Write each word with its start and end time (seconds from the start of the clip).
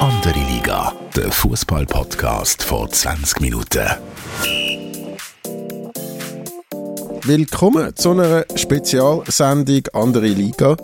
Andere 0.00 0.38
Liga, 0.48 0.94
der 1.14 1.30
Fußball-Podcast 1.30 2.62
vor 2.62 2.90
20 2.90 3.40
Minuten. 3.42 3.86
Willkommen 7.22 7.94
zu 7.94 8.12
einer 8.12 8.46
Spezialsendung 8.56 9.82
Andere 9.92 10.28
Liga. 10.28 10.78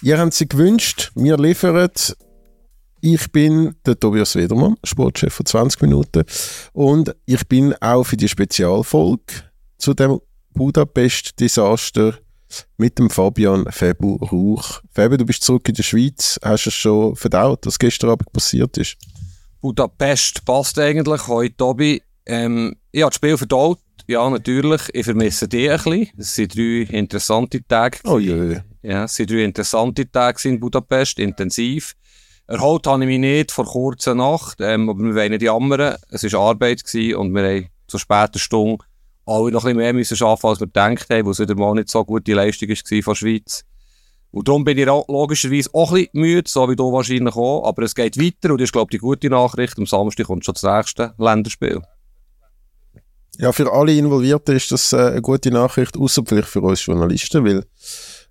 Ihr 0.00 0.16
habt 0.16 0.34
sie 0.34 0.48
gewünscht, 0.48 1.10
wir 1.16 1.36
liefern. 1.38 1.90
Ich 3.00 3.32
bin 3.32 3.74
der 3.84 3.98
Tobias 3.98 4.36
Wedermann, 4.36 4.76
Sportchef 4.84 5.34
von 5.34 5.46
20 5.46 5.82
Minuten. 5.82 6.22
Und 6.72 7.16
ich 7.26 7.44
bin 7.48 7.74
auch 7.80 8.04
für 8.04 8.16
die 8.16 8.28
Spezialfolge 8.28 9.42
zu 9.78 9.92
dem 9.92 10.20
Budapest-Desaster 10.54 12.14
mit 12.76 12.98
dem 12.98 13.10
Fabian 13.10 13.66
Febu 13.70 14.16
Rauch. 14.16 14.80
Fabian, 14.90 15.18
du 15.18 15.26
bist 15.26 15.42
zurück 15.42 15.68
in 15.68 15.74
der 15.74 15.82
Schweiz. 15.82 16.38
Hast 16.42 16.66
du 16.66 16.70
es 16.70 16.74
schon 16.74 17.16
verdaut, 17.16 17.66
was 17.66 17.78
gestern 17.78 18.10
Abend 18.10 18.32
passiert 18.32 18.76
ist? 18.78 18.96
Budapest 19.60 20.44
passt 20.44 20.78
eigentlich 20.78 21.28
heute, 21.28 21.56
Tobi. 21.56 22.02
Ähm, 22.26 22.76
ich 22.90 23.02
habe 23.02 23.10
das 23.10 23.16
Spiel 23.16 23.36
verdaut. 23.36 23.78
Ja, 24.06 24.28
natürlich. 24.28 24.82
Ich 24.92 25.04
vermisse 25.04 25.46
die 25.48 25.70
ein 25.70 25.76
bisschen. 25.76 26.08
Es 26.18 26.34
sind 26.34 26.56
drei 26.56 26.86
interessante 26.90 27.64
Tage. 27.66 27.98
Oh 28.04 28.18
je. 28.18 28.60
Ja, 28.82 29.04
es 29.04 29.14
sind 29.14 29.30
drei 29.30 29.44
interessante 29.44 30.10
Tage 30.10 30.48
in 30.48 30.58
Budapest, 30.58 31.18
intensiv. 31.18 31.94
Erholt 32.48 32.86
habe 32.86 33.02
ich 33.04 33.06
mich 33.06 33.20
nicht 33.20 33.52
vor 33.52 33.64
kurzer 33.64 34.14
Nacht, 34.14 34.58
ähm, 34.60 34.90
aber 34.90 34.98
wir 35.02 35.14
wollen 35.14 35.30
nicht 35.30 35.42
jammern. 35.42 35.96
Es 36.10 36.24
war 36.24 36.40
Arbeit 36.40 36.84
gewesen 36.84 37.14
und 37.16 37.32
wir 37.32 37.42
haben 37.42 37.68
zu 37.86 37.98
später 37.98 38.38
Stunde 38.38 38.84
alle 39.26 39.52
noch 39.52 39.64
ein 39.64 39.74
bisschen 39.74 39.76
mehr 39.76 39.92
müssen 39.92 40.22
arbeiten, 40.22 40.46
als 40.46 40.60
wir 40.60 40.66
gedacht 40.66 41.10
haben, 41.10 41.24
weil 41.24 41.32
es 41.32 41.38
wieder 41.38 41.54
mal 41.54 41.74
nicht 41.74 41.90
so 41.90 42.04
gute 42.04 42.34
Leistung 42.34 42.68
war 42.68 42.76
von 42.76 43.12
der 43.12 43.14
Schweiz. 43.14 43.64
Und 44.32 44.48
darum 44.48 44.64
bin 44.64 44.78
ich 44.78 44.86
logischerweise 44.86 45.68
auch 45.74 45.92
ein 45.92 46.04
bisschen 46.04 46.20
müde, 46.20 46.50
so 46.50 46.68
wie 46.68 46.76
du 46.76 46.90
wahrscheinlich 46.90 47.36
auch. 47.36 47.66
Aber 47.66 47.82
es 47.82 47.94
geht 47.94 48.16
weiter 48.16 48.50
und 48.52 48.60
das 48.60 48.68
ist, 48.68 48.72
glaube 48.72 48.88
ich, 48.90 48.98
die 48.98 49.04
gute 49.04 49.28
Nachricht. 49.28 49.78
Am 49.78 49.86
Samstag 49.86 50.26
kommt 50.26 50.44
schon 50.44 50.54
das 50.54 50.62
nächste 50.62 51.14
Länderspiel. 51.18 51.82
Ja, 53.38 53.52
für 53.52 53.70
alle 53.72 53.94
Involvierten 53.94 54.56
ist 54.56 54.72
das 54.72 54.92
äh, 54.92 54.96
eine 54.96 55.22
gute 55.22 55.50
Nachricht, 55.50 55.96
außer 55.96 56.22
vielleicht 56.26 56.48
für 56.48 56.60
uns 56.60 56.84
Journalisten, 56.84 57.44
weil 57.44 57.64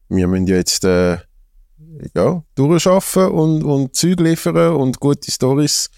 wir 0.10 0.28
müssen 0.28 0.48
ja 0.48 0.56
jetzt 0.58 0.84
äh, 0.84 1.18
ja, 2.16 2.44
durcharbeiten 2.56 3.32
und, 3.32 3.64
und 3.64 3.96
Zeug 3.96 4.20
liefern 4.20 4.76
und 4.76 5.00
gute 5.00 5.32
Stories 5.32 5.90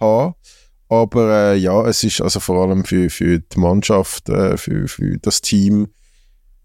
haben. 0.00 0.34
Aber 0.88 1.52
äh, 1.52 1.56
ja, 1.56 1.84
es 1.86 2.04
ist 2.04 2.20
also 2.20 2.40
vor 2.40 2.62
allem 2.62 2.84
für, 2.84 3.10
für 3.10 3.40
die 3.40 3.58
Mannschaft, 3.58 4.28
äh, 4.28 4.56
für, 4.56 4.86
für 4.86 5.18
das 5.18 5.40
Team, 5.40 5.88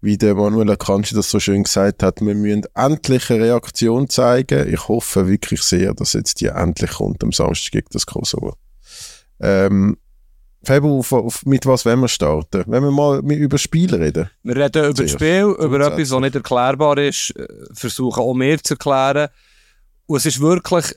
wie 0.00 0.18
der 0.18 0.34
Manuel 0.34 0.70
Akanji 0.70 1.14
das 1.14 1.30
so 1.30 1.40
schön 1.40 1.64
gesagt 1.64 2.02
hat, 2.02 2.20
wir 2.20 2.34
müssen 2.34 2.64
endlich 2.74 3.30
eine 3.30 3.44
Reaktion 3.44 4.08
zeigen. 4.08 4.72
Ich 4.72 4.88
hoffe 4.88 5.28
wirklich 5.28 5.62
sehr, 5.62 5.94
dass 5.94 6.12
jetzt 6.12 6.40
die 6.40 6.46
endlich 6.46 6.92
kommt 6.92 7.22
am 7.22 7.32
Samstag 7.32 7.72
gegen 7.72 7.88
das 7.92 8.06
Kosovo. 8.06 8.54
Ähm, 9.40 9.96
Fabio, 10.64 10.98
auf, 10.98 11.12
auf, 11.12 11.44
mit 11.44 11.66
was 11.66 11.84
wollen 11.84 12.00
wir 12.00 12.08
starten? 12.08 12.64
Wenn 12.66 12.84
wir 12.84 12.92
mal 12.92 13.18
über 13.32 13.58
Spiel 13.58 13.94
reden? 13.94 14.30
Wir 14.44 14.56
reden 14.56 14.84
über 14.84 15.02
das 15.02 15.10
Spiel, 15.10 15.56
über 15.58 15.80
etwas, 15.80 16.10
was 16.12 16.20
nicht 16.20 16.34
erklärbar 16.36 16.98
ist, 16.98 17.34
äh, 17.36 17.48
versuchen 17.72 18.22
auch 18.22 18.34
mehr 18.34 18.62
zu 18.62 18.74
erklären. 18.74 19.28
Und 20.06 20.16
es 20.18 20.26
ist 20.26 20.40
wirklich 20.40 20.94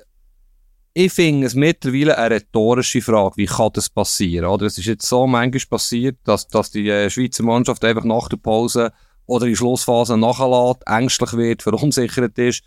ich 0.97 1.11
finde 1.11 1.45
es 1.45 1.55
mittlerweile 1.55 2.17
eine 2.17 2.35
rhetorische 2.35 3.01
Frage, 3.01 3.35
wie 3.35 3.47
kann 3.47 3.69
das 3.73 3.89
passieren? 3.89 4.45
Oder 4.45 4.67
es 4.67 4.77
ist 4.77 4.85
jetzt 4.85 5.05
so 5.05 5.27
manchmal 5.27 5.61
passiert, 5.69 6.17
dass, 6.23 6.47
dass 6.47 6.71
die 6.71 6.87
äh, 6.87 7.09
Schweizer 7.09 7.43
Mannschaft 7.43 7.83
einfach 7.83 8.05
nach 8.05 8.29
der 8.29 8.37
Pause 8.37 8.93
oder 9.25 9.45
in 9.45 9.57
Schlussphase 9.57 10.17
nachlässt, 10.17 10.83
ängstlich 10.87 11.33
wird, 11.33 11.63
verunsichert 11.63 12.39
ist. 12.39 12.63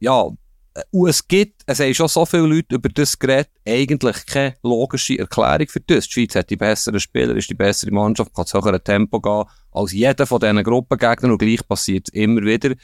Ja, 0.00 0.28
äh, 0.72 0.80
und 0.92 1.10
es 1.10 1.28
gibt, 1.28 1.60
es 1.66 1.78
haben 1.78 1.92
schon 1.92 2.08
so 2.08 2.24
viele 2.24 2.46
Leute 2.46 2.76
über 2.76 2.88
das 2.88 3.18
geredet, 3.18 3.50
eigentlich 3.68 4.24
keine 4.24 4.56
logische 4.62 5.18
Erklärung 5.18 5.68
für 5.68 5.80
das. 5.80 6.06
Die 6.06 6.12
Schweiz 6.12 6.34
hat 6.34 6.48
die 6.48 6.56
besseren 6.56 7.00
Spieler, 7.00 7.36
ist 7.36 7.50
die 7.50 7.54
bessere 7.54 7.90
Mannschaft, 7.90 8.32
kann 8.34 8.46
zu 8.46 8.62
höherem 8.62 8.82
Tempo 8.82 9.20
gehen 9.20 9.44
als 9.72 9.92
jeder 9.92 10.26
von 10.26 10.40
diesen 10.40 10.64
Gruppengegnern 10.64 11.32
und 11.32 11.38
gleich 11.38 11.68
passiert 11.68 12.08
es 12.08 12.14
immer 12.14 12.40
wieder. 12.40 12.74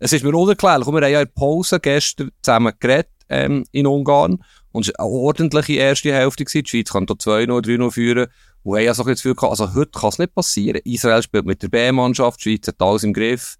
Es 0.00 0.12
ist 0.12 0.24
mir 0.24 0.34
unerklärlich. 0.34 0.88
wir 0.88 0.94
haben 0.94 1.12
ja 1.12 1.20
in 1.20 1.26
der 1.26 1.32
Pause 1.32 1.78
gestern 1.78 2.32
zusammen 2.42 2.72
geredet 2.80 3.19
ähm, 3.30 3.64
in 3.72 3.86
Ungarn. 3.86 4.44
Und 4.72 4.86
es 4.86 4.92
war 4.98 5.06
eine 5.06 5.14
ordentliche 5.14 5.74
erste 5.74 6.12
Hälfte. 6.12 6.44
Gewesen. 6.44 6.64
Die 6.64 6.68
Schweiz 6.70 6.92
kann 6.92 7.06
da 7.06 7.14
2-0, 7.14 7.46
3-0 7.46 7.90
führen. 7.90 8.26
Und 8.62 8.78
haben 8.78 8.88
also 8.88 9.04
das 9.04 9.22
Gefühl 9.22 9.34
gehabt, 9.34 9.52
also 9.52 9.74
heute 9.74 9.98
kann 9.98 10.10
es 10.10 10.18
nicht 10.18 10.34
passieren. 10.34 10.80
Israel 10.84 11.22
spielt 11.22 11.46
mit 11.46 11.62
der 11.62 11.68
B-Mannschaft, 11.68 12.44
die 12.44 12.50
Schweiz 12.50 12.68
hat 12.68 12.80
alles 12.80 13.04
im 13.04 13.14
Griff. 13.14 13.56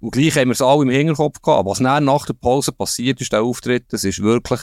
Und 0.00 0.10
gleich 0.10 0.36
haben 0.36 0.48
wir 0.48 0.52
es 0.52 0.60
alle 0.60 0.82
im 0.82 0.90
Hinterkopf 0.90 1.40
gehabt. 1.40 1.66
Was 1.66 1.78
dann 1.78 2.04
nach 2.04 2.26
der 2.26 2.34
Pause 2.34 2.72
passiert 2.72 3.22
ist, 3.22 3.32
der 3.32 3.42
Auftritt, 3.42 3.90
das 3.90 4.04
ist 4.04 4.22
wirklich, 4.22 4.60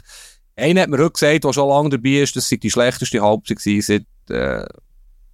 einer 0.55 0.81
hat 0.81 0.89
mir 0.89 0.99
heute 0.99 1.11
gesagt, 1.11 1.43
der 1.43 1.53
schon 1.53 1.69
lange 1.69 1.89
dabei 1.89 2.21
ist, 2.21 2.35
das 2.35 2.47
sei 2.47 2.57
die 2.57 2.69
schlechteste 2.69 3.21
Halbzeit 3.21 3.59
seit, 3.59 4.05
äh, 4.29 4.65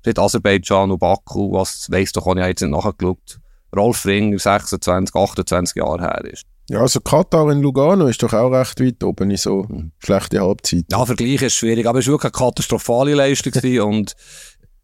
seit 0.05 0.19
Aserbaidschan 0.19 0.91
und 0.91 0.99
Baku, 0.99 1.51
was 1.51 1.91
weiss 1.91 2.13
doch, 2.13 2.25
habe 2.25 2.39
ich 2.39 2.45
jetzt 2.45 2.61
nicht 2.61 2.71
nachgeschaut. 2.71 3.39
Rolf 3.75 4.05
Ringer 4.05 4.39
26, 4.39 5.13
28 5.13 5.75
Jahre 5.75 6.01
her 6.01 6.23
ist. 6.23 6.45
Ja, 6.69 6.81
also 6.81 6.99
Katar 6.99 7.49
in 7.51 7.61
Lugano 7.61 8.07
ist 8.07 8.21
doch 8.21 8.33
auch 8.33 8.49
recht 8.49 8.81
weit 8.81 9.01
oben 9.03 9.31
in 9.31 9.37
so 9.37 9.63
mhm. 9.63 9.91
schlechte 9.99 10.41
Halbzeit. 10.41 10.85
Ja, 10.91 11.05
Vergleich 11.05 11.41
ist 11.41 11.55
schwierig, 11.55 11.87
aber 11.87 11.99
es 11.99 12.07
war 12.07 12.13
wirklich 12.13 12.33
eine 12.33 12.45
katastrophale 12.45 13.13
Leistung 13.13 13.53
und 13.87 14.15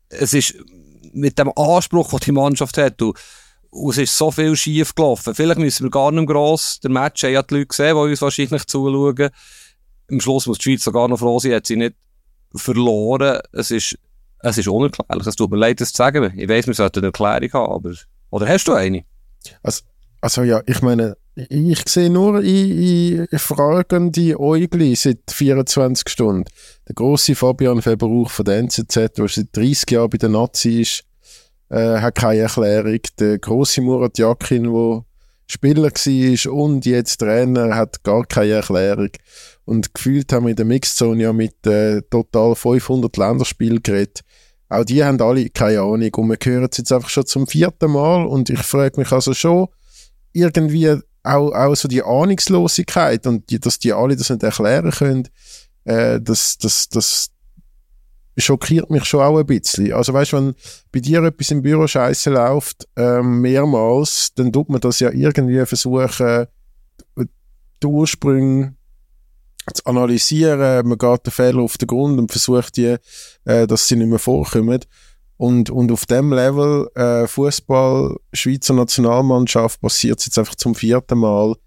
es 0.09 0.33
ist 0.33 0.55
mit 1.13 1.37
dem 1.37 1.51
Anspruch, 1.55 2.09
den 2.11 2.19
die 2.19 2.31
Mannschaft 2.31 2.77
hat, 2.77 3.01
und, 3.01 3.17
und 3.69 3.91
es 3.91 3.97
ist 3.97 4.17
so 4.17 4.31
viel 4.31 4.55
schief 4.55 4.95
gelaufen. 4.95 5.35
Vielleicht 5.35 5.59
müssen 5.59 5.83
wir 5.83 5.91
gar 5.91 6.11
nicht 6.11 6.27
gross, 6.27 6.79
der 6.79 6.91
Match 6.91 7.23
haben 7.23 7.33
ja 7.33 7.43
die 7.43 7.55
Leute 7.55 7.67
gesehen, 7.67 7.95
die 7.95 8.01
uns 8.01 8.21
wahrscheinlich 8.21 8.65
zuschauen. 8.65 9.29
Am 10.09 10.19
Schluss 10.21 10.47
muss 10.47 10.59
die 10.59 10.63
Schweiz 10.63 10.83
sogar 10.83 11.07
noch 11.07 11.19
froh 11.19 11.39
sein, 11.39 11.53
hat 11.53 11.67
sie 11.67 11.75
nicht 11.75 11.95
verloren. 12.55 13.39
Es 13.51 13.71
ist, 13.71 13.97
es 14.39 14.57
ist 14.57 14.67
unerklärlich. 14.67 15.27
Es 15.27 15.35
tut 15.35 15.51
mir 15.51 15.57
leid, 15.57 15.81
das 15.81 15.91
zu 15.91 15.97
sagen. 15.97 16.33
Ich 16.37 16.47
weiss, 16.47 16.67
wir 16.67 16.73
sollten 16.73 16.99
eine 16.99 17.07
Erklärung 17.07 17.53
haben, 17.53 17.73
aber, 17.73 17.95
oder 18.29 18.47
hast 18.47 18.67
du 18.67 18.73
eine? 18.73 19.05
Also, 19.63 19.83
also 20.21 20.43
ja, 20.43 20.61
ich 20.65 20.81
meine, 20.81 21.17
ich 21.35 21.89
sehe 21.89 22.09
nur 22.09 22.41
in, 22.43 23.25
in 23.25 23.39
fragende 23.39 24.39
Äugli 24.39 24.95
seit 24.95 25.19
24 25.29 26.07
Stunden. 26.07 26.45
Der 26.87 26.95
große 26.95 27.35
Fabian 27.35 27.81
Verbrauch 27.81 28.29
von 28.29 28.45
der 28.45 28.57
NZZ, 28.59 28.95
der 29.17 29.27
seit 29.27 29.47
30 29.55 29.91
Jahren 29.91 30.09
bei 30.09 30.17
der 30.17 30.29
Nazi 30.29 30.81
ist, 30.81 31.03
äh, 31.69 31.99
hat 31.99 32.15
keine 32.15 32.41
Erklärung. 32.41 32.99
Der 33.19 33.39
große 33.39 33.81
Murat 33.81 34.17
Yakin, 34.19 34.63
der 34.63 35.05
Spieler 35.47 35.89
war 35.91 36.53
und 36.53 36.85
jetzt 36.85 37.17
Trainer, 37.17 37.75
hat 37.75 38.03
gar 38.03 38.25
keine 38.25 38.51
Erklärung. 38.51 39.09
Und 39.65 39.93
gefühlt 39.93 40.31
haben 40.33 40.45
wir 40.45 40.51
in 40.51 40.55
der 40.55 40.65
Mixzone 40.65 41.23
ja 41.23 41.33
mit 41.33 41.65
äh, 41.65 42.01
total 42.11 42.53
500 42.53 43.15
Länderspielen 43.17 43.81
geredet. 43.81 44.21
Auch 44.69 44.83
die 44.83 45.03
haben 45.03 45.21
alle 45.21 45.49
keine 45.49 45.81
Ahnung. 45.81 46.13
Und 46.15 46.29
wir 46.29 46.37
hören 46.43 46.67
es 46.69 46.77
jetzt 46.77 46.91
einfach 46.91 47.09
schon 47.09 47.25
zum 47.25 47.47
vierten 47.47 47.91
Mal. 47.91 48.25
Und 48.25 48.49
ich 48.49 48.61
frage 48.61 48.99
mich 48.99 49.11
also 49.11 49.33
schon, 49.33 49.67
irgendwie 50.31 50.99
auch, 51.23 51.51
auch 51.51 51.75
so 51.75 51.87
die 51.87 52.03
Ahnungslosigkeit 52.03 53.25
und 53.25 53.49
die, 53.49 53.59
dass 53.59 53.79
die 53.79 53.93
alle 53.93 54.15
das 54.15 54.29
nicht 54.29 54.43
erklären 54.43 54.91
können, 54.91 55.29
äh, 55.85 56.19
das, 56.21 56.57
das, 56.57 56.89
das 56.89 57.31
schockiert 58.37 58.89
mich 58.89 59.05
schon 59.05 59.21
auch 59.21 59.37
ein 59.37 59.45
bisschen. 59.45 59.93
Also 59.93 60.13
weißt, 60.13 60.33
wenn 60.33 60.55
bei 60.91 60.99
dir 60.99 61.23
etwas 61.23 61.51
im 61.51 61.61
Büro 61.61 61.87
scheiße 61.87 62.29
läuft, 62.29 62.87
ähm, 62.95 63.41
mehrmals, 63.41 64.33
dann 64.35 64.51
tut 64.51 64.69
man 64.69 64.81
das 64.81 64.99
ja 64.99 65.11
irgendwie 65.11 65.65
versuchen, 65.65 66.47
die 67.17 67.87
Ursprünge 67.87 68.75
zu 69.73 69.85
analysieren. 69.85 70.87
Man 70.87 70.97
geht 70.97 71.25
den 71.25 71.31
Fehler 71.31 71.61
auf 71.61 71.77
den 71.77 71.87
Grund 71.87 72.19
und 72.19 72.31
versucht 72.31 72.77
die, 72.77 72.97
äh, 73.45 73.67
dass 73.67 73.87
sie 73.87 73.95
nicht 73.95 74.09
mehr 74.09 74.19
vorkommen. 74.19 74.79
Und, 75.43 75.69
und 75.69 75.91
auf 75.91 76.05
dem 76.05 76.31
Level 76.31 76.89
äh, 76.95 77.27
Fußball, 77.27 78.15
Schweizer 78.31 78.73
Nationalmannschaft 78.75 79.81
passiert 79.81 80.19
es 80.19 80.27
jetzt 80.27 80.39
einfach 80.39 80.55
zum 80.55 80.73
vierten 80.73 81.19
Mal. 81.19 81.57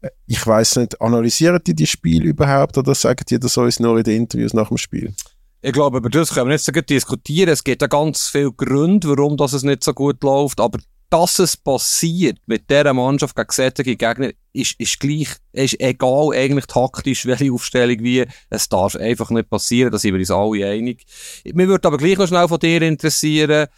Äh, 0.00 0.08
ich 0.26 0.44
weiß 0.44 0.78
nicht, 0.78 1.00
analysieren 1.00 1.60
die 1.64 1.76
die 1.76 1.86
Spiel 1.86 2.24
überhaupt 2.24 2.76
oder 2.78 2.96
sagen 2.96 3.24
die 3.30 3.38
das 3.38 3.56
uns 3.58 3.78
nur 3.78 3.96
in 3.98 4.02
den 4.02 4.22
Interviews 4.22 4.54
nach 4.54 4.70
dem 4.70 4.76
Spiel? 4.76 5.14
Ich 5.62 5.72
glaube, 5.72 5.98
über 5.98 6.10
das 6.10 6.34
können 6.34 6.48
wir 6.48 6.54
nicht 6.54 6.64
so 6.64 6.72
gut 6.72 6.90
diskutieren. 6.90 7.50
Es 7.50 7.62
gibt 7.62 7.80
ja 7.80 7.86
ganz 7.86 8.28
viele 8.28 8.50
Gründe, 8.50 9.06
warum 9.10 9.36
das 9.36 9.52
es 9.52 9.62
nicht 9.62 9.84
so 9.84 9.94
gut 9.94 10.20
läuft. 10.24 10.58
Aber 10.58 10.80
dass 11.10 11.38
es 11.38 11.56
passiert 11.56 12.38
mit 12.46 12.70
dieser 12.70 12.92
Mannschaft 12.92 13.36
gegen 13.36 13.48
solche 13.50 13.96
Gegner, 13.96 14.30
ist, 14.52 14.78
ist 14.80 14.98
gleich, 14.98 15.28
ist 15.52 15.80
egal 15.80 16.30
eigentlich 16.34 16.66
taktisch, 16.66 17.26
welche 17.26 17.52
Aufstellung 17.52 17.98
wie, 18.00 18.24
es 18.50 18.68
darf 18.68 18.96
einfach 18.96 19.30
nicht 19.30 19.50
passieren, 19.50 19.92
da 19.92 19.98
sind 19.98 20.14
wir 20.14 20.20
uns 20.20 20.30
alle 20.30 20.66
einig. 20.66 21.04
Mir 21.44 21.68
würde 21.68 21.86
aber 21.86 21.98
gleich 21.98 22.18
noch 22.18 22.28
schnell 22.28 22.48
von 22.48 22.58
dir 22.58 22.82
interessieren, 22.82 23.68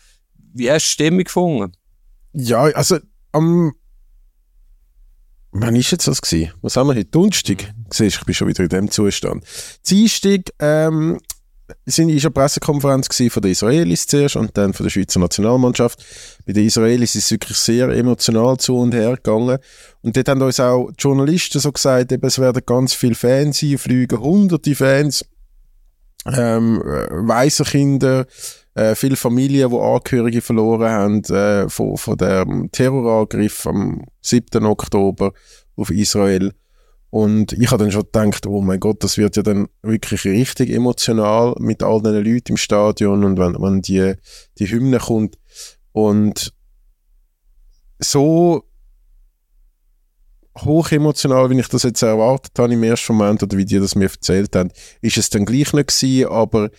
wie 0.55 0.71
hast 0.71 0.85
du 0.85 0.89
die 0.89 0.93
Stimmung 0.93 1.25
gefunden? 1.25 1.73
Ja, 2.33 2.63
also, 2.63 2.99
am, 3.33 3.73
wann 5.53 5.77
ist 5.77 5.91
jetzt 5.91 6.09
das 6.09 6.21
gewesen? 6.21 6.53
Was 6.63 6.77
haben 6.77 6.89
wir 6.89 6.95
heute? 6.95 7.07
Donnerstag? 7.07 7.75
Siehst, 7.93 8.19
ich 8.19 8.25
bin 8.25 8.35
schon 8.35 8.49
wieder 8.49 8.63
in 8.63 8.69
dem 8.69 8.91
Zustand. 8.91 9.45
Dienstag, 9.89 10.53
ähm, 10.59 11.19
es 11.85 11.99
war 11.99 12.06
eine 12.06 12.31
Pressekonferenz 12.31 13.09
von 13.31 13.43
den 13.43 13.53
Israelis 13.53 14.06
zuerst 14.06 14.37
und 14.37 14.56
dann 14.56 14.73
von 14.73 14.85
der 14.85 14.91
Schweizer 14.91 15.20
Nationalmannschaft. 15.20 16.05
Bei 16.47 16.53
den 16.53 16.67
Israelis 16.67 17.15
ist 17.15 17.25
es 17.25 17.31
wirklich 17.31 17.59
sehr 17.59 17.88
emotional 17.91 18.56
zu 18.56 18.79
und 18.79 18.94
her 18.94 19.17
gegangen. 19.17 19.59
Und 20.03 20.17
dort 20.17 20.29
haben 20.29 20.43
uns 20.43 20.61
auch 20.61 20.91
die 20.91 21.03
Journalisten 21.03 21.61
so 21.61 21.73
gesagt, 21.73 22.12
eben, 22.12 22.26
es 22.26 22.38
werden 22.38 22.62
ganz 22.65 22.94
viele 22.94 23.15
Fans 23.15 23.61
sein, 23.61 23.79
fliegen 23.79 24.20
hunderte 24.20 24.75
Fans, 24.75 25.25
ähm, 26.26 26.81
weise 26.82 27.65
Kinder, 27.65 28.26
äh, 28.75 28.94
viele 28.94 29.17
Familien, 29.17 29.71
die 29.71 29.76
Angehörige 29.76 30.41
verloren 30.41 30.91
haben 30.91 31.25
äh, 31.25 31.69
von, 31.69 31.97
von 31.97 32.17
dem 32.17 32.71
Terrorangriff 32.73 33.67
am 33.67 34.05
7. 34.23 34.64
Oktober 34.64 35.32
auf 35.76 35.91
Israel. 35.91 36.53
Und 37.11 37.53
ich 37.55 37.71
habe 37.71 37.83
dann 37.83 37.93
schon 37.93 38.03
gedacht, 38.03 38.47
oh 38.47 38.61
mein 38.61 38.81
Gott, 38.81 39.03
das 39.03 39.17
wird 39.17 39.37
ja 39.37 39.43
dann 39.43 39.69
wirklich 39.83 40.25
richtig 40.25 40.71
emotional 40.71 41.55
mit 41.59 41.83
all 41.83 42.03
den 42.03 42.15
Leuten 42.15 42.53
im 42.53 42.57
Stadion 42.57 43.25
und 43.25 43.39
wenn, 43.39 43.55
wenn 43.55 43.81
die, 43.81 44.15
die 44.59 44.71
Hymne 44.71 44.99
kommt. 44.99 45.39
Und 45.93 46.53
so 47.99 48.65
hochemotional, 50.65 51.51
wie 51.51 51.59
ich 51.59 51.69
das 51.69 51.85
jetzt 51.85 52.03
erwartet 52.03 52.59
habe 52.59 52.75
im 52.75 52.83
ersten 52.83 53.15
Moment 53.15 53.43
oder 53.43 53.57
wie 53.57 53.65
die 53.65 53.79
das 53.79 53.95
mir 53.95 54.11
erzählt 54.11 54.55
haben, 54.55 54.71
ist 55.01 55.17
es 55.17 55.31
dann 55.31 55.45
gleich 55.45 55.73
nicht 55.73 55.89
gewesen, 55.89 56.29
aber 56.29 56.71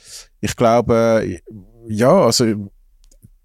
ich 0.42 0.56
glaube, 0.56 1.40
ja, 1.88 2.26
also 2.26 2.70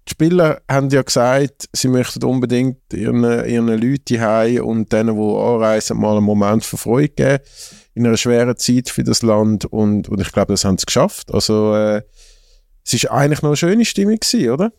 die 0.07 0.11
Spieler 0.11 0.61
haben 0.69 0.89
ja 0.89 1.01
gesagt, 1.01 1.67
sie 1.73 1.87
möchten 1.87 2.23
unbedingt 2.23 2.93
ihren, 2.93 3.23
ihren 3.23 3.67
Leuten 3.67 4.21
heim 4.21 4.63
und 4.63 4.93
denen, 4.93 5.15
die 5.15 5.37
anreisen, 5.37 5.97
mal 5.97 6.17
einen 6.17 6.25
Moment 6.25 6.63
von 6.63 6.77
Freude 6.77 7.09
geben 7.09 7.43
in 7.95 8.05
einer 8.05 8.17
schweren 8.17 8.57
Zeit 8.57 8.89
für 8.89 9.03
das 9.03 9.21
Land 9.21 9.65
und, 9.65 10.09
und 10.09 10.21
ich 10.21 10.31
glaube, 10.31 10.53
das 10.53 10.65
haben 10.65 10.77
sie 10.77 10.85
geschafft. 10.85 11.33
Also 11.33 11.73
äh, 11.73 12.03
es 12.85 13.03
war 13.05 13.11
eigentlich 13.11 13.41
noch 13.41 13.49
eine 13.49 13.57
schöne 13.57 13.85
Stimmung 13.85 14.19
gewesen, 14.19 14.51
oder? 14.51 14.71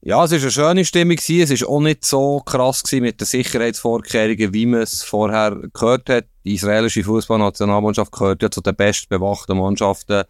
Ja, 0.00 0.24
es 0.24 0.30
war 0.30 0.38
eine 0.38 0.50
schöne 0.50 0.84
Stimmung 0.84 1.16
gewesen. 1.16 1.52
Es 1.52 1.62
war 1.62 1.68
auch 1.68 1.80
nicht 1.80 2.04
so 2.04 2.40
krass 2.40 2.84
gewesen 2.84 3.02
mit 3.02 3.20
den 3.20 3.26
Sicherheitsvorkehrungen, 3.26 4.54
wie 4.54 4.66
man 4.66 4.82
es 4.82 5.02
vorher 5.02 5.60
gehört 5.72 6.08
hat. 6.08 6.26
Die 6.44 6.54
israelische 6.54 7.02
Fußballnationalmannschaft 7.02 8.12
gehört 8.12 8.42
ja 8.42 8.50
zu 8.50 8.60
den 8.60 8.76
bestbewachten 8.76 9.58
Mannschaften 9.58 10.22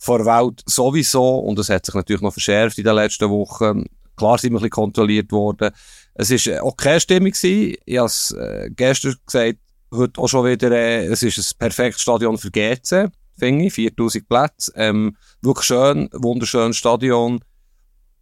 vor 0.00 0.24
Welt 0.24 0.62
sowieso. 0.66 1.38
Und 1.40 1.58
das 1.58 1.68
hat 1.68 1.84
sich 1.86 1.94
natürlich 1.94 2.22
noch 2.22 2.32
verschärft 2.32 2.78
in 2.78 2.84
den 2.84 2.94
letzten 2.94 3.28
Wochen. 3.30 3.84
Klar 4.16 4.38
sind 4.38 4.52
wir 4.52 4.58
ein 4.58 4.62
bisschen 4.62 4.70
kontrolliert 4.70 5.30
worden. 5.30 5.70
Es 6.14 6.30
war 6.30 6.64
auch 6.64 6.76
keine 6.76 7.00
Stimmung 7.00 7.30
gewesen. 7.30 7.76
Ich 7.84 7.98
habe 7.98 8.06
es 8.06 8.32
äh, 8.32 8.70
gestern 8.74 9.14
gesagt, 9.24 9.58
heute 9.92 10.20
auch 10.20 10.28
schon 10.28 10.46
wieder, 10.46 10.70
äh, 10.72 11.06
es 11.06 11.22
ist 11.22 11.38
ein 11.38 11.58
perfektes 11.58 12.02
Stadion 12.02 12.38
für 12.38 12.50
GC, 12.50 13.10
finde 13.38 13.66
ich. 13.66 13.74
4000 13.74 14.28
Plätze. 14.28 14.72
Ähm, 14.74 15.16
wirklich 15.42 15.66
schön, 15.66 16.08
wunderschönes 16.12 16.76
Stadion. 16.76 17.40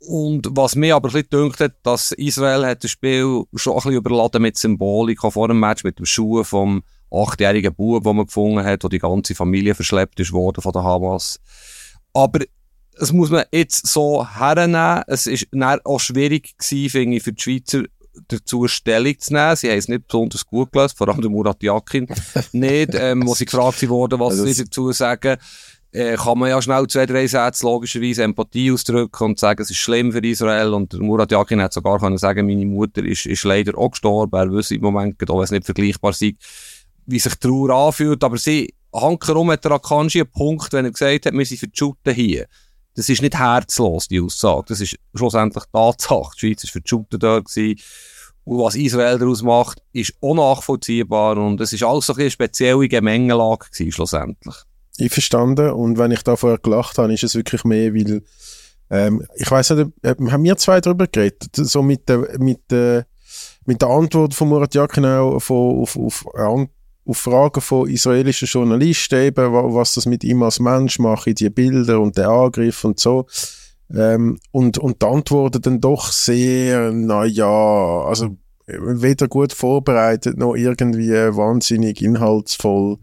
Und 0.00 0.48
was 0.50 0.74
mir 0.74 0.96
aber 0.96 1.08
ein 1.08 1.12
bisschen 1.12 1.30
dünkt 1.30 1.60
hat, 1.60 1.74
dass 1.84 2.12
Israel 2.12 2.66
hat 2.66 2.82
das 2.82 2.90
Spiel 2.90 3.44
schon 3.54 3.72
ein 3.72 3.76
bisschen 3.76 3.92
überladen 3.94 4.42
mit 4.42 4.56
Symbolik 4.56 5.20
vor 5.20 5.48
dem 5.48 5.60
Match, 5.60 5.84
mit 5.84 5.98
dem 5.98 6.06
Schuh 6.06 6.42
vom 6.44 6.82
achtjährigen 7.10 7.74
Bub, 7.74 8.04
den 8.04 8.16
man 8.16 8.26
gefunden 8.26 8.64
hat, 8.64 8.84
wo 8.84 8.88
die 8.88 8.98
ganze 8.98 9.34
Familie 9.34 9.74
verschleppt 9.74 10.20
ist 10.20 10.32
worden 10.32 10.60
von 10.60 10.72
der 10.72 10.84
Hamas. 10.84 11.40
Aber 12.12 12.40
es 13.00 13.12
muss 13.12 13.30
man 13.30 13.44
jetzt 13.52 13.86
so 13.86 14.26
hernehmen. 14.26 15.02
Es 15.06 15.26
ist 15.26 15.48
auch 15.84 16.00
schwierig 16.00 16.56
gewesen, 16.58 16.90
finde 16.90 17.16
ich, 17.16 17.22
für 17.22 17.32
die 17.32 17.42
Schweizer 17.42 17.84
dazu 18.26 18.66
Stellung 18.66 19.18
zu 19.18 19.32
nehmen. 19.32 19.56
Sie 19.56 19.70
haben 19.70 19.78
es 19.78 19.88
nicht 19.88 20.08
besonders 20.08 20.44
gut 20.46 20.72
gelöst, 20.72 20.98
vor 20.98 21.08
allem 21.08 21.20
der 21.20 21.30
Murat 21.30 21.62
Yakin 21.62 22.08
nicht, 22.52 22.94
ähm, 22.94 23.26
wo 23.26 23.34
sie 23.34 23.44
gefragt 23.44 23.88
wurden, 23.88 24.18
was 24.18 24.36
sie 24.36 24.64
dazu 24.64 24.90
sagen. 24.92 25.36
Äh, 25.90 26.16
kann 26.16 26.38
man 26.38 26.50
ja 26.50 26.60
schnell 26.60 26.86
zwei, 26.86 27.06
drei 27.06 27.26
Sätze 27.26 27.64
logischerweise 27.64 28.22
Empathie 28.22 28.70
ausdrücken 28.70 29.24
und 29.24 29.38
sagen, 29.38 29.62
es 29.62 29.70
ist 29.70 29.78
schlimm 29.78 30.12
für 30.12 30.18
Israel. 30.18 30.74
Und 30.74 30.92
Murat 31.00 31.32
Yakin 31.32 31.62
hat 31.62 31.72
sogar 31.72 31.98
können 31.98 32.18
sagen, 32.18 32.46
meine 32.46 32.66
Mutter 32.66 33.02
ist, 33.02 33.24
ist 33.24 33.44
leider 33.44 33.78
auch 33.78 33.90
gestorben. 33.90 34.36
Er 34.36 34.50
wüsste 34.50 34.74
im 34.74 34.82
Moment, 34.82 35.16
auch 35.30 35.36
wenn 35.36 35.44
es 35.44 35.50
nicht 35.50 35.64
vergleichbar 35.64 36.10
ist, 36.10 36.34
wie 37.08 37.18
sich 37.18 37.34
Trauer 37.36 37.70
anfühlt. 37.70 38.22
Aber 38.22 38.36
sie 38.36 38.74
hankerum 38.92 39.50
hat 39.50 39.64
der 39.64 39.72
Akanji 39.72 40.20
einen 40.20 40.30
Punkt, 40.30 40.72
wenn 40.72 40.84
er 40.84 40.92
gesagt 40.92 41.26
hat, 41.26 41.32
wir 41.32 41.46
sind 41.46 41.58
für 41.58 41.68
die 41.68 41.76
Shooten 41.76 42.14
hier. 42.14 42.46
Das 42.94 43.08
ist 43.08 43.22
nicht 43.22 43.38
herzlos, 43.38 44.08
die 44.08 44.20
Aussage. 44.20 44.66
Das 44.68 44.80
ist 44.80 44.96
schlussendlich 45.14 45.64
Tatsache. 45.72 46.32
Die 46.34 46.40
Schweiz 46.40 46.64
war 46.64 46.70
für 46.70 46.80
die 46.80 46.88
Shooten 46.88 47.18
da 47.18 47.38
gewesen. 47.38 47.80
Und 48.44 48.58
was 48.58 48.74
Israel 48.74 49.18
daraus 49.18 49.42
macht, 49.42 49.82
ist 49.92 50.14
auch 50.20 50.34
nachvollziehbar. 50.34 51.38
Und 51.38 51.60
es 51.60 51.72
ist 51.72 51.82
alles 51.82 52.06
so 52.06 52.14
eine 52.14 52.30
spezielle 52.30 52.88
Gemengelage 52.88 53.66
gewesen, 53.70 53.92
schlussendlich. 53.92 54.56
Ich 54.96 55.12
verstanden. 55.12 55.70
Und 55.70 55.96
wenn 55.96 56.10
ich 56.10 56.22
da 56.22 56.36
vorher 56.36 56.58
gelacht 56.58 56.98
habe, 56.98 57.12
ist 57.12 57.24
es 57.24 57.34
wirklich 57.34 57.64
mehr, 57.64 57.94
weil, 57.94 58.22
ähm, 58.90 59.24
ich 59.36 59.50
weiß 59.50 59.70
nicht, 59.70 59.90
äh, 60.02 60.14
haben 60.30 60.44
wir 60.44 60.56
zwei 60.56 60.80
darüber 60.80 61.06
geredet? 61.06 61.54
So 61.54 61.82
mit 61.82 62.08
der, 62.08 62.38
mit 62.38 62.70
der, 62.70 63.06
mit 63.64 63.80
der 63.80 63.90
Antwort 63.90 64.34
von 64.34 64.48
Murat 64.48 64.74
Yakin 64.74 65.04
auf, 65.04 65.50
auf, 65.50 65.96
auf, 65.96 66.26
auf 66.26 66.68
Fragen 67.14 67.60
von 67.60 67.88
israelischen 67.88 68.48
Journalisten, 68.48 69.18
eben, 69.20 69.52
was 69.52 69.94
das 69.94 70.06
mit 70.06 70.24
ihm 70.24 70.42
als 70.42 70.60
Mensch 70.60 70.98
macht, 70.98 71.40
die 71.40 71.50
Bilder 71.50 72.00
und 72.00 72.16
der 72.16 72.28
Angriff 72.28 72.84
und 72.84 72.98
so. 72.98 73.26
Ähm, 73.94 74.38
und, 74.50 74.78
und 74.78 75.02
die 75.02 75.06
Antworten 75.06 75.62
dann 75.62 75.80
doch 75.80 76.12
sehr, 76.12 76.92
naja, 76.92 78.02
also 78.04 78.36
weder 78.66 79.28
gut 79.28 79.52
vorbereitet 79.52 80.36
noch 80.36 80.54
irgendwie 80.54 81.08
wahnsinnig 81.10 82.02
inhaltsvoll. 82.02 82.98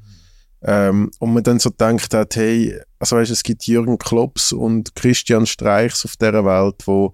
Ähm, 0.61 1.11
und 1.19 1.33
man 1.33 1.43
dann 1.43 1.59
so 1.59 1.69
denkt 1.69 2.13
hat, 2.13 2.35
hey, 2.35 2.79
also 2.99 3.17
weißt, 3.17 3.31
es 3.31 3.43
gibt 3.43 3.67
Jürgen 3.67 3.97
Klopps 3.97 4.51
und 4.51 4.95
Christian 4.95 5.45
Streichs 5.45 6.05
auf 6.05 6.15
dieser 6.15 6.45
Welt, 6.45 6.75
wo 6.85 7.13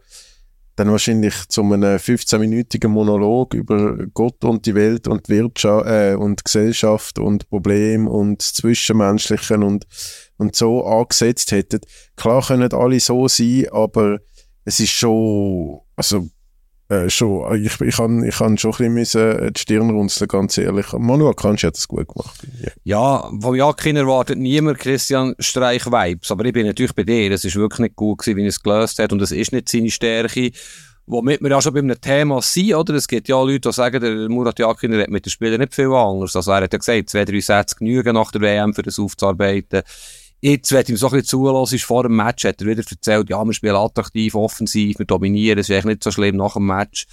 dann 0.81 0.91
wahrscheinlich 0.91 1.47
zu 1.47 1.61
einem 1.61 1.97
15-minütigen 1.97 2.87
Monolog 2.87 3.53
über 3.53 3.97
Gott 4.15 4.43
und 4.43 4.65
die 4.65 4.73
Welt 4.73 5.07
und 5.07 5.29
Wirtschaft 5.29 5.85
äh, 5.87 6.15
und 6.15 6.43
Gesellschaft 6.43 7.19
und 7.19 7.47
Problem 7.49 8.07
und 8.07 8.41
Zwischenmenschliche 8.41 9.59
und, 9.59 9.85
und 10.37 10.55
so 10.55 10.83
angesetzt 10.83 11.51
hätten. 11.51 11.81
Klar 12.15 12.43
können 12.43 12.73
alle 12.73 12.99
so 12.99 13.27
sein, 13.27 13.67
aber 13.71 14.19
es 14.65 14.79
ist 14.79 14.91
schon, 14.91 15.81
also 15.95 16.27
äh, 16.91 17.09
schon, 17.09 17.63
ich, 17.63 17.79
ich 17.79 17.95
kann 17.95 18.23
ich 18.23 18.35
kann 18.35 18.57
schon 18.57 18.73
ein 18.77 18.95
bisschen 18.95 19.39
äh, 19.39 19.51
die 19.51 19.61
Stirn 19.61 19.89
runzeln, 19.89 20.27
ganz 20.27 20.57
ehrlich. 20.57 20.91
Manu 20.91 21.29
Akanji 21.29 21.61
hat 21.61 21.77
das 21.77 21.87
gut 21.87 22.07
gemacht. 22.09 22.37
Yeah. 22.61 22.71
Ja, 22.83 23.31
von 23.39 23.55
Jakin 23.55 23.95
erwartet 23.95 24.37
niemand 24.37 24.79
Christian 24.79 25.33
Streich 25.39 25.85
Vibes, 25.85 26.31
aber 26.31 26.43
ich 26.43 26.51
bin 26.51 26.65
natürlich 26.67 26.93
bei 26.93 27.03
dir. 27.03 27.31
Es 27.31 27.45
ist 27.45 27.55
wirklich 27.55 27.79
nicht 27.79 27.95
gut 27.95 28.19
gewesen, 28.19 28.37
wie 28.37 28.43
er 28.43 28.49
es 28.49 28.61
gelöst 28.61 28.99
hat 28.99 29.13
und 29.13 29.21
es 29.21 29.31
ist 29.31 29.53
nicht 29.53 29.69
seine 29.69 29.89
Stärke. 29.89 30.51
Womit 31.07 31.41
wir 31.41 31.49
ja 31.49 31.61
schon 31.61 31.73
bei 31.73 31.79
einem 31.79 31.99
Thema 31.99 32.41
sind, 32.41 32.73
oder? 32.73 32.93
Es 32.93 33.07
gibt 33.07 33.27
ja 33.27 33.41
Leute, 33.41 33.69
die 33.69 33.73
sagen, 33.73 34.01
der 34.01 34.29
Murat 34.29 34.59
Yakin 34.59 34.99
hat 34.99 35.09
mit 35.09 35.25
den 35.25 35.29
Spielern 35.29 35.59
nicht 35.59 35.73
viel 35.73 35.91
anders. 35.91 36.35
Also 36.35 36.51
er 36.51 36.61
hat 36.61 36.73
ja 36.73 36.77
gesagt, 36.77 37.09
zwei, 37.09 37.25
drei 37.25 37.39
Sätze 37.39 37.75
genügen 37.77 38.13
nach 38.13 38.31
der 38.31 38.41
WM, 38.41 38.73
für 38.73 38.83
das 38.83 38.99
aufzuarbeiten. 38.99 39.81
Jetzt, 40.43 40.71
wenn 40.71 40.85
ihm 40.87 40.97
so 40.97 41.07
ein 41.07 41.11
bisschen 41.11 41.27
zulassen 41.27 41.75
ist, 41.75 41.83
vor 41.83 42.03
dem 42.03 42.15
Match, 42.15 42.45
hat 42.45 42.61
er 42.61 42.67
wieder 42.67 42.83
erzählt, 42.89 43.29
ja, 43.29 43.43
wir 43.45 43.53
spielen 43.53 43.75
attraktiv, 43.75 44.33
offensiv, 44.33 44.97
wir 44.97 45.05
dominieren, 45.05 45.59
es 45.59 45.69
ist 45.69 45.75
eigentlich 45.75 45.85
nicht 45.85 46.03
so 46.03 46.11
schlimm 46.11 46.37
nach 46.37 46.53
dem 46.53 46.65
Match. 46.65 47.05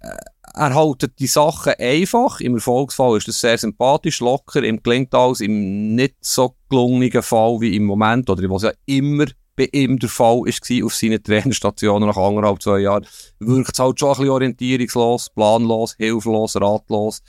Äh, 0.00 0.16
er 0.54 0.74
haltet 0.74 1.18
die 1.18 1.28
Sachen 1.28 1.74
einfach. 1.78 2.40
Im 2.40 2.56
Erfolgsfall 2.56 3.16
ist 3.16 3.28
das 3.28 3.40
sehr 3.40 3.56
sympathisch, 3.56 4.20
locker. 4.20 4.62
Ihm 4.64 4.82
gelingt 4.82 5.14
alles 5.14 5.40
im 5.40 5.94
nicht 5.94 6.16
so 6.20 6.56
gelungenen 6.68 7.22
Fall 7.22 7.60
wie 7.60 7.76
im 7.76 7.84
Moment, 7.84 8.28
oder 8.28 8.50
was 8.50 8.64
ja 8.64 8.72
immer 8.84 9.26
bei 9.54 9.68
ihm 9.72 9.98
der 9.98 10.08
Fall 10.08 10.40
war 10.40 10.86
auf 10.86 10.94
seinen 10.94 11.22
Trainerstationen 11.22 12.08
nach 12.08 12.16
anderthalb, 12.16 12.62
zwei 12.62 12.80
Jahren, 12.80 13.06
wirkt 13.38 13.74
es 13.74 13.78
halt 13.78 14.00
schon 14.00 14.08
ein 14.08 14.16
bisschen 14.16 14.30
orientierungslos, 14.30 15.30
planlos, 15.30 15.94
hilflos, 15.98 16.56
ratlos. 16.56 17.22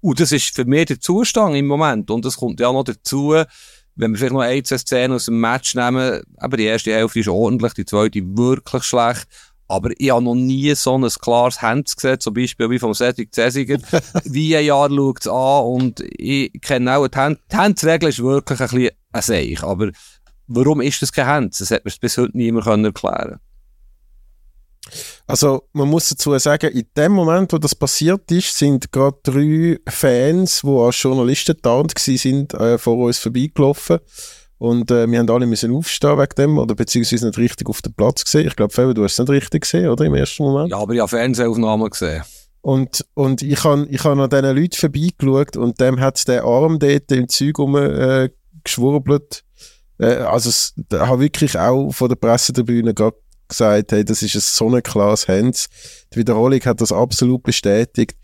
Und 0.00 0.20
das 0.20 0.32
ist 0.32 0.54
für 0.54 0.64
mich 0.64 0.86
der 0.86 1.00
Zustand 1.00 1.56
im 1.56 1.66
Moment. 1.66 2.10
Und 2.10 2.24
es 2.24 2.36
kommt 2.36 2.60
ja 2.60 2.72
noch 2.72 2.84
dazu, 2.84 3.34
wenn 3.98 4.12
wir 4.12 4.18
vielleicht 4.18 4.32
noch 4.32 4.40
ein, 4.40 4.64
zwei 4.64 4.78
Szenen 4.78 5.16
aus 5.16 5.26
dem 5.26 5.40
Match 5.40 5.74
nehmen, 5.74 6.22
aber 6.36 6.56
die 6.56 6.64
erste 6.64 6.92
Hälfte 6.92 7.20
ist 7.20 7.28
ordentlich, 7.28 7.74
die 7.74 7.84
zweite 7.84 8.20
wirklich 8.36 8.84
schlecht. 8.84 9.26
Aber 9.66 9.90
ich 9.98 10.10
habe 10.10 10.24
noch 10.24 10.34
nie 10.34 10.74
so 10.74 10.96
ein 10.96 11.06
klares 11.08 11.60
Hand 11.60 11.94
gesehen, 11.94 12.20
zum 12.20 12.32
Beispiel 12.32 12.70
wie 12.70 12.78
vom 12.78 12.94
Cedric 12.94 13.34
Cesiger. 13.34 13.78
wie 14.24 14.56
ein 14.56 14.64
Jahr 14.64 14.88
schaut 14.88 15.20
es 15.20 15.28
an 15.28 15.64
und 15.64 16.02
ich 16.16 16.52
kenne 16.62 16.96
auch 16.96 17.08
die 17.08 17.18
Hand. 17.18 17.40
Die 17.52 17.56
Handregel 17.56 18.08
ist 18.08 18.22
wirklich 18.22 18.60
ein 18.60 18.68
bisschen 18.68 18.90
ein 19.12 19.22
Seich. 19.22 19.62
Aber 19.62 19.90
warum 20.46 20.80
ist 20.80 21.02
das 21.02 21.12
kein 21.12 21.26
Hand? 21.26 21.60
Das 21.60 21.70
hat 21.70 21.84
mir 21.84 21.92
bis 22.00 22.16
heute 22.16 22.36
niemand 22.36 22.66
erklären 22.66 22.94
können. 22.94 23.40
Also 25.26 25.64
man 25.72 25.88
muss 25.88 26.08
dazu 26.08 26.36
sagen, 26.38 26.70
in 26.70 26.86
dem 26.96 27.12
Moment, 27.12 27.52
wo 27.52 27.58
das 27.58 27.74
passiert 27.74 28.30
ist, 28.30 28.56
sind 28.56 28.90
gerade 28.92 29.18
drei 29.22 29.78
Fans, 29.88 30.62
die 30.62 30.68
als 30.68 31.02
Journalisten 31.02 31.60
tarnt 31.60 31.98
sind, 31.98 32.54
äh, 32.54 32.78
vor 32.78 32.96
uns 32.96 33.18
vorbeigelaufen. 33.18 33.98
Und 34.58 34.90
äh, 34.90 35.08
wir 35.08 35.20
haben 35.20 35.30
alle 35.30 35.46
müssen 35.46 35.74
aufstehen 35.74 36.18
wegen 36.18 36.34
dem, 36.36 36.58
oder 36.58 36.74
beziehungsweise 36.74 37.26
nicht 37.26 37.38
richtig 37.38 37.68
auf 37.68 37.80
den 37.80 37.94
Platz 37.94 38.24
gesehen. 38.24 38.46
Ich 38.46 38.56
glaube, 38.56 38.74
Fabio, 38.74 38.92
du 38.92 39.04
hast 39.04 39.12
es 39.12 39.18
nicht 39.18 39.30
richtig 39.30 39.62
gesehen, 39.62 39.88
oder? 39.88 40.04
Im 40.04 40.14
ersten 40.14 40.42
Moment. 40.42 40.70
Ja, 40.70 40.78
aber 40.78 40.94
ich 40.94 41.00
habe 41.00 41.08
Fernsehaufnahmen 41.08 41.88
gesehen. 41.88 42.24
Und, 42.60 43.04
und 43.14 43.42
ich 43.42 43.62
habe 43.62 43.86
ich 43.88 44.02
hab 44.02 44.18
an 44.18 44.28
diesen 44.28 44.56
Leuten 44.56 44.76
vorbeigeschaut 44.76 45.56
und 45.56 45.80
dem 45.80 46.00
hat 46.00 46.26
der 46.26 46.44
Arm 46.44 46.80
dort 46.80 47.12
im 47.12 47.28
Zeug 47.28 47.58
rum, 47.58 47.76
äh, 47.76 48.30
geschwurbelt 48.64 49.44
Äh, 50.00 50.16
also, 50.16 50.48
es, 50.48 50.74
da 50.88 51.06
habe 51.06 51.22
wirklich 51.22 51.58
auch 51.58 51.90
von 51.92 52.08
der 52.08 52.16
Pressetribüne 52.16 52.94
gesagt, 53.48 53.92
hey, 53.92 54.04
das 54.04 54.22
ist 54.22 54.34
ein 54.34 54.40
so 54.40 54.74
ein 54.74 54.82
klares 54.82 55.28
Hands. 55.28 55.68
Die 56.12 56.18
Wiederholung 56.18 56.60
hat 56.60 56.80
das 56.80 56.92
absolut 56.92 57.42
bestätigt. 57.42 58.16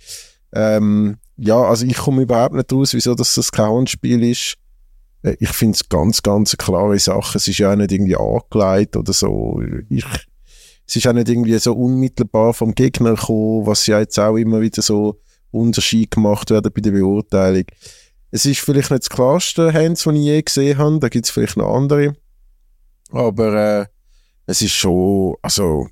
Ähm, 0.52 1.16
ja, 1.37 1.61
also 1.61 1.85
ich 1.85 1.97
komme 1.97 2.23
überhaupt 2.23 2.54
nicht 2.54 2.73
raus, 2.73 2.95
wieso 2.95 3.14
dass 3.14 3.35
das 3.35 3.50
kein 3.50 3.71
Handspiel 3.71 4.23
ist. 4.23 4.57
Äh, 5.23 5.37
ich 5.40 5.50
finde 5.50 5.75
es 5.75 5.88
ganz, 5.88 6.23
ganz 6.23 6.57
klare 6.57 6.99
Sache. 6.99 7.38
Es 7.38 7.49
ist 7.49 7.59
ja 7.59 7.73
auch 7.73 7.76
nicht 7.76 7.93
irgendwie 7.93 8.16
angelegt 8.16 8.97
oder 8.97 9.12
so. 9.12 9.61
Ich, 9.88 10.04
es 10.87 10.97
ist 10.97 11.07
auch 11.07 11.12
nicht 11.12 11.28
irgendwie 11.28 11.59
so 11.59 11.73
unmittelbar 11.73 12.54
vom 12.54 12.75
Gegner 12.75 13.14
gekommen, 13.14 13.66
was 13.66 13.87
ja 13.87 13.99
jetzt 14.00 14.19
auch 14.19 14.37
immer 14.37 14.61
wieder 14.61 14.83
so 14.83 15.21
Unterschied 15.50 16.11
gemacht 16.11 16.50
werden 16.50 16.73
bei 16.75 16.81
der 16.81 16.90
Beurteilung. 16.90 17.64
Es 18.31 18.45
ist 18.45 18.61
vielleicht 18.61 18.90
nicht 18.90 19.04
das 19.04 19.11
klarste 19.11 19.73
Hands, 19.73 20.02
das 20.02 20.14
ich 20.14 20.21
je 20.21 20.43
gesehen 20.43 20.78
habe. 20.78 20.99
Da 20.99 21.09
gibt 21.09 21.26
es 21.26 21.31
vielleicht 21.31 21.57
noch 21.57 21.75
andere. 21.75 22.14
Aber 23.11 23.54
äh, 23.54 23.87
es 24.46 24.62
ist 24.62 24.72
schon, 24.72 25.34
also 25.42 25.86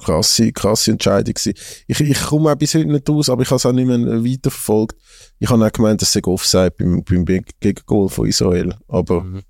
krasse, 0.00 0.52
krasse 0.52 0.92
Entscheidung 0.92 1.34
gewesen. 1.34 1.54
Ich, 1.86 2.00
ich 2.00 2.20
komme 2.22 2.50
auch 2.50 2.56
bis 2.56 2.74
heute 2.74 2.86
nicht 2.86 3.08
raus, 3.08 3.28
aber 3.28 3.42
ich 3.42 3.48
habe 3.48 3.56
es 3.56 3.66
auch 3.66 3.72
nicht 3.72 3.86
mehr 3.86 3.98
weiterverfolgt. 3.98 4.96
Ich 5.38 5.48
habe 5.48 5.64
auch 5.64 5.72
gemeint, 5.72 6.02
dass 6.02 6.14
es 6.14 6.24
Offside 6.24 6.72
beim, 6.72 7.04
beim 7.04 7.24
Gegengol 7.24 8.08
von 8.08 8.26
Israel. 8.26 8.74
Aber 8.88 9.22
mhm. 9.22 9.42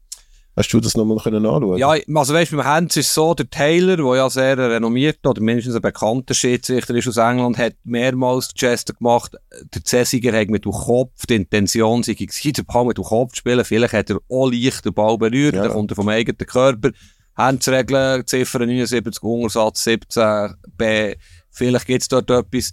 hast 0.57 0.73
du 0.73 0.81
das 0.81 0.97
nochmal 0.97 1.19
können 1.19 1.47
anschauen 1.47 1.79
Ja, 1.79 1.95
also 2.15 2.35
weißt 2.35 2.53
du, 2.53 2.57
beim 2.57 2.67
Hans 2.67 2.97
ist 2.97 3.09
es 3.09 3.15
so, 3.15 3.35
der 3.35 3.49
Taylor, 3.49 3.97
der 3.97 4.17
ja 4.17 4.31
sehr 4.31 4.59
renommiert 4.59 5.25
oder 5.27 5.41
mindestens 5.41 5.77
ein 5.77 5.83
bekannter 5.83 6.35
Schiedsrichter 6.35 6.95
ist 6.95 7.09
aus 7.09 7.17
England, 7.17 7.59
hat 7.59 7.75
mehrmals 7.85 8.49
die 8.49 8.61
Geste 8.61 8.95
gemacht. 8.95 9.37
Der 9.75 9.85
Cäsiger 9.85 10.39
hat 10.39 10.49
mit 10.49 10.65
dem 10.65 10.73
Kopf, 10.73 11.27
die 11.27 11.37
Intention 11.37 12.03
sei 12.03 12.15
gewesen, 12.15 12.53
den 12.53 12.67
Ball 12.67 12.85
mit 12.85 12.99
dem 12.99 13.05
Kopf 13.05 13.33
zu 13.33 13.39
spielen. 13.39 13.65
Vielleicht 13.65 13.95
hat 13.95 14.11
er 14.11 14.19
auch 14.29 14.51
leicht 14.51 14.85
den 14.85 14.95
Ball 14.95 15.17
berührt, 15.17 15.55
ja. 15.55 15.63
dann 15.63 15.73
kommt 15.73 15.93
er 15.93 15.97
vom 15.97 16.09
eigenen 16.09 16.39
Körper. 16.39 16.91
Handsregeln, 17.37 18.27
Ziffer 18.27 18.61
79, 18.61 19.23
Untersatz 19.23 19.87
17b, 19.87 21.17
vielleicht 21.51 21.87
gibt 21.87 22.03
es 22.03 22.09
dort 22.09 22.31
etwas. 22.31 22.73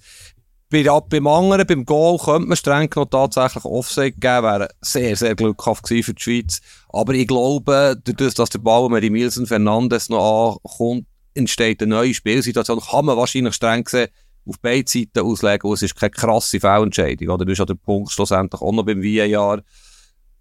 Bei, 0.70 0.84
beim 0.84 1.28
anderen, 1.28 1.66
beim 1.66 1.86
Goal, 1.86 2.18
könnte 2.18 2.50
man 2.50 2.58
streng 2.58 2.90
noch 2.94 3.06
tatsächlich 3.06 3.64
Offside 3.64 4.12
geben, 4.12 4.44
wäre 4.44 4.68
sehr, 4.82 5.16
sehr 5.16 5.34
glückhaft 5.34 5.84
gewesen 5.84 6.04
für 6.04 6.14
die 6.14 6.22
Schweiz. 6.22 6.60
Aber 6.90 7.14
ich 7.14 7.28
glaube, 7.28 7.96
dadurch, 8.04 8.34
dass 8.34 8.50
der 8.50 8.60
Ball 8.60 8.90
mit 8.90 9.10
Milson 9.10 9.46
Fernandes 9.46 10.10
noch 10.10 10.60
ankommt, 10.62 11.06
entsteht 11.36 11.82
eine 11.82 11.96
neue 11.96 12.14
Spielsituation. 12.14 12.82
Kann 12.82 13.06
man 13.06 13.16
wahrscheinlich 13.16 13.54
streng 13.54 13.86
gesehen 13.86 14.10
auf 14.46 14.60
beide 14.62 14.90
Seiten 14.90 15.20
auslegen, 15.20 15.70
und 15.70 15.76
es 15.76 15.84
ist 15.84 15.96
keine 15.96 16.12
krasse 16.12 16.60
Fehlentscheidung. 16.60 17.30
Oder? 17.30 17.46
Das 17.46 17.54
ist 17.54 17.60
ja 17.60 17.66
der 17.66 17.76
Punkt 17.76 18.12
schlussendlich 18.12 18.62
auch 18.62 18.72
noch 18.72 18.86
beim 18.86 19.02
VAR. 19.02 19.62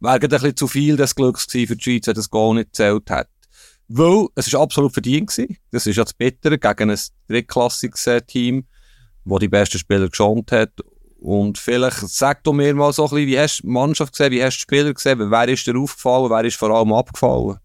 Wäre 0.00 0.14
ein 0.14 0.28
bisschen 0.28 0.56
zu 0.56 0.66
viel 0.66 0.96
des 0.96 1.14
Glücks 1.14 1.46
gewesen 1.46 1.68
für 1.68 1.76
die 1.76 1.82
Schweiz, 1.82 2.06
wenn 2.06 2.14
das 2.14 2.30
Goal 2.30 2.54
nicht 2.54 2.72
gezählt 2.72 3.10
hätte. 3.10 3.30
Weil 3.88 4.26
es 4.34 4.48
ist 4.48 4.54
absolut 4.54 4.92
verdient 4.92 5.30
gewesen. 5.30 5.56
Das 5.70 5.86
ist 5.86 5.96
ja 5.96 6.04
das 6.04 6.14
Bittere 6.14 6.58
gegen 6.58 6.90
ein 6.90 6.98
drittklassiges-Team, 7.28 8.64
das 9.24 9.38
die 9.38 9.48
besten 9.48 9.78
Spieler 9.78 10.08
geschont 10.08 10.50
hat. 10.52 10.72
Und 11.20 11.58
vielleicht 11.58 11.98
sag 12.08 12.44
du 12.44 12.52
mir 12.52 12.74
mal 12.74 12.92
so 12.92 13.04
ein 13.04 13.10
bisschen, 13.10 13.26
wie 13.26 13.38
hast 13.38 13.58
du 13.58 13.62
die 13.62 13.72
Mannschaft 13.72 14.12
gesehen, 14.12 14.32
wie 14.32 14.42
hast 14.42 14.56
du 14.56 14.58
die 14.58 14.62
Spieler 14.62 14.94
gesehen, 14.94 15.30
wer 15.30 15.48
ist 15.48 15.66
dir 15.66 15.78
aufgefallen, 15.78 16.30
wer 16.30 16.44
ist 16.44 16.56
vor 16.56 16.70
allem 16.70 16.92
abgefallen? 16.92 17.58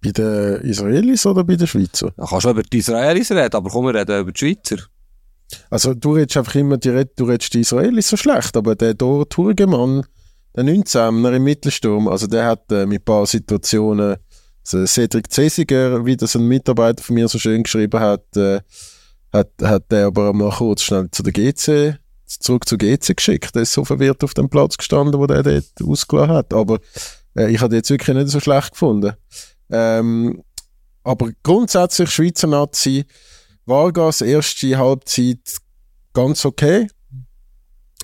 Bei 0.00 0.10
den 0.12 0.60
Israelis 0.62 1.26
oder 1.26 1.42
bei 1.42 1.56
den 1.56 1.66
Schweizer? 1.66 2.12
Da 2.16 2.26
kannst 2.26 2.46
du 2.46 2.50
über 2.50 2.62
die 2.62 2.78
Israelis 2.78 3.30
reden, 3.32 3.54
aber 3.54 3.70
komm, 3.70 3.86
wir 3.86 3.94
reden 3.94 4.20
über 4.20 4.32
die 4.32 4.38
Schweizer. 4.38 4.84
Also 5.70 5.94
du 5.94 6.12
redest 6.12 6.36
einfach 6.36 6.54
immer 6.54 6.76
direkt, 6.76 7.18
du 7.18 7.24
redest 7.24 7.54
die 7.54 7.60
Israelis 7.60 8.08
so 8.08 8.16
schlecht, 8.16 8.56
aber 8.56 8.76
der 8.76 8.94
Dor 8.94 9.28
Turgemann, 9.28 10.04
der 10.54 10.64
19er 10.64 11.32
im 11.32 11.42
Mittelsturm, 11.44 12.06
also 12.08 12.26
der 12.26 12.46
hat 12.46 12.70
äh, 12.70 12.86
mit 12.86 13.02
ein 13.02 13.04
paar 13.04 13.26
Situationen 13.26 14.16
also 14.74 14.86
Cedric 14.86 15.32
Cesiger, 15.32 16.04
wie 16.04 16.16
das 16.16 16.36
ein 16.36 16.46
Mitarbeiter 16.46 17.02
von 17.02 17.14
mir 17.14 17.28
so 17.28 17.38
schön 17.38 17.62
geschrieben 17.62 18.00
hat, 18.00 18.36
äh, 18.36 18.60
hat, 19.32 19.50
hat 19.62 19.90
der 19.90 20.06
aber 20.06 20.32
mal 20.32 20.50
kurz 20.50 20.82
schnell 20.82 21.10
zu 21.10 21.22
der 21.22 21.32
GC, 21.32 21.98
zurück 22.26 22.68
zur 22.68 22.78
GC 22.78 23.16
geschickt. 23.16 23.54
Der 23.54 23.62
ist 23.62 23.72
so 23.72 23.84
verwirrt 23.84 24.22
auf 24.24 24.34
dem 24.34 24.48
Platz 24.48 24.76
gestanden, 24.76 25.18
wo 25.18 25.26
der 25.26 25.42
dort 25.42 25.64
ausgelassen 25.82 26.34
hat. 26.34 26.52
Aber 26.52 26.78
äh, 27.36 27.50
ich 27.50 27.60
habe 27.60 27.76
jetzt 27.76 27.90
wirklich 27.90 28.16
nicht 28.16 28.28
so 28.28 28.40
schlecht 28.40 28.72
gefunden. 28.72 29.14
Ähm, 29.70 30.42
aber 31.02 31.30
grundsätzlich 31.42 32.10
Schweizer 32.10 32.48
Nazi, 32.48 33.06
Vargas 33.64 34.20
erste 34.20 34.76
Halbzeit 34.76 35.56
ganz 36.12 36.44
okay 36.44 36.88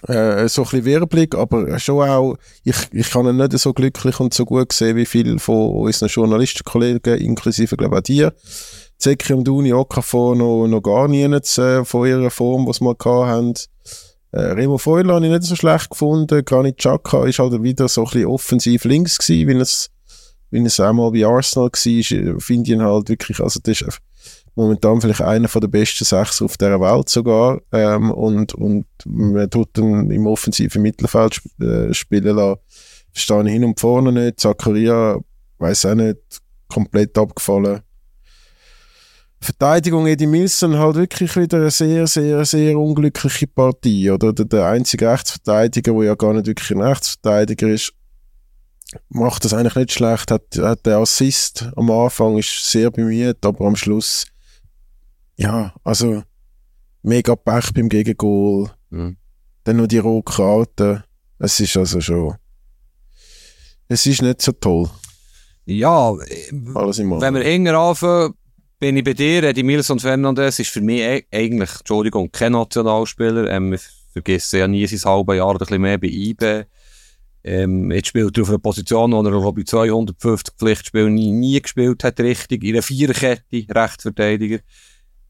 äh, 0.09 0.49
so 0.49 0.67
ein 0.71 0.85
Wirbelig, 0.85 1.35
aber 1.35 1.79
schon 1.79 2.09
auch, 2.09 2.37
ich, 2.63 2.77
ich 2.93 3.11
kann 3.11 3.27
ihn 3.27 3.37
nicht 3.37 3.59
so 3.59 3.73
glücklich 3.73 4.21
und 4.21 4.35
so 4.35 4.45
gut 4.45 4.73
sehen 4.73 4.97
wie 4.97 5.07
viele 5.07 5.39
von 5.39 5.71
unseren 5.71 6.09
Journalistenkollegen, 6.09 7.19
inklusive, 7.19 7.77
glaube 7.77 7.97
ich, 7.97 7.99
auch 7.99 8.03
dir. 8.03 8.35
Zeki 8.99 9.33
und 9.33 9.49
Uni 9.49 9.73
Okafor 9.73 10.37
noch, 10.37 10.67
noch 10.67 10.81
gar 10.81 11.09
nie 11.09 11.27
nicht, 11.27 11.59
äh, 11.59 11.85
von 11.85 12.07
ihrer 12.07 12.31
Form, 12.31 12.67
was 12.67 12.81
wir 12.81 12.97
haben. 13.05 13.55
Äh, 14.33 14.41
Remo 14.41 14.79
Freuler 14.79 15.15
habe 15.15 15.27
ich 15.27 15.33
nicht 15.33 15.45
so 15.45 15.57
schlecht 15.57 15.91
gefunden. 15.91 16.45
Granit 16.45 16.79
Xhaka 16.79 17.25
ist 17.27 17.39
halt 17.39 17.63
wieder 17.63 17.89
so 17.89 18.03
ein 18.03 18.05
bisschen 18.07 18.27
offensiv 18.27 18.85
links 18.85 19.19
gewesen, 19.19 19.49
wie 19.49 19.61
es, 19.61 19.91
wie 20.51 20.63
es 20.63 20.81
auch 20.81 20.93
mal 20.93 21.11
bei 21.11 21.25
Arsenal 21.25 21.71
war. 21.71 22.41
Finde 22.41 22.63
ich 22.65 22.71
ihn 22.71 22.83
halt 22.83 23.09
wirklich, 23.09 23.41
also 23.41 23.61
das 23.63 23.81
ist 23.81 23.99
momentan 24.54 25.00
vielleicht 25.00 25.20
einer 25.20 25.49
der 25.49 25.68
besten 25.68 26.04
sechs 26.04 26.40
auf 26.40 26.56
der 26.56 26.80
Welt 26.80 27.08
sogar 27.08 27.61
ähm, 27.73 28.11
und, 28.11 28.54
und 28.54 28.87
man 29.04 29.50
tut 29.50 29.76
ihn 29.78 30.11
im 30.11 30.26
offensiven 30.26 30.82
Mittelfeld 30.82 31.34
sp 31.34 31.49
äh, 31.61 31.94
spielen 31.94 32.37
lassen. 32.37 32.61
Verstehe 33.12 33.44
hin 33.44 33.64
und 33.64 33.78
vorne 33.78 34.12
nicht. 34.12 34.40
Zakaria, 34.40 35.18
weiß 35.58 35.87
auch 35.87 35.94
nicht, 35.94 36.18
komplett 36.68 37.16
abgefallen. 37.16 37.80
Verteidigung 39.40 40.06
Eddie 40.06 40.26
Milson 40.26 40.78
halt 40.78 40.96
wirklich 40.96 41.37
wieder 41.37 41.58
eine 41.58 41.70
sehr, 41.70 42.06
sehr, 42.06 42.44
sehr 42.46 42.78
unglückliche 42.78 43.46
Partie. 43.46 44.11
Oder 44.11 44.32
der, 44.32 44.46
der 44.46 44.66
einzige 44.66 45.11
Rechtsverteidiger, 45.11 45.92
der 45.92 46.02
ja 46.04 46.14
gar 46.14 46.32
nicht 46.32 46.46
wirklich 46.46 46.70
ein 46.70 46.80
Rechtsverteidiger 46.80 47.68
ist, 47.68 47.92
macht 49.11 49.44
das 49.44 49.52
eigentlich 49.52 49.75
nicht 49.76 49.92
schlecht. 49.92 50.30
Hat, 50.30 50.44
hat 50.58 50.87
der 50.87 50.99
Assist 50.99 51.68
am 51.76 51.90
Anfang 51.90 52.38
ist 52.38 52.70
sehr 52.70 52.90
bemüht, 52.90 53.44
aber 53.44 53.66
am 53.66 53.76
Schluss 53.76 54.26
ja, 55.37 55.75
also 55.85 56.23
mega 57.03 57.37
Pech 57.37 57.73
beim 57.75 57.88
Gegengol. 57.88 58.71
Mhm. 58.91 59.17
Dann 59.64 59.76
noch 59.76 59.87
die 59.87 59.99
rote 59.99 60.33
Karte. 60.33 61.05
Es 61.38 61.59
ist 61.61 61.76
also 61.76 62.00
schon. 62.00 62.35
Es 63.88 64.07
ist 64.07 64.23
nicht 64.23 64.43
so 64.43 64.53
toll. 64.53 64.88
Ja, 65.67 66.14
Alles 66.75 66.99
im 66.99 67.11
wenn 67.21 67.35
wir 67.35 67.43
hinten 67.43 67.75
anfangen, 67.75 68.35
bin 68.79 68.97
ich 68.97 69.05
bei 69.05 69.14
dir. 69.14 69.43
Eddie 69.45 69.62
Milson 69.62 69.99
Fernandes 69.99 70.59
ist 70.59 70.71
für 70.71 70.81
mich 70.83 71.00
e- 71.00 71.25
eigentlich, 71.33 71.71
Entschuldigung, 71.79 72.31
kein 72.31 72.53
Nationalspieler. 72.53 73.50
Ähm, 73.50 73.71
wir 73.73 73.81
vergessen 74.12 74.59
ja 74.59 74.69
nie 74.69 74.87
sein 74.87 75.11
halbes 75.11 75.37
Jahr 75.37 75.53
ein 75.53 75.59
bisschen 75.59 75.81
mehr 75.81 75.99
bei 75.99 76.09
IB. 76.09 76.64
Ähm, 77.45 77.91
jetzt 77.91 78.09
spielt 78.09 78.37
er 78.37 78.43
auf 78.43 78.49
einer 78.49 78.59
Position, 78.59 79.12
wo 79.12 79.23
er 79.23 79.53
bei 79.53 79.62
250 79.62 80.55
Pflichtspielen 80.57 81.14
nie, 81.14 81.31
nie 81.31 81.61
gespielt 81.61 82.05
hat, 82.05 82.21
richtig. 82.21 82.62
In 82.64 82.75
einer 82.75 82.83
Viererkette, 82.83 83.67
Rechtsverteidiger 83.71 84.59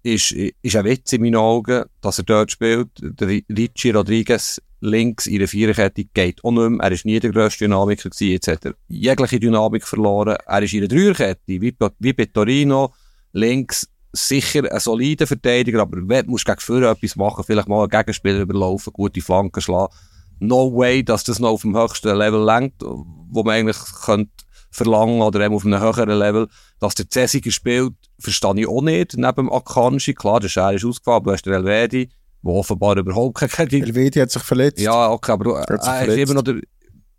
ist, 0.05 0.33
ist 0.33 0.77
ein 0.77 0.85
Witz 0.85 1.13
in 1.13 1.23
meinen 1.23 1.37
Augen, 1.37 1.85
dass 2.01 2.19
er 2.19 2.25
dort 2.25 2.53
spielt. 2.53 2.91
Der 3.01 3.29
Ricci 3.29 3.91
Rodriguez 3.91 4.61
links 4.81 5.27
in 5.27 5.39
der 5.39 5.49
Viererkette 5.49 6.05
geht 6.05 6.45
auch 6.45 6.53
nicht 6.53 6.71
mehr. 6.71 6.81
Er 6.81 6.93
ist 6.93 7.07
nie 7.07 7.19
der 7.19 7.33
grösste 7.33 7.65
Dynamiker 7.65 8.11
gewesen. 8.11 8.33
Jetzt 8.33 8.49
hat 8.49 8.67
er 8.67 8.75
jegliche 8.87 9.41
Dynamik 9.41 9.87
verloren. 9.87 10.37
Er 10.47 10.63
ist 10.63 10.75
in 10.75 10.81
der 10.81 10.89
Dreierkette, 10.89 11.41
wie, 11.47 11.75
wie 11.99 12.13
bei 12.13 12.27
Torino, 12.27 12.93
links 13.33 13.89
sicher 14.13 14.71
ein 14.71 14.79
solider 14.79 15.27
Verteidiger, 15.27 15.81
aber 15.81 15.99
wenn 16.07 16.27
musst 16.27 16.45
gegen 16.45 16.61
Führer 16.61 16.93
etwas 16.93 17.17
machen, 17.17 17.43
vielleicht 17.45 17.67
mal 17.67 17.81
einen 17.81 17.89
Gegenspieler 17.89 18.41
überlaufen, 18.41 18.93
gute 18.93 19.21
Flanken 19.21 19.61
schlagen. 19.61 19.93
No 20.39 20.73
way, 20.77 21.03
dass 21.03 21.25
das 21.25 21.41
noch 21.41 21.51
auf 21.51 21.63
dem 21.63 21.77
höchsten 21.77 22.17
Level 22.17 22.45
lenkt, 22.45 22.83
wo 22.83 23.43
man 23.43 23.55
eigentlich 23.55 23.79
könnte 24.05 24.44
verlangen 24.75 25.23
oder 25.23 25.41
eben 25.41 25.55
auf 25.55 25.65
einem 25.65 25.81
höheren 25.81 26.19
Level, 26.19 26.49
dass 26.81 26.95
der 26.95 27.09
Cäsiger 27.09 27.51
spielt, 27.51 27.95
verstehe 28.19 28.61
ich 28.61 28.67
auch 28.67 28.83
nicht, 28.83 29.17
neben 29.17 29.51
Akanji. 29.51 30.15
Klar, 30.15 30.41
der 30.41 30.49
Scher 30.49 30.73
ist 30.73 30.85
ausgefallen, 30.85 31.17
aber 31.17 31.31
du 31.31 31.33
hast 31.35 31.47
den 31.47 31.53
Elvedi, 31.55 32.09
der 32.43 32.53
offenbar 32.53 32.97
überhaupt 32.97 33.39
keine... 33.39 33.71
Elvedi 33.71 34.19
hat 34.19 34.33
sich 34.33 34.43
verletzt. 34.43 34.81
Ja, 34.81 35.11
okay, 35.11 35.33
aber 35.33 35.61
er 35.61 36.09
ist 36.09 36.19
immer 36.19 36.35
noch 36.35 36.43
der 36.43 36.61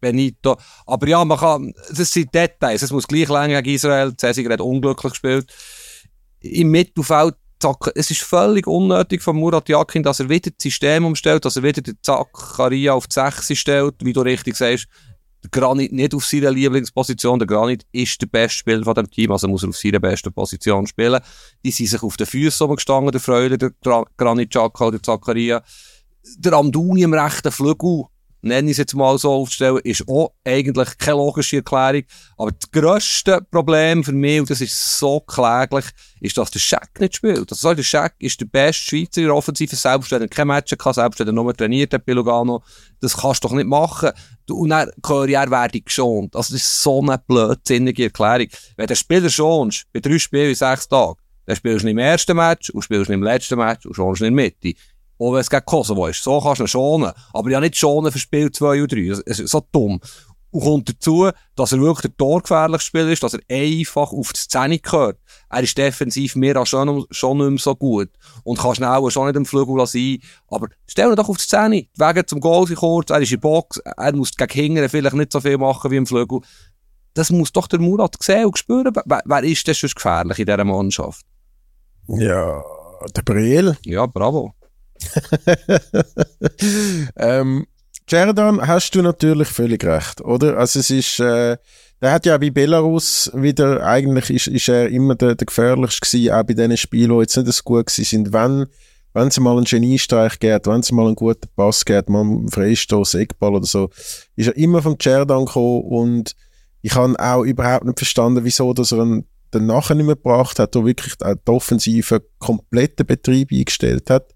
Benito. 0.01 0.57
Aber 0.85 1.07
ja, 1.07 1.23
man 1.23 1.37
kann, 1.37 1.73
das 1.95 2.11
sind 2.11 2.33
Details, 2.35 2.81
es 2.81 2.91
muss 2.91 3.07
gleich 3.07 3.29
länger 3.29 3.61
gegen 3.61 3.75
Israel, 3.75 4.13
Cäsiger 4.17 4.51
hat 4.51 4.61
unglücklich 4.61 5.13
gespielt. 5.13 5.51
Im 6.41 6.69
Mittelfeld 6.69 7.35
es 7.95 8.11
ist 8.11 8.21
völlig 8.21 8.67
unnötig 8.67 9.23
von 9.23 9.37
Murat 9.37 9.67
Yakin, 9.69 10.03
dass 10.03 10.19
er 10.19 10.29
wieder 10.29 10.51
das 10.51 10.61
System 10.61 11.03
umstellt, 11.03 11.45
dass 11.45 11.55
er 11.55 11.63
wieder 11.63 11.81
den 11.81 11.97
Zakaria 11.99 12.93
auf 12.93 13.07
die 13.07 13.13
6 13.13 13.57
stellt, 13.57 13.95
wie 14.01 14.13
du 14.13 14.21
richtig 14.21 14.55
sagst 14.55 14.87
Granit 15.51 15.91
nicht 15.91 16.13
auf 16.13 16.25
seiner 16.25 16.51
Lieblingsposition. 16.51 17.39
Der 17.39 17.47
Granit 17.47 17.85
ist 17.91 18.21
der 18.21 18.27
beste 18.27 18.59
Spieler 18.59 18.83
von 18.83 18.95
dem 18.95 19.09
Team, 19.09 19.31
also 19.31 19.47
muss 19.47 19.63
er 19.63 19.69
auf 19.69 19.77
seiner 19.77 19.99
besten 19.99 20.33
Position 20.33 20.87
spielen. 20.87 21.21
Die 21.63 21.71
sind 21.71 21.87
sich 21.87 22.03
auf 22.03 22.17
den 22.17 22.27
Füßen 22.27 22.67
umgestanden, 22.67 23.11
der 23.11 23.21
Freude, 23.21 23.57
der 23.57 23.71
Granit 24.17 24.49
Xhaka, 24.49 24.91
der 24.91 25.03
Zakaria. 25.03 25.63
Der 26.37 26.53
Amduni 26.53 27.03
im 27.03 27.13
rechten 27.13 27.51
Flügel, 27.51 28.05
nenne 28.45 28.69
ich 28.69 28.73
es 28.73 28.77
jetzt 28.77 28.95
mal 28.95 29.17
so 29.17 29.31
aufzustellen, 29.31 29.79
ist 29.83 30.07
auch 30.07 30.31
eigentlich 30.43 30.97
keine 30.97 31.17
logische 31.17 31.57
Erklärung. 31.57 32.03
Aber 32.37 32.51
das 32.51 32.69
grösste 32.71 33.41
Problem 33.49 34.03
für 34.03 34.11
mich, 34.11 34.39
und 34.39 34.49
das 34.49 34.61
ist 34.61 34.99
so 34.99 35.19
kläglich, 35.19 35.85
ist, 36.21 36.37
dass 36.37 36.51
der 36.51 36.59
Scheck 36.59 36.99
nicht 36.99 37.15
spielt. 37.15 37.51
Also, 37.51 37.73
der 37.73 37.83
Scheck 37.83 38.13
ist 38.19 38.39
der 38.39 38.45
beste 38.45 38.83
Schweizer 38.83 39.21
in 39.21 39.27
der 39.27 39.35
Offensive, 39.35 39.75
selbst 39.75 40.11
wenn 40.11 40.21
er 40.21 40.27
kein 40.27 40.47
Match 40.47 40.75
kann, 40.77 40.93
selbst 40.93 41.19
wenn 41.19 41.27
er 41.27 41.33
nur 41.33 41.55
trainiert 41.55 41.93
hat 41.93 42.05
bei 42.05 42.13
Lugano. 42.13 42.63
Das 43.01 43.17
kannst 43.17 43.43
du 43.43 43.47
doch 43.47 43.55
nicht 43.55 43.67
machen. 43.67 44.11
Und 44.49 44.69
dann 44.69 44.91
er 45.03 45.51
werde 45.51 45.81
geschont. 45.81 46.35
Also, 46.35 46.53
das 46.53 46.61
ist 46.61 46.83
so 46.83 47.01
eine 47.01 47.17
blödsinnige 47.17 48.05
Erklärung. 48.05 48.47
Wenn 48.77 48.87
der 48.87 48.95
Spieler 48.95 49.29
schonst, 49.29 49.85
bei 49.91 49.99
drei 49.99 50.19
Spielen 50.19 50.49
in 50.49 50.55
sechs 50.55 50.87
Tagen, 50.87 51.15
dann 51.45 51.55
spielst 51.55 51.83
du 51.83 51.87
nicht 51.87 51.93
im 51.93 51.99
ersten 51.99 52.35
Match 52.35 52.69
und 52.69 52.83
spielst 52.83 53.09
nicht 53.09 53.17
im 53.17 53.23
letzten 53.23 53.57
Match 53.57 53.85
und 53.85 53.95
schonst 53.95 54.21
nicht 54.21 54.29
in 54.29 54.37
der 54.37 54.45
Mitte. 54.45 54.79
Auch 55.17 55.33
wenn 55.33 55.39
es 55.39 55.49
gegen 55.49 55.65
Kosovo 55.65 56.07
ist. 56.07 56.23
So 56.23 56.39
kannst 56.41 56.59
du 56.59 56.65
ihn 56.65 56.67
schonen. 56.67 57.11
Aber 57.33 57.49
ja 57.49 57.59
nicht 57.59 57.77
schonen 57.77 58.11
für 58.11 58.19
Spiel 58.19 58.51
2 58.51 58.81
und 58.81 58.91
3. 58.91 59.07
Das 59.09 59.19
ist 59.19 59.49
so 59.49 59.61
dumm. 59.71 59.99
Und 60.51 60.61
kommt 60.61 60.89
dazu, 60.89 61.29
dass 61.55 61.73
er 61.73 61.81
wirklich 61.81 62.13
der 62.13 62.17
torgefährlichste 62.17 62.87
Spieler 62.87 63.09
ist, 63.09 63.23
dass 63.23 63.33
er 63.33 63.41
einfach 63.49 64.13
auf 64.13 64.31
die 64.31 64.39
Szene 64.39 64.79
gehört. 64.79 65.19
Er 65.49 65.63
ist 65.63 65.77
defensiv 65.77 66.37
mehr 66.37 66.55
als 66.55 66.69
schon, 66.69 67.05
schon 67.11 67.37
nicht 67.39 67.49
mehr 67.49 67.59
so 67.59 67.75
gut. 67.75 68.09
Und 68.43 68.57
kann 68.57 68.75
schnell 68.75 69.11
schon 69.11 69.25
nicht 69.27 69.35
im 69.35 69.45
Flügel 69.45 69.85
sein. 69.85 70.19
Aber 70.47 70.69
stell 70.87 71.09
ihn 71.09 71.15
doch 71.17 71.27
auf 71.27 71.37
die 71.37 71.43
Szene. 71.43 71.81
Die 71.81 71.99
Wege 71.99 72.25
zum 72.25 72.39
Goal 72.39 72.67
sind 72.67 72.77
kurz, 72.77 73.09
er 73.09 73.19
ist 73.19 73.33
in 73.33 73.39
Box, 73.41 73.79
er 73.79 74.15
muss 74.15 74.35
gegen 74.35 74.53
Hingern 74.53 74.87
vielleicht 74.87 75.15
nicht 75.15 75.33
so 75.33 75.41
viel 75.41 75.57
machen 75.57 75.91
wie 75.91 75.97
im 75.97 76.07
Flügel. 76.07 76.39
Das 77.15 77.31
muss 77.31 77.51
doch 77.51 77.67
der 77.67 77.79
Murat 77.79 78.15
sehen 78.21 78.45
und 78.45 78.57
spüren. 78.57 78.93
Wer, 79.05 79.21
wer 79.25 79.43
ist 79.43 79.67
denn 79.67 79.75
schon 79.75 79.89
gefährlich 79.93 80.39
in 80.39 80.45
dieser 80.45 80.63
Mannschaft? 80.63 81.25
Ja, 82.07 82.61
der 83.13 83.21
Briel. 83.23 83.77
Ja, 83.83 84.05
bravo. 84.05 84.53
ähm, 87.17 87.65
Jerdan, 88.07 88.65
hast 88.65 88.93
du 88.93 89.01
natürlich 89.01 89.47
völlig 89.47 89.83
recht, 89.83 90.21
oder? 90.21 90.57
Also 90.57 90.79
es 90.79 90.89
ist, 90.89 91.19
äh, 91.19 91.57
der 92.01 92.11
hat 92.11 92.25
ja 92.25 92.37
bei 92.37 92.51
Belarus 92.51 93.31
wieder, 93.33 93.85
eigentlich 93.85 94.29
ist, 94.29 94.47
ist 94.47 94.69
er 94.69 94.89
immer 94.89 95.15
der, 95.15 95.35
der 95.35 95.45
gefährlichste 95.45 96.05
gewesen, 96.05 96.33
auch 96.33 96.43
bei 96.43 96.53
diesen 96.53 96.77
Spielen, 96.77 97.11
die 97.11 97.21
jetzt 97.21 97.37
nicht 97.37 97.51
so 97.51 97.63
gut 97.63 97.89
sind. 97.89 98.31
Wenn, 98.31 98.67
wenn 99.13 99.29
es 99.29 99.39
mal 99.39 99.55
einen 99.55 99.65
Geniestreich 99.65 100.39
geht, 100.39 100.67
wenn 100.67 100.81
es 100.81 100.91
mal 100.91 101.07
einen 101.07 101.15
guten 101.15 101.49
Pass 101.55 101.83
geht, 101.83 102.09
mal 102.09 102.21
einen 102.21 102.49
Freistoß, 102.49 103.15
Eckball 103.15 103.55
oder 103.55 103.65
so, 103.65 103.89
ist 104.35 104.47
er 104.47 104.57
immer 104.57 104.81
vom 104.81 104.97
Jerdan 104.99 105.45
gekommen 105.45 105.83
und 105.83 106.35
ich 106.81 106.93
habe 106.93 107.15
auch 107.17 107.43
überhaupt 107.43 107.85
nicht 107.85 107.97
verstanden, 107.97 108.43
wieso, 108.43 108.73
dass 108.73 108.91
er 108.91 109.01
einen 109.01 109.25
dann 109.55 109.65
nachher 109.65 109.95
nicht 109.95 110.05
mehr 110.05 110.15
gebracht 110.15 110.59
hat, 110.59 110.75
der 110.75 110.85
wirklich 110.85 111.15
die 111.15 111.51
Offensive 111.51 112.23
kompletten 112.39 113.05
Betrieb 113.05 113.51
eingestellt 113.51 114.09
hat. 114.09 114.35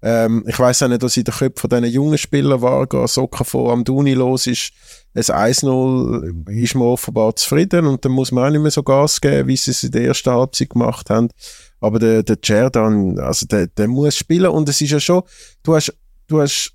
Ähm, 0.00 0.44
ich 0.46 0.58
weiß 0.58 0.82
auch 0.82 0.88
nicht, 0.88 1.02
was 1.02 1.16
in 1.16 1.24
den 1.24 1.34
Köpfen 1.34 1.70
von 1.70 1.70
diesen 1.70 1.92
jungen 1.94 2.18
Spielern 2.18 2.62
war, 2.62 3.08
Socken 3.08 3.44
von 3.44 3.70
Amduni 3.70 4.14
los 4.14 4.46
ist, 4.46 4.72
ein 5.14 5.22
1-0 5.22 6.48
ist 6.50 6.74
man 6.76 6.86
offenbar 6.86 7.34
zufrieden 7.34 7.86
und 7.86 8.04
dann 8.04 8.12
muss 8.12 8.30
man 8.30 8.44
auch 8.44 8.50
nicht 8.50 8.60
mehr 8.60 8.70
so 8.70 8.82
Gas 8.84 9.20
geben, 9.20 9.48
wie 9.48 9.56
sie 9.56 9.72
es 9.72 9.82
in 9.82 9.90
der 9.90 10.04
ersten 10.04 10.30
Halbzeit 10.30 10.70
gemacht 10.70 11.10
haben. 11.10 11.28
Aber 11.80 11.98
der, 11.98 12.22
der 12.22 12.38
Cerdan, 12.44 13.18
also 13.18 13.46
der, 13.46 13.66
der 13.66 13.88
muss 13.88 14.16
spielen 14.16 14.50
und 14.50 14.68
es 14.68 14.80
ist 14.80 14.90
ja 14.90 15.00
schon, 15.00 15.22
du 15.64 15.74
hast, 15.74 15.92
du 16.28 16.40
hast 16.40 16.72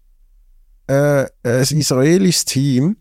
äh, 0.88 1.26
ein 1.44 1.62
israelisches 1.62 2.46
Team, 2.46 2.98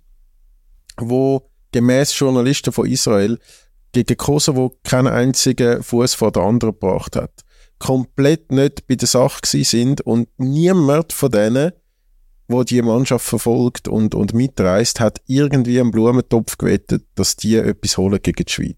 wo 0.99 1.51
gemäß 1.73 2.17
Journalisten 2.17 2.73
von 2.73 2.87
Israel 2.87 3.39
gegen 3.93 4.17
Kosovo 4.17 4.77
keinen 4.85 5.09
einzigen 5.09 5.83
Fuß 5.83 6.15
vor 6.15 6.31
der 6.31 6.43
anderen 6.43 6.75
gebracht 6.75 7.17
hat 7.17 7.33
komplett 7.83 8.53
nicht 8.53 8.87
bei 8.87 8.95
der 8.95 9.09
Sache 9.09 9.41
sind 9.65 10.03
und 10.03 10.29
niemand 10.39 11.13
von 11.13 11.33
denen, 11.33 11.73
wo 12.47 12.63
die 12.63 12.81
Mannschaft 12.81 13.27
verfolgt 13.27 13.89
und, 13.89 14.15
und 14.15 14.35
mitreist, 14.35 15.01
hat 15.01 15.21
irgendwie 15.27 15.81
einen 15.81 15.91
Blumentopf 15.91 16.59
gewettet, 16.59 17.05
dass 17.17 17.35
die 17.35 17.57
etwas 17.57 17.99
holen 17.99 18.21
gegen 18.23 18.45
die 18.45 18.53
Schweiz. 18.53 18.77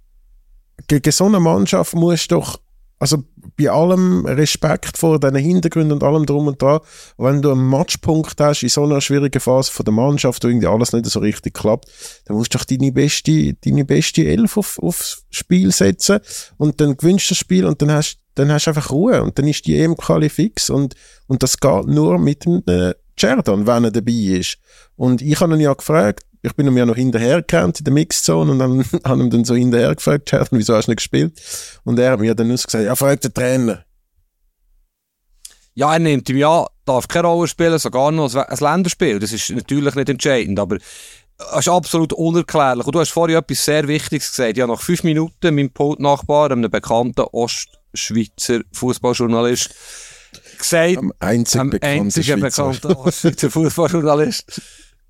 Gegen 0.88 1.12
so 1.12 1.26
eine 1.26 1.38
Mannschaft 1.38 1.94
muss 1.94 2.26
doch, 2.28 2.60
also 2.98 3.24
bei 3.56 3.70
allem 3.70 4.26
Respekt 4.26 4.96
vor 4.96 5.20
diesen 5.20 5.36
Hintergründen 5.36 5.92
und 5.92 6.02
allem 6.02 6.26
drum 6.26 6.46
und 6.46 6.60
dran, 6.60 6.80
wenn 7.18 7.42
du 7.42 7.52
einen 7.52 7.66
Matchpunkt 7.66 8.40
hast 8.40 8.62
in 8.62 8.68
so 8.68 8.84
einer 8.84 9.00
schwierigen 9.00 9.40
Phase 9.40 9.70
von 9.70 9.84
der 9.84 9.94
Mannschaft, 9.94 10.44
wo 10.44 10.48
irgendwie 10.48 10.66
alles 10.66 10.92
nicht 10.92 11.06
so 11.06 11.20
richtig 11.20 11.54
klappt, 11.54 11.86
dann 12.24 12.36
musst 12.36 12.54
du 12.54 12.58
doch 12.58 12.64
deine 12.64 12.92
beste, 12.92 13.54
deine 13.54 13.84
beste 13.84 14.24
Elf 14.26 14.56
auf, 14.56 14.78
aufs 14.80 15.24
Spiel 15.30 15.72
setzen 15.72 16.20
und 16.56 16.80
dann 16.80 16.96
gewinnst 16.96 17.26
du 17.26 17.34
das 17.34 17.38
Spiel 17.38 17.64
und 17.66 17.80
dann 17.82 17.92
hast 17.92 18.18
dann 18.34 18.50
hast 18.50 18.66
du 18.66 18.70
einfach 18.70 18.90
Ruhe 18.90 19.22
und 19.22 19.38
dann 19.38 19.46
ist 19.46 19.64
die 19.66 19.78
EM-Quali 19.78 20.28
fix 20.28 20.68
und, 20.68 20.94
und 21.28 21.42
das 21.44 21.58
geht 21.58 21.86
nur 21.86 22.18
mit 22.18 22.44
dem 22.44 22.62
äh, 22.66 22.94
Cerdan, 23.16 23.66
wenn 23.66 23.84
er 23.84 23.90
dabei 23.90 24.12
ist. 24.12 24.58
Und 24.96 25.22
ich 25.22 25.40
habe 25.40 25.54
ihn 25.54 25.60
ja 25.60 25.72
gefragt, 25.72 26.24
ich 26.44 26.54
bin 26.54 26.66
ihm 26.66 26.76
ja 26.76 26.84
noch 26.84 26.96
hinterher 26.96 27.38
gekannt 27.38 27.78
in 27.78 27.84
der 27.84 27.94
Mixzone 27.94 28.52
und 28.52 28.58
dann 28.58 28.84
habe 29.04 29.22
ihm 29.22 29.30
dann 29.30 29.44
so 29.44 29.54
hinterher 29.54 29.94
gefragt, 29.94 30.32
wieso 30.50 30.74
hast 30.76 30.86
du 30.86 30.90
nicht 30.90 30.98
gespielt? 30.98 31.40
Und 31.84 31.98
er 31.98 32.12
hat 32.12 32.20
mir 32.20 32.34
dann 32.34 32.48
nur 32.48 32.56
gesagt, 32.56 32.84
ja, 32.84 32.94
frag 32.94 33.20
den 33.22 33.32
Trainer. 33.32 33.84
Ja, 35.74 35.92
er 35.92 35.98
nimmt 35.98 36.28
ihm 36.28 36.36
ja, 36.36 36.66
darf 36.84 37.08
keine 37.08 37.26
Rolle 37.26 37.48
spielen, 37.48 37.78
sogar 37.78 38.12
noch 38.12 38.32
ein 38.34 38.58
Länderspiel. 38.58 39.18
Das 39.18 39.32
ist 39.32 39.50
natürlich 39.50 39.94
nicht 39.94 40.08
entscheidend, 40.08 40.60
aber 40.60 40.76
es 40.76 41.58
ist 41.60 41.68
absolut 41.68 42.12
unerklärlich. 42.12 42.86
Und 42.86 42.94
du 42.94 43.00
hast 43.00 43.10
vorhin 43.10 43.36
etwas 43.36 43.64
sehr 43.64 43.88
Wichtiges 43.88 44.30
gesagt. 44.30 44.56
Ja, 44.56 44.66
nach 44.66 44.80
fünf 44.80 45.02
Minuten 45.02 45.54
mein 45.54 45.70
Pultnachbar, 45.70 46.52
einem 46.52 46.70
bekannten 46.70 47.22
Ost- 47.32 47.78
Schweizer 47.94 48.60
Fußballjournalist 48.72 49.70
gesagt, 50.58 50.98
am 50.98 51.12
einzig 51.20 51.60
am 51.60 51.70
einzigen 51.80 52.40
bekannten 52.40 53.12
Schweizer 53.12 53.50
Fußballjournalist 53.50 54.60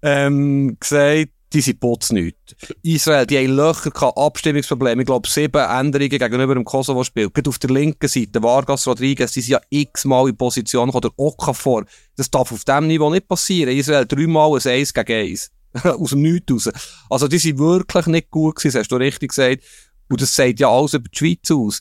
ähm, 0.05 0.77
gesagt, 0.79 1.31
die 1.55 1.61
sind 1.61 1.81
putz 1.81 2.11
nicht. 2.11 2.37
Israel, 2.83 3.27
die 3.27 3.39
haben 3.39 3.57
Löcher 3.57 3.91
gehabt, 3.91 4.19
Abstimmungsprobleme. 4.19 5.03
Ich 5.03 5.07
glaube, 5.07 5.29
sieben 5.29 5.63
Änderungen 5.63 6.11
gegenüber 6.11 6.55
dem 6.55 6.65
Kosovo-Spiel. 6.65 7.31
Gerade 7.31 7.49
auf 7.49 7.59
der 7.59 7.71
linken 7.71 8.09
Seite, 8.09 8.43
Vargas 8.43 8.87
Rodriguez, 8.87 9.33
die 9.33 9.41
sind 9.41 9.53
ja 9.53 9.61
x-mal 9.71 10.29
in 10.29 10.37
Position 10.37 10.87
gekommen, 10.87 11.03
der 11.03 11.13
Okafor. 11.17 11.85
Das 12.17 12.31
darf 12.31 12.51
auf 12.53 12.65
diesem 12.65 12.89
Niveau 12.89 13.09
nicht 13.09 13.29
passieren. 13.29 13.75
Israel 13.75 14.05
dreimal 14.05 14.59
ein 14.59 14.69
1 14.69 14.93
gegen 14.93 15.13
1. 15.13 15.51
aus 15.85 16.11
dem 16.11 16.23
Nichts 16.23 16.53
raus. 16.53 16.71
Also, 17.09 17.29
die 17.29 17.39
sind 17.39 17.59
wirklich 17.59 18.07
nicht 18.07 18.31
gut 18.31 18.57
gewesen, 18.57 18.75
das 18.75 18.81
hast 18.81 18.93
du 18.93 18.97
richtig 18.97 19.31
gesagt. 19.31 19.63
Und 20.09 20.21
das 20.21 20.35
sagt 20.35 20.61
ja 20.61 20.69
alles 20.69 20.95
über 20.95 21.09
die 21.09 21.17
Schweiz 21.17 21.51
aus. 21.51 21.81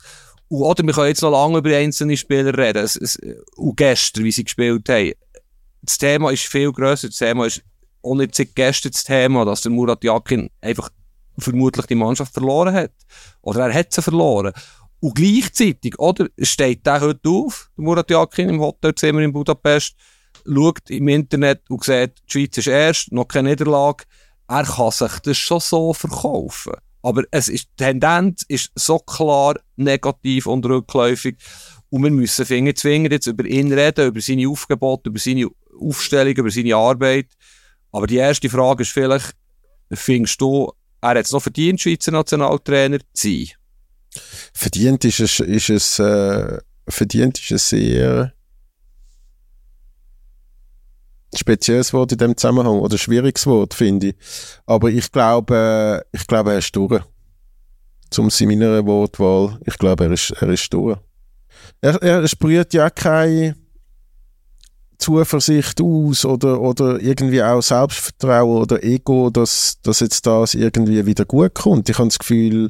Und, 0.50 0.62
oder 0.62 0.86
wir 0.86 0.94
können 0.94 1.08
jetzt 1.08 1.24
noch 1.24 1.32
lange 1.32 1.58
über 1.58 1.76
einzelne 1.76 2.16
Spieler 2.16 2.56
reden. 2.56 2.84
Es, 2.84 2.96
es, 2.96 3.20
und 3.56 3.76
gestern, 3.76 4.24
wie 4.24 4.32
sie 4.32 4.44
gespielt 4.44 4.88
haben. 4.88 5.14
Das 5.82 5.98
Thema 5.98 6.32
ist 6.32 6.44
viel 6.44 6.72
grösser. 6.72 7.08
Das 7.08 7.18
Thema 7.18 7.48
ist 7.48 7.64
nicht 8.04 8.36
seit 8.36 8.56
gestern 8.56 8.92
das 8.92 9.04
Thema, 9.04 9.46
dass 9.46 9.62
der 9.62 9.72
Murat 9.72 10.04
Yakin 10.04 10.50
einfach 10.62 10.90
vermutlich 11.38 11.86
die 11.88 11.96
Mannschaft 11.96 12.34
verloren 12.34 12.74
hat. 12.74 12.92
Oder 13.42 13.68
er 13.68 13.74
hat 13.74 13.92
sie 13.92 14.02
verloren. 14.02 14.54
Und 15.00 15.16
gleichzeitig, 15.16 15.98
oder, 16.00 16.28
steht 16.40 16.86
der 16.86 17.02
heute 17.02 17.30
auf, 17.30 17.70
der 17.78 17.84
Murat 17.84 18.10
Yakin 18.10 18.50
im 18.50 18.62
Hotelzimmer 18.62 19.22
in 19.22 19.34
Budapest, 19.34 19.96
schaut 20.46 20.90
im 20.90 21.08
Internet 21.08 21.70
und 21.70 21.84
sieht, 21.84 22.22
die 22.28 22.32
Schweiz 22.32 22.58
ist 22.58 22.68
erst, 22.68 23.12
noch 23.12 23.28
keine 23.28 23.50
Niederlage. 23.50 24.06
Er 24.48 24.64
kann 24.64 24.92
sich 24.92 25.20
das 25.20 25.38
schon 25.38 25.60
so 25.60 25.94
verkaufen. 25.94 26.74
Aber 27.02 27.24
es 27.32 27.50
ist, 27.50 27.66
die 27.66 27.84
Tendenz 27.84 28.46
ist 28.48 28.72
so 28.76 28.98
klar 28.98 29.56
negativ 29.76 30.48
und 30.48 30.66
rückläufig. 30.66 31.38
Und 31.90 32.04
wir 32.04 32.12
müssen 32.12 32.46
Finger 32.46 32.74
zwingen, 32.74 33.12
jetzt 33.12 33.28
über 33.28 33.46
ihn 33.46 33.72
reden, 33.74 34.08
über 34.08 34.22
seine 34.22 34.48
Aufgebote, 34.48 35.10
über 35.10 35.20
seine 35.20 35.48
Aufstellung, 35.80 36.34
über 36.34 36.50
seine 36.50 36.76
Arbeit. 36.76 37.28
Aber 37.94 38.08
die 38.08 38.18
erste 38.18 38.50
Frage 38.50 38.84
ist 38.84 38.92
vielleicht, 38.92 39.34
findest 39.94 40.42
du, 40.42 40.70
er 41.00 41.10
hat 41.12 41.18
es 41.18 41.32
noch 41.32 41.42
verdient, 41.42 41.80
Schweizer 41.80 42.12
Nationaltrainer 42.12 43.00
zu 43.14 43.30
sein? 43.30 43.48
Verdient 44.54 45.06
ist 45.06 45.22
es, 45.22 45.40
ist 45.40 45.70
es, 45.70 46.00
äh, 46.00 46.60
verdient 46.88 47.40
ist 47.40 47.52
es 47.52 47.70
sehr, 47.70 48.34
spezielles 51.38 51.94
Wort 51.94 52.12
in 52.12 52.18
dem 52.18 52.38
Zusammenhang 52.38 52.80
oder 52.80 52.98
schwieriges 52.98 53.46
Wort, 53.48 53.74
finde 53.74 54.10
ich. 54.10 54.16
Aber 54.66 54.90
ich 54.90 55.12
glaube, 55.12 56.06
ich 56.12 56.28
glaube, 56.28 56.52
er 56.52 56.60
ist 56.60 56.76
durch. 56.76 57.02
Zum 58.10 58.30
meiner 58.42 58.86
Wortwahl. 58.86 59.60
Ich 59.66 59.78
glaube, 59.78 60.06
er 60.06 60.12
ist, 60.12 60.32
er 60.32 60.50
ist 60.50 60.72
durch. 60.74 60.98
Er, 61.82 62.02
er 62.02 62.28
sprüht 62.28 62.74
ja 62.74 62.90
keine 62.90 63.56
Zuversicht 64.98 65.82
aus 65.82 66.26
oder, 66.26 66.62
oder 66.62 67.02
irgendwie 67.02 67.42
auch 67.44 67.62
Selbstvertrauen 67.62 68.62
oder 68.62 68.84
Ego, 68.84 69.30
dass, 69.30 69.80
dass 69.82 70.00
jetzt 70.00 70.26
das 70.26 70.54
irgendwie 70.54 71.06
wieder 71.06 71.26
gut 71.26 71.54
kommt. 71.56 71.90
Ich 71.90 71.98
habe 71.98 72.08
das 72.08 72.20
Gefühl, 72.20 72.70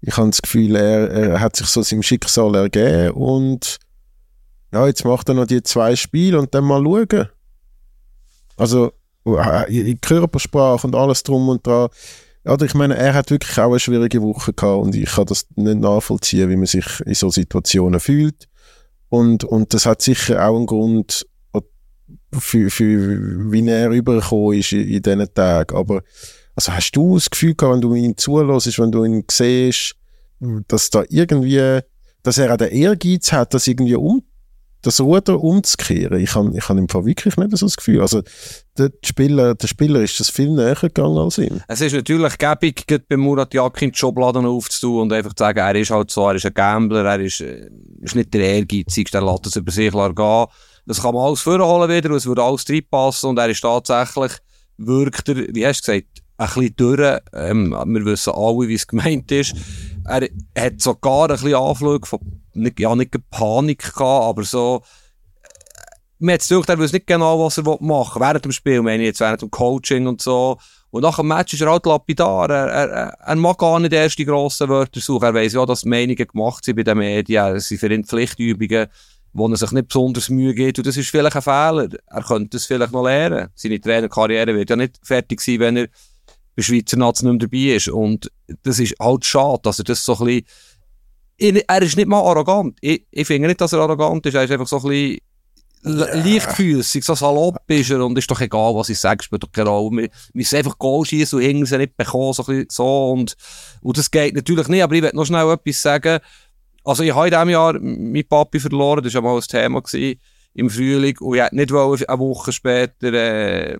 ich 0.00 0.16
habe 0.16 0.30
das 0.30 0.42
Gefühl, 0.42 0.76
er, 0.76 1.10
er 1.10 1.40
hat 1.40 1.56
sich 1.56 1.66
so 1.66 1.82
seinem 1.82 2.02
Schicksal 2.02 2.54
ergeben 2.54 3.12
und 3.12 3.78
ja, 4.72 4.86
jetzt 4.86 5.04
macht 5.04 5.28
er 5.28 5.34
noch 5.34 5.46
die 5.46 5.62
zwei 5.62 5.96
Spiele 5.96 6.38
und 6.38 6.54
dann 6.54 6.64
mal 6.64 6.82
schauen. 6.82 7.28
Also 8.56 8.92
in 9.68 10.00
Körpersprache 10.00 10.86
und 10.86 10.94
alles 10.94 11.22
drum 11.22 11.48
und 11.48 11.66
dran. 11.66 11.88
Oder 12.44 12.64
ich 12.64 12.74
meine, 12.74 12.96
er 12.96 13.14
hat 13.14 13.30
wirklich 13.30 13.58
auch 13.58 13.70
eine 13.70 13.78
schwierige 13.78 14.22
Woche 14.22 14.52
gehabt 14.52 14.82
und 14.82 14.94
ich 14.94 15.10
kann 15.10 15.26
das 15.26 15.46
nicht 15.54 15.80
nachvollziehen, 15.80 16.48
wie 16.48 16.56
man 16.56 16.66
sich 16.66 17.00
in 17.04 17.14
so 17.14 17.30
Situationen 17.30 18.00
fühlt. 18.00 18.48
Und, 19.10 19.44
und 19.44 19.74
das 19.74 19.86
hat 19.86 20.02
sicher 20.02 20.46
auch 20.46 20.56
einen 20.56 20.66
Grund, 20.66 21.26
für, 22.32 22.70
für 22.70 23.52
wie 23.52 23.68
er 23.68 23.90
rübergekommen 23.90 24.58
ist 24.58 24.72
in, 24.72 24.88
in 24.88 25.02
diesen 25.02 25.34
Tagen. 25.34 25.76
Aber 25.76 26.02
also 26.54 26.72
hast 26.72 26.92
du 26.92 27.14
das 27.14 27.30
Gefühl 27.30 27.54
gehabt, 27.54 27.74
wenn 27.74 27.80
du 27.80 27.94
ihn 27.94 28.16
zulässt, 28.16 28.78
wenn 28.78 28.92
du 28.92 29.04
ihn 29.04 29.24
siehst, 29.30 29.94
dass 30.66 30.90
da 30.90 31.04
irgendwie, 31.08 31.80
dass 32.22 32.38
er 32.38 32.52
auch 32.52 32.56
den 32.56 32.70
Ehrgeiz 32.70 33.32
hat, 33.32 33.54
das 33.54 33.66
irgendwie 33.66 33.94
um, 33.94 34.22
das 34.82 35.00
Ruder 35.00 35.40
umzukehren. 35.40 36.20
Ich 36.20 36.34
habe 36.34 36.56
ich 36.56 36.68
im 36.70 36.88
Fall 36.88 37.04
wirklich 37.04 37.36
nicht 37.36 37.56
so 37.56 37.66
das 37.66 37.76
Gefühl. 37.76 38.00
Also, 38.00 38.22
der 38.76 38.90
Spieler, 39.04 39.54
der 39.54 39.66
Spieler 39.66 40.00
ist 40.00 40.20
das 40.20 40.30
viel 40.30 40.50
näher 40.50 40.76
gegangen 40.76 41.18
als 41.18 41.38
ihm. 41.38 41.60
Es 41.66 41.80
ist 41.80 41.94
natürlich 41.94 42.38
gäbig, 42.38 42.84
bei 43.08 43.16
Murat 43.16 43.54
Yakin 43.54 43.90
die 43.90 43.98
Schubladen 43.98 44.46
aufzutun 44.46 45.02
und 45.02 45.12
einfach 45.12 45.34
zu 45.34 45.42
sagen, 45.42 45.58
er 45.58 45.74
ist 45.74 45.90
halt 45.90 46.10
so, 46.10 46.28
er 46.28 46.36
ist 46.36 46.46
ein 46.46 46.54
Gambler, 46.54 47.04
er 47.04 47.20
ist, 47.20 47.40
äh, 47.40 47.68
ist 48.00 48.14
nicht 48.14 48.32
der 48.32 48.42
Ehrgeizigste, 48.42 49.18
er 49.18 49.24
lässt 49.24 49.46
es 49.46 49.56
über 49.56 49.72
sich 49.72 49.92
gehen. 49.92 50.46
Das 50.88 51.02
kann 51.02 51.14
man 51.14 51.26
alles 51.26 51.42
vorholen 51.42 51.90
wieder, 51.90 52.10
es 52.12 52.24
würde 52.24 52.42
alles 52.42 52.64
reinpassen 52.66 53.28
und 53.28 53.38
er 53.38 53.50
ist 53.50 53.60
tatsächlich, 53.60 54.32
wirkt 54.78 55.28
er, 55.28 55.36
wie 55.54 55.66
hast 55.66 55.86
du 55.86 55.92
gesagt, 55.92 56.22
ein 56.38 56.46
bisschen 56.46 56.76
durch. 56.76 57.20
Ähm, 57.34 57.70
wir 57.70 58.04
wissen 58.06 58.32
alle, 58.32 58.68
wie 58.68 58.74
es 58.74 58.86
gemeint 58.86 59.30
ist. 59.30 59.54
Er 60.04 60.28
hat 60.58 60.80
sogar 60.80 61.24
ein 61.24 61.36
bisschen 61.36 61.54
Anflug 61.54 62.06
von, 62.06 62.20
ja, 62.54 62.96
nicht 62.96 63.14
Panik 63.30 63.80
gehabt, 63.80 64.00
aber 64.24 64.44
so, 64.44 64.82
mir 66.20 66.34
hat 66.34 66.40
es 66.40 66.48
gedacht, 66.48 66.70
er 66.70 66.78
weiß 66.78 66.92
nicht 66.92 67.06
genau, 67.06 67.44
was 67.44 67.58
er 67.58 67.64
machen 67.64 68.20
will. 68.20 68.26
Während 68.26 68.44
dem 68.46 68.52
Spiel, 68.52 68.80
meine 68.80 69.02
ich 69.02 69.08
jetzt, 69.08 69.20
während 69.20 69.42
dem 69.42 69.50
Coaching 69.50 70.06
und 70.06 70.22
so. 70.22 70.56
Und 70.90 71.02
nach 71.02 71.16
dem 71.16 71.28
Match 71.28 71.52
ist 71.52 71.60
er 71.60 71.70
halt 71.70 71.84
lapidar. 71.84 72.48
Er, 72.48 72.66
er, 72.66 73.08
er 73.20 73.36
mag 73.36 73.58
gar 73.58 73.78
nicht 73.78 73.92
erst 73.92 74.18
die 74.18 74.24
grossen 74.24 74.70
Wörter 74.70 75.00
suchen. 75.00 75.24
Er 75.24 75.34
weiss 75.34 75.52
ja, 75.52 75.66
dass 75.66 75.84
Meinungen 75.84 76.16
gemacht 76.16 76.64
sind 76.64 76.76
bei 76.76 76.82
den 76.82 76.96
Medien. 76.96 77.56
Es 77.56 77.68
sind 77.68 77.78
für 77.78 77.92
ihn 77.92 78.04
Pflichtübungen, 78.04 78.88
wo 79.38 79.48
er 79.48 79.56
sich 79.56 79.72
nicht 79.72 79.88
besonders 79.88 80.28
Mühe 80.28 80.54
gibt. 80.54 80.78
Und 80.78 80.86
das 80.86 80.96
ist 80.96 81.08
vielleicht 81.08 81.36
ein 81.36 81.42
Fehler. 81.42 81.88
Er 82.06 82.22
könnte 82.22 82.56
es 82.56 82.66
vielleicht 82.66 82.92
noch 82.92 83.04
lernen. 83.04 83.48
Seine 83.54 83.80
Trainerkarriere 83.80 84.54
wird 84.54 84.70
ja 84.70 84.76
nicht 84.76 84.98
fertig 85.02 85.40
sein, 85.40 85.60
wenn 85.60 85.76
er 85.76 85.88
bei 86.56 86.62
Schweizer 86.62 86.96
Nazi 86.96 87.24
nicht 87.24 87.40
mehr 87.40 87.48
dabei 87.48 87.76
ist. 87.76 87.88
Und 87.88 88.30
das 88.62 88.78
ist 88.78 88.94
halt 89.00 89.24
schade, 89.24 89.60
dass 89.62 89.78
er 89.78 89.84
das 89.84 90.04
so 90.04 90.18
ein 90.18 90.44
bisschen... 91.38 91.62
Er 91.68 91.82
ist 91.82 91.96
nicht 91.96 92.08
mal 92.08 92.20
arrogant. 92.20 92.76
Ich, 92.80 93.06
ich 93.10 93.26
finde 93.26 93.46
nicht, 93.48 93.60
dass 93.60 93.72
er 93.72 93.78
arrogant 93.78 94.26
ist. 94.26 94.34
Er 94.34 94.44
ist 94.44 94.50
einfach 94.50 94.66
so 94.66 94.78
ein 94.78 94.82
bisschen 94.82 95.20
leichtfüßig, 95.82 97.04
so 97.04 97.14
salopp 97.14 97.58
ist 97.68 97.90
er 97.90 98.04
und 98.04 98.18
ist 98.18 98.30
doch 98.30 98.40
egal, 98.40 98.74
was 98.74 98.88
ich 98.88 98.98
sage, 98.98 99.22
spielt 99.22 99.44
doch 99.44 99.52
keine 99.52 99.70
Rolle. 99.70 100.02
Wir 100.02 100.10
müssen 100.32 100.56
einfach 100.56 100.78
Goal 100.78 101.04
schießen 101.04 101.38
und 101.38 101.66
sie 101.66 101.78
nicht 101.78 101.96
bekommen, 101.96 102.32
so, 102.32 102.44
so 102.68 103.12
und, 103.12 103.36
und 103.80 103.96
das 103.96 104.10
geht 104.10 104.34
natürlich 104.34 104.68
nicht, 104.68 104.82
aber 104.82 104.94
ich 104.94 105.02
will 105.02 105.10
noch 105.14 105.24
schnell 105.24 105.50
etwas 105.50 105.80
sagen. 105.80 106.18
Also 106.88 107.02
ich 107.02 107.14
habe 107.14 107.26
in 107.26 107.32
diesem 107.32 107.50
Jahr 107.50 107.74
meinen 107.74 108.26
Papi 108.26 108.58
verloren, 108.58 109.04
das 109.04 109.12
war 109.12 109.20
ja 109.22 109.28
mal 109.28 109.36
ein 109.36 109.42
Thema 109.42 109.82
gewesen, 109.82 110.18
im 110.54 110.70
Frühling 110.70 111.18
und 111.18 111.34
ich 111.34 111.42
hätte 111.42 111.54
nicht 111.54 111.70
wollen, 111.70 112.02
eine 112.02 112.18
Woche 112.18 112.50
später 112.50 113.12
äh, 113.12 113.76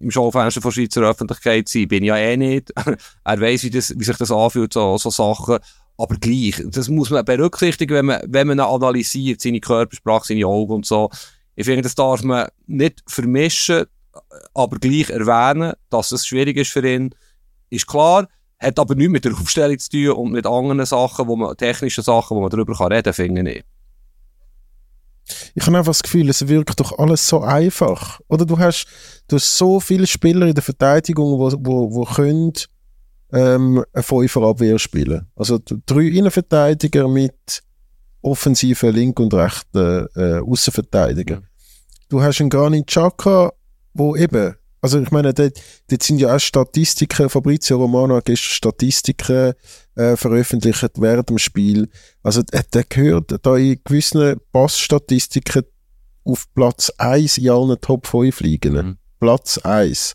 im 0.00 0.10
Schaufenster 0.10 0.62
von 0.62 0.72
Schweizer 0.72 1.02
Öffentlichkeit 1.02 1.68
sein. 1.68 1.88
Bin 1.88 2.04
ja 2.04 2.16
eh 2.16 2.38
nicht. 2.38 2.72
er 3.24 3.40
weiss, 3.42 3.64
wie, 3.64 3.70
das, 3.70 3.92
wie 3.94 4.02
sich 4.02 4.16
das 4.16 4.30
anfühlt, 4.30 4.72
so, 4.72 4.96
so 4.96 5.10
Sachen. 5.10 5.58
Aber 5.98 6.16
gleich, 6.16 6.64
das 6.70 6.88
muss 6.88 7.10
man 7.10 7.22
berücksichtigen, 7.22 7.92
wenn 7.92 8.06
man, 8.06 8.22
wenn 8.26 8.46
man 8.46 8.60
analysiert, 8.60 9.42
seine 9.42 9.60
Körpersprache, 9.60 10.28
seine 10.28 10.46
Augen 10.46 10.72
und 10.72 10.86
so. 10.86 11.10
Ich 11.54 11.66
finde, 11.66 11.82
das 11.82 11.96
darf 11.96 12.22
man 12.22 12.48
nicht 12.66 13.02
vermischen, 13.06 13.84
aber 14.54 14.78
gleich 14.78 15.10
erwähnen, 15.10 15.74
dass 15.90 16.12
es 16.12 16.26
schwierig 16.26 16.56
ist 16.56 16.70
für 16.70 16.88
ihn. 16.88 17.14
Ist 17.68 17.86
klar, 17.86 18.26
hat 18.58 18.78
aber 18.78 18.94
nichts 18.94 19.12
mit 19.12 19.24
der 19.24 19.32
Aufstellung 19.32 19.78
zu 19.78 19.90
tun 19.90 20.10
und 20.10 20.32
mit 20.32 20.46
anderen 20.46 20.84
Sachen, 20.84 21.28
wo 21.28 21.36
man, 21.36 21.56
technischen 21.56 22.02
Sachen, 22.02 22.36
wo 22.36 22.40
man 22.40 22.50
darüber 22.50 22.74
kann 22.74 22.92
reden 22.92 23.04
kann, 23.04 23.14
finde 23.14 23.52
ich. 23.52 23.64
Ich 25.54 25.66
habe 25.66 25.76
einfach 25.76 25.90
das 25.90 26.02
Gefühl, 26.02 26.28
es 26.30 26.48
wirkt 26.48 26.80
doch 26.80 26.98
alles 26.98 27.28
so 27.28 27.40
einfach. 27.40 28.20
Oder 28.28 28.46
du 28.46 28.58
hast, 28.58 28.86
du 29.28 29.36
hast 29.36 29.56
so 29.56 29.78
viele 29.78 30.06
Spieler 30.06 30.46
in 30.46 30.54
der 30.54 30.62
Verteidigung, 30.62 31.38
wo, 31.38 31.52
wo, 31.58 31.94
wo 31.94 32.04
können 32.04 32.52
ähm, 33.32 33.84
eine 33.92 34.02
Fünferabwehr 34.02 34.78
spielen. 34.78 35.26
Also 35.36 35.58
drei 35.86 36.02
Innenverteidiger 36.02 37.08
mit 37.08 37.62
offensiven 38.22 38.94
Link- 38.94 39.20
und 39.20 39.34
rechten 39.34 40.06
äh, 40.16 40.40
Außenverteidiger. 40.40 41.36
Mhm. 41.36 41.46
Du 42.08 42.22
hast 42.22 42.40
einen 42.40 42.50
Granit 42.50 42.86
Xhaka, 42.86 43.52
wo 43.92 44.16
eben, 44.16 44.54
also 44.80 45.00
ich 45.00 45.10
meine, 45.10 45.34
dort, 45.34 45.60
dort 45.88 46.02
sind 46.02 46.20
ja 46.20 46.34
auch 46.34 46.40
Statistiken, 46.40 47.28
Fabrizio 47.28 47.78
Romano 47.78 48.16
hat 48.16 48.26
gestern 48.26 48.50
Statistiken 48.50 49.54
äh, 49.96 50.16
veröffentlicht 50.16 50.90
während 50.96 51.28
dem 51.30 51.38
Spiel. 51.38 51.88
Also 52.22 52.42
der, 52.42 52.62
der 52.62 52.84
gehört 52.84 53.34
da 53.42 53.56
in 53.56 53.80
gewissen 53.84 54.36
Passstatistiken 54.52 55.64
auf 56.24 56.46
Platz 56.54 56.92
1 56.98 57.38
in 57.38 57.50
allen 57.50 57.80
Top 57.80 58.06
5 58.06 58.40
liegen. 58.40 58.74
Mhm. 58.74 58.96
Platz 59.18 59.58
1. 59.58 60.14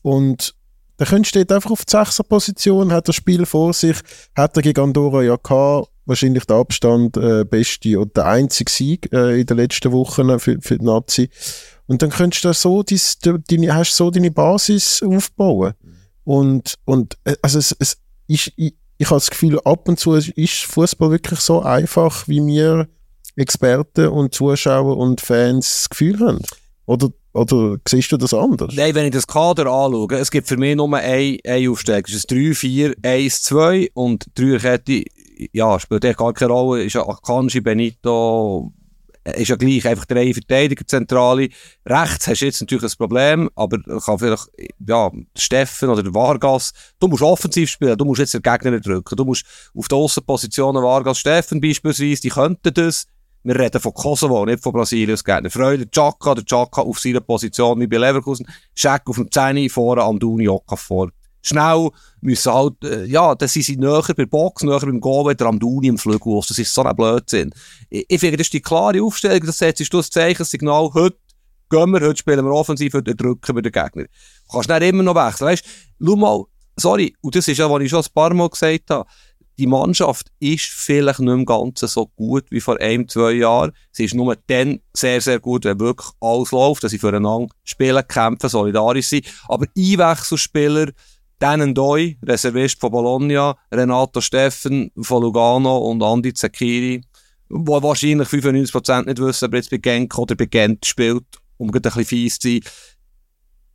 Und 0.00 0.54
der 0.98 1.06
Könnt 1.06 1.26
steht 1.26 1.50
einfach 1.50 1.70
auf 1.70 1.84
der 1.84 2.04
6 2.04 2.22
Position, 2.28 2.92
hat 2.92 3.08
das 3.08 3.16
Spiel 3.16 3.44
vor 3.44 3.72
sich, 3.72 3.96
hat 4.36 4.56
er 4.56 4.62
gegen 4.62 4.80
Andorra 4.80 5.22
ja 5.22 5.36
gehabt, 5.36 5.88
wahrscheinlich 6.06 6.44
der 6.44 6.56
Abstand 6.56 7.16
äh, 7.16 7.44
beste 7.44 7.98
und 7.98 8.16
der 8.16 8.26
einzige 8.26 8.70
Sieg 8.70 9.12
äh, 9.12 9.40
in 9.40 9.46
den 9.46 9.56
letzten 9.56 9.92
Wochen 9.92 10.38
für, 10.38 10.60
für 10.60 10.78
die 10.78 10.84
Nazi. 10.84 11.30
Und 11.92 12.00
dann 12.00 12.08
könntest 12.08 12.46
du 12.46 12.54
so 12.54 12.82
dies, 12.82 13.18
deine, 13.18 13.74
hast 13.74 13.94
so 13.94 14.10
deine 14.10 14.30
Basis 14.30 15.02
aufbauen. 15.02 15.74
Und, 16.24 16.76
und 16.86 17.18
äh, 17.24 17.36
also 17.42 17.58
es, 17.58 17.76
es 17.78 17.98
ist, 18.28 18.50
ich, 18.56 18.74
ich 18.96 19.06
habe 19.10 19.16
das 19.16 19.28
Gefühl, 19.28 19.60
ab 19.66 19.86
und 19.90 20.00
zu 20.00 20.14
ist 20.14 20.64
Fußball 20.64 21.10
wirklich 21.10 21.40
so 21.40 21.60
einfach, 21.60 22.26
wie 22.28 22.40
wir 22.46 22.88
Experten 23.36 24.08
und 24.08 24.32
Zuschauer 24.32 24.96
und 24.96 25.20
Fans 25.20 25.66
das 25.66 25.90
Gefühl 25.90 26.18
haben. 26.20 26.40
Oder, 26.86 27.10
oder 27.34 27.76
siehst 27.86 28.10
du 28.10 28.16
das 28.16 28.32
anders? 28.32 28.72
Nein, 28.74 28.94
wenn 28.94 29.04
ich 29.04 29.12
das 29.12 29.26
Kader 29.26 29.66
anschaue, 29.66 30.14
es 30.14 30.30
gibt 30.30 30.48
für 30.48 30.56
mich 30.56 30.74
nur 30.74 30.96
eine, 30.96 31.36
eine 31.46 31.70
Aufstellung. 31.70 32.04
Es 32.06 32.14
ist 32.14 32.30
3, 32.30 32.54
4, 32.54 32.94
1, 33.02 33.42
2 33.42 33.90
und 33.92 34.24
3 34.34 34.56
Kette, 34.56 35.04
ja, 35.52 35.78
spielt 35.78 36.06
echt 36.06 36.16
gar 36.16 36.32
keine 36.32 36.52
Rolle. 36.52 36.84
Ist 36.84 36.96
Akanji, 36.96 37.60
Benito, 37.60 38.72
ist 39.24 39.48
ja 39.48 39.56
gleich 39.56 39.86
einfach 39.86 40.04
drei 40.04 40.32
Verteidiger, 40.32 40.86
Zentrale. 40.86 41.48
Rechts 41.86 42.26
hast 42.26 42.40
du 42.40 42.46
jetzt 42.46 42.60
natürlich 42.60 42.84
ein 42.84 42.96
Problem, 42.98 43.50
aber 43.54 43.78
vielleicht, 44.18 44.48
ja, 44.86 45.10
Steffen 45.36 45.88
oder 45.88 46.02
der 46.02 46.14
Vargas, 46.14 46.72
du 46.98 47.08
musst 47.08 47.22
offensiv 47.22 47.70
spielen, 47.70 47.96
du 47.96 48.04
musst 48.04 48.20
jetzt 48.20 48.34
den 48.34 48.42
Gegner 48.42 48.80
drücken, 48.80 49.16
du 49.16 49.24
musst 49.24 49.44
auf 49.74 49.88
der 49.88 49.98
Außenpositionen 49.98 50.82
Vargas, 50.82 51.18
Steffen 51.18 51.60
beispielsweise, 51.60 52.22
die 52.22 52.30
könnten 52.30 52.74
das, 52.74 53.06
wir 53.44 53.58
reden 53.58 53.80
von 53.80 53.92
Kosovo, 53.92 54.44
nicht 54.46 54.62
von 54.62 54.72
Brasilien 54.72 55.16
Gegner. 55.16 55.50
Freude, 55.50 55.90
Chaka, 55.90 56.34
der 56.34 56.44
Chaka 56.44 56.82
auf 56.82 57.00
seiner 57.00 57.20
Position 57.20 57.80
wie 57.80 57.88
bei 57.88 57.96
Leverkusen. 57.96 58.46
Scheck 58.74 59.02
auf 59.06 59.16
dem 59.16 59.30
10, 59.30 59.68
vorne 59.68 60.02
am 60.02 60.18
Duni 60.18 60.48
vor. 60.76 61.10
Schnell 61.42 61.90
müssen 62.20 62.52
halt, 62.52 62.74
äh, 62.84 63.04
ja, 63.04 63.34
dann 63.34 63.48
sind 63.48 63.64
sie 63.64 63.76
näher 63.76 64.02
bei 64.06 64.14
der 64.14 64.26
Box, 64.26 64.62
näher 64.62 64.80
beim 64.80 65.00
Goal, 65.00 65.30
wieder 65.30 65.46
am 65.46 65.58
Duni 65.58 65.88
im 65.88 65.98
Flügel. 65.98 66.40
Das 66.46 66.58
ist 66.58 66.72
so 66.72 66.82
ein 66.82 66.96
Blödsinn. 66.96 67.52
Ich, 67.90 68.06
ich 68.08 68.20
finde, 68.20 68.36
das 68.36 68.46
ist 68.46 68.52
die 68.52 68.62
klare 68.62 69.02
Aufstellung, 69.02 69.44
das 69.44 69.58
setzt 69.58 69.80
du 69.92 69.96
das 69.96 70.10
Zeichen, 70.10 70.44
Signal, 70.44 70.90
heute 70.94 71.16
gehen 71.68 71.90
wir, 71.90 72.00
heute 72.00 72.18
spielen 72.18 72.44
wir 72.44 72.52
offensiv, 72.52 72.94
heute 72.94 73.16
drücken 73.16 73.56
wir 73.56 73.62
den 73.62 73.72
Gegner. 73.72 74.04
Du 74.04 74.52
kannst 74.52 74.70
dann 74.70 74.82
immer 74.82 75.02
noch 75.02 75.14
wechseln, 75.14 75.48
weißt, 75.48 75.64
schau 76.00 76.16
mal, 76.16 76.44
sorry, 76.76 77.14
und 77.20 77.34
das 77.34 77.48
ist 77.48 77.58
ja, 77.58 77.70
was 77.70 77.82
ich 77.82 77.90
schon 77.90 78.02
ein 78.02 78.12
paar 78.14 78.34
Mal 78.34 78.48
gesagt 78.48 78.90
habe, 78.90 79.06
die 79.58 79.66
Mannschaft 79.66 80.28
ist 80.40 80.64
vielleicht 80.64 81.20
nicht 81.20 81.32
im 81.32 81.44
Ganzen 81.44 81.86
so 81.86 82.06
gut 82.16 82.46
wie 82.50 82.60
vor 82.60 82.80
einem, 82.80 83.06
zwei 83.08 83.32
Jahren. 83.32 83.72
Sie 83.90 84.04
ist 84.04 84.14
nur 84.14 84.36
dann 84.46 84.80
sehr, 84.94 85.20
sehr 85.20 85.40
gut, 85.40 85.64
wenn 85.64 85.78
wirklich 85.78 86.08
alles 86.20 86.52
läuft, 86.52 86.84
dass 86.84 86.90
sie 86.90 86.98
füreinander 86.98 87.54
spielen, 87.62 88.02
kämpfen, 88.08 88.48
solidarisch 88.48 89.08
sind. 89.08 89.26
Aber 89.48 89.66
Einwechselspieler, 89.76 90.92
Denen 91.42 91.74
Doi, 91.74 92.16
Reservist 92.22 92.80
von 92.80 92.92
Bologna, 92.92 93.56
Renato 93.72 94.20
Steffen 94.20 94.90
von 95.00 95.22
Lugano 95.22 95.78
und 95.78 96.02
Andi 96.02 96.32
Zakiri, 96.32 97.02
wo 97.48 97.82
wahrscheinlich 97.82 98.28
95% 98.28 99.06
nicht 99.06 99.18
wissen, 99.18 99.46
ob 99.46 99.52
er 99.52 99.58
jetzt 99.58 99.70
bei 99.70 99.78
Genk 99.78 100.16
oder 100.16 100.36
bei 100.36 100.46
Gent 100.46 100.86
spielt, 100.86 101.24
um 101.58 101.68
ein 101.68 101.82
bisschen 101.82 102.04
fies 102.04 102.38
zu 102.38 102.48
sein. 102.48 102.60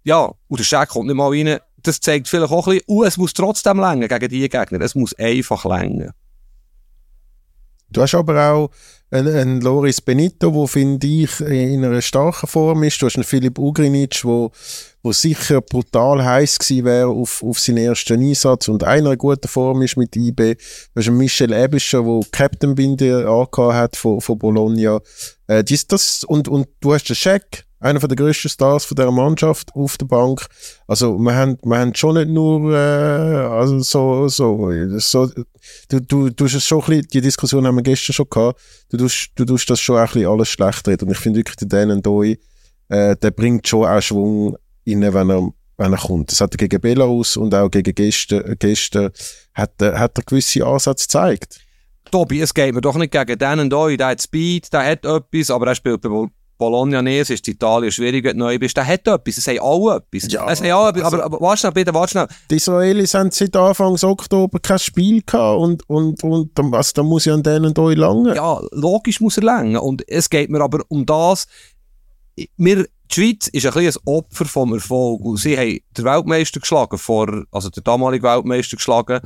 Ja, 0.04 0.32
und 0.48 0.60
der 0.60 0.64
Scheck 0.64 0.90
kommt 0.90 1.08
nicht 1.08 1.16
mal 1.16 1.30
rein 1.30 1.60
das 1.88 2.00
zeigt 2.00 2.28
vielleicht 2.28 2.52
auch 2.52 2.68
ein 2.68 2.76
bisschen, 2.76 2.86
uh, 2.88 3.04
es 3.04 3.18
muss 3.18 3.34
trotzdem 3.34 3.80
länger 3.80 4.08
gegen 4.08 4.30
die 4.30 4.50
Gegner. 4.50 4.82
Es 4.82 4.96
muss 4.96 5.14
einfach 5.18 5.66
länger. 5.66 6.14
Du 7.90 8.02
hast 8.02 8.16
aber 8.16 8.52
auch 8.52 8.70
einen, 9.10 9.36
einen 9.36 9.62
Loris 9.62 10.02
Benito, 10.02 10.54
wo 10.54 10.68
finde 10.68 11.08
ich 11.08 11.40
in 11.40 11.86
einer 11.86 12.02
starken 12.02 12.48
Form 12.48 12.84
ist. 12.84 13.02
Du 13.02 13.06
hast 13.06 13.16
einen 13.16 13.24
Philipp 13.24 13.58
Ugrinic, 13.58 14.26
wo, 14.26 14.52
wo 15.02 15.12
sicher 15.14 15.62
brutal 15.62 16.24
heiß 16.24 16.60
gewesen 16.60 16.86
wäre 16.86 17.08
auf, 17.08 17.42
auf 17.42 17.60
seinen 17.60 17.78
ersten 17.78 18.22
Einsatz 18.22 18.68
und 18.68 18.84
einer 18.84 19.16
guten 19.16 19.48
Form 19.48 19.82
ist 19.82 19.96
mit 19.96 20.16
IB. 20.16 20.56
Du 20.56 21.00
hast 21.00 21.08
einen 21.08 21.18
Michel 21.18 21.54
Ebischer, 21.54 22.06
wo 22.06 22.24
Captain 22.32 22.76
Binde 22.76 23.26
hat 23.56 23.96
von, 23.96 24.20
von 24.20 24.38
Bologna. 24.38 25.00
Äh, 25.48 25.64
dies, 25.64 25.88
das, 25.88 26.24
und, 26.26 26.50
und 26.50 26.68
du 26.82 26.94
hast 26.94 27.06
den 27.06 27.16
Scheck, 27.16 27.67
einer 27.80 28.00
der 28.00 28.16
grössten 28.16 28.50
Stars 28.50 28.86
von 28.86 28.96
der 28.96 29.12
Mannschaft 29.12 29.72
auf 29.76 29.98
der 29.98 30.06
Bank. 30.06 30.48
Also 30.88 31.18
wir 31.18 31.36
haben, 31.36 31.58
wir 31.64 31.78
haben 31.78 31.94
schon 31.94 32.16
nicht 32.16 32.30
nur 32.30 32.74
äh, 32.74 32.78
also 32.78 33.80
so, 33.80 34.28
so, 34.28 35.00
so 35.00 35.30
du, 35.90 36.00
du, 36.02 36.30
du 36.30 36.46
hast 36.46 36.64
schon 36.64 36.82
ein 36.82 36.88
bisschen, 36.88 37.08
die 37.14 37.22
Diskussion 37.22 37.68
haben 37.68 37.76
wir 37.76 37.84
gestern 37.84 38.14
schon 38.14 38.30
gehabt, 38.30 38.60
du 38.90 38.98
tust, 38.98 39.30
du 39.36 39.46
tust 39.46 39.70
das 39.70 39.80
schon 39.80 39.98
ein 39.98 40.06
bisschen 40.06 40.28
alles 40.28 40.50
schlecht 40.50 40.88
reden 40.88 41.06
und 41.06 41.12
ich 41.12 41.20
finde 41.20 41.40
wirklich, 41.40 41.58
der 41.58 41.68
Dan 41.68 42.02
Doi 42.02 42.38
äh, 42.90 43.16
der 43.18 43.32
bringt 43.32 43.68
schon 43.68 43.86
auch 43.86 44.02
Schwung 44.02 44.56
rein, 44.88 45.14
wenn 45.14 45.30
er, 45.30 45.50
wenn 45.78 45.94
er 45.94 46.00
kommt. 46.00 46.32
Das 46.32 46.42
hat 46.42 46.54
er 46.54 46.58
gegen 46.58 46.82
Belarus 46.82 47.38
und 47.38 47.54
auch 47.54 47.70
gegen 47.70 47.94
Gäste, 47.94 48.56
Gäste 48.58 49.12
hat, 49.54 49.82
er, 49.82 50.00
hat 50.00 50.18
er 50.18 50.24
gewisse 50.24 50.66
Ansätze 50.66 51.06
gezeigt. 51.06 51.60
Tobi, 52.12 52.40
es 52.40 52.54
geht 52.54 52.74
mir 52.74 52.82
doch 52.82 52.96
nicht 52.96 53.12
gegen 53.12 53.38
den 53.38 53.60
und 53.60 53.74
euch. 53.74 53.98
Der 53.98 54.08
hat 54.08 54.22
Speed, 54.22 54.72
der 54.72 54.86
hat 54.86 55.06
etwas, 55.06 55.52
aber 55.52 55.68
er 55.68 55.76
spielt 55.76 56.02
Bologna 56.58 57.02
nicht, 57.02 57.20
es 57.22 57.30
ist 57.30 57.48
in 57.48 57.54
Italien 57.54 57.92
schwierig, 57.92 58.24
wenn 58.24 58.38
du 58.38 58.46
neu 58.46 58.58
bist. 58.58 58.76
Der 58.78 58.86
hat 58.88 59.08
etwas, 59.08 59.38
es 59.38 59.48
haben 59.48 59.60
alle 59.62 59.98
etwas. 59.98 60.32
Ja, 60.32 60.50
es 60.50 60.62
haben 60.62 60.72
alle 60.72 60.90
etwas, 60.90 61.04
also- 61.04 61.16
aber, 61.18 61.26
aber 61.26 61.42
warte 61.42 61.60
schnell, 61.60 61.72
bitte, 61.74 61.94
warte 61.94 62.12
schnell. 62.12 62.28
Die 62.50 62.56
Israelis 62.56 63.14
haben 63.14 63.32
seit 63.32 63.56
Anfang 63.56 63.96
Oktober 64.02 64.60
kein 64.60 64.80
Spiel 64.80 65.22
gehabt 65.26 65.60
und, 65.60 65.90
und, 65.90 66.24
und 66.24 66.58
dann- 66.58 66.74
also, 66.74 66.92
da 66.96 67.04
muss 67.04 67.26
ich 67.26 67.32
an 67.32 67.44
denen 67.44 67.66
und 67.68 67.80
euch 67.80 67.96
lange. 67.98 68.36
Ja, 68.36 68.60
logisch 68.72 69.22
muss 69.22 69.38
er 69.38 69.44
länger. 69.44 69.84
Und 69.84 70.04
es 70.10 70.30
geht 70.30 70.50
mir 70.50 70.62
aber 70.62 70.84
um 70.88 71.06
das, 71.06 71.48
wir, 72.58 72.84
die 73.10 73.14
Schweiz 73.14 73.48
ist 73.48 73.66
ein 73.66 73.74
bisschen 73.74 74.02
ein 74.06 74.14
Opfer 74.14 74.46
vom 74.46 74.74
Erfolg. 74.74 75.22
Und 75.22 75.38
sie 75.38 75.58
haben 75.58 75.80
den 75.98 76.06
Weltmeister 76.06 76.60
geschlagen, 76.60 76.98
vor, 76.98 77.44
also 77.52 77.70
den 77.70 77.84
damaligen 77.84 78.24
Weltmeister 78.24 78.78
geschlagen, 78.78 79.22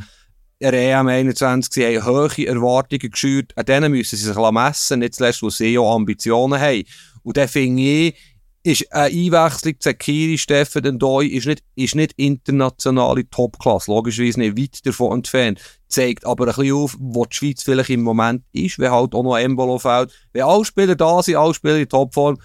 der 0.62 0.74
EM 0.74 1.08
21, 1.08 1.74
sie 1.74 1.86
haben 2.00 2.06
hohe 2.06 2.48
Erwartungen 2.48 3.10
geschürt, 3.10 3.52
an 3.58 3.65
denen 3.65 3.91
müssen 3.91 4.15
sie 4.15 4.26
sich 4.26 4.36
messen, 4.52 5.00
nicht 5.00 5.15
zuletzt, 5.15 5.41
wo 5.41 5.50
sie 5.50 5.76
auch 5.80 5.96
Ambitionen 5.96 6.60
haben. 6.62 6.84
Und 7.24 7.38
dann 7.38 7.48
finde 7.48 7.82
ich, 7.82 8.16
ist 8.64 8.94
eine 8.94 9.06
Einwechslung, 9.06 9.80
Zekiri, 9.80 10.38
Steffen, 10.38 10.84
Dendoi, 10.84 11.26
ist 11.26 11.48
nicht, 11.48 11.64
ist 11.76 11.96
nicht 11.96 12.14
internationale 12.18 13.28
Topklasse, 13.30 13.92
logischerweise 13.92 14.40
nicht 14.40 14.58
weit 14.58 14.86
davon 14.86 15.18
entfernt, 15.18 15.60
zeigt 15.88 16.26
aber 16.26 16.46
ein 16.46 16.54
bisschen 16.54 16.74
auf, 16.74 16.96
wo 17.00 17.26
die 17.26 17.36
Schweiz 17.36 17.64
vielleicht 17.64 17.90
im 17.90 18.04
Moment 18.04 18.44
ist, 18.52 18.78
wenn 18.78 18.92
halt 18.92 19.16
auch 19.16 19.24
noch 19.24 19.38
Embolo 19.38 19.80
fällt. 19.80 20.12
Wenn 20.32 20.44
alle 20.44 20.64
Spieler 20.64 20.96
da 20.96 21.24
sind, 21.24 21.38
alle 21.38 21.54
Spieler 21.54 21.78
in 21.78 21.90
Topform, 21.90 22.38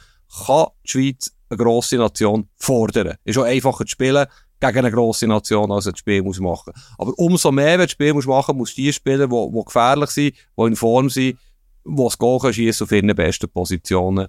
kann 0.47 0.67
die 0.87 0.91
Schweiz 0.91 1.33
eine 1.51 1.59
grosse 1.59 1.97
Nation 1.97 2.49
fordern. 2.57 3.17
Ist 3.25 3.39
auch 3.39 3.45
einfacher 3.45 3.85
zu 3.85 3.91
spielen 3.91 4.27
gegen 4.59 4.79
eine 4.79 4.91
grosse 4.91 5.27
Nation, 5.27 5.71
als 5.71 5.87
ein 5.87 5.97
Spiel 5.97 6.23
muss 6.23 6.41
machen. 6.41 6.73
Aber 6.97 7.13
umso 7.19 7.53
mehr, 7.53 7.79
wenn 7.79 7.87
du 7.87 7.91
Spiel 7.91 8.15
musst 8.15 8.27
machen 8.27 8.57
musst 8.57 8.77
die 8.77 8.93
Spieler, 8.93 9.29
die, 9.29 9.65
gefährlich 9.65 10.11
sind, 10.11 10.35
die 10.59 10.63
in 10.63 10.77
Form 10.77 11.11
sind, 11.11 11.39
die 11.85 11.95
gehen 11.95 12.39
können, 12.39 12.55
schiessen 12.55 12.85
auf 12.85 12.93
ihren 12.93 13.15
besten 13.15 13.51
Positionen 13.51 14.29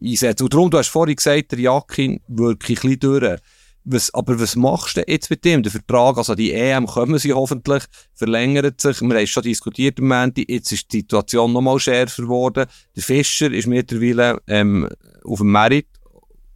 einsetzen. 0.00 0.44
Und 0.44 0.54
darum, 0.54 0.70
du 0.70 0.78
hast 0.78 0.88
vorhin 0.88 1.16
gesagt, 1.16 1.52
der 1.52 1.60
Jakin 1.60 2.20
wirkt 2.28 2.64
ein 2.64 2.74
bisschen 2.74 3.00
durch. 3.00 3.40
Was, 3.88 4.12
aber 4.12 4.40
was 4.40 4.56
machst 4.56 4.96
du 4.96 5.04
jetzt 5.06 5.30
mit 5.30 5.44
dem? 5.44 5.62
Der 5.62 5.70
Vertrag, 5.70 6.18
also 6.18 6.34
die 6.34 6.52
EM 6.52 6.86
kommen 6.86 7.18
sie 7.20 7.32
hoffentlich, 7.32 7.84
verlängert 8.14 8.80
sich. 8.80 9.00
Wir 9.00 9.10
haben 9.10 9.16
es 9.16 9.30
schon 9.30 9.44
diskutiert 9.44 10.00
am 10.00 10.08
Montag, 10.08 10.48
jetzt 10.48 10.72
ist 10.72 10.92
die 10.92 10.98
Situation 10.98 11.52
nochmal 11.52 11.78
schärfer 11.78 12.22
geworden. 12.22 12.66
Der 12.96 13.02
Fischer 13.02 13.52
ist 13.52 13.68
mittlerweile 13.68 14.40
ähm, 14.48 14.88
auf 15.24 15.38
dem 15.38 15.52
Merit. 15.52 15.86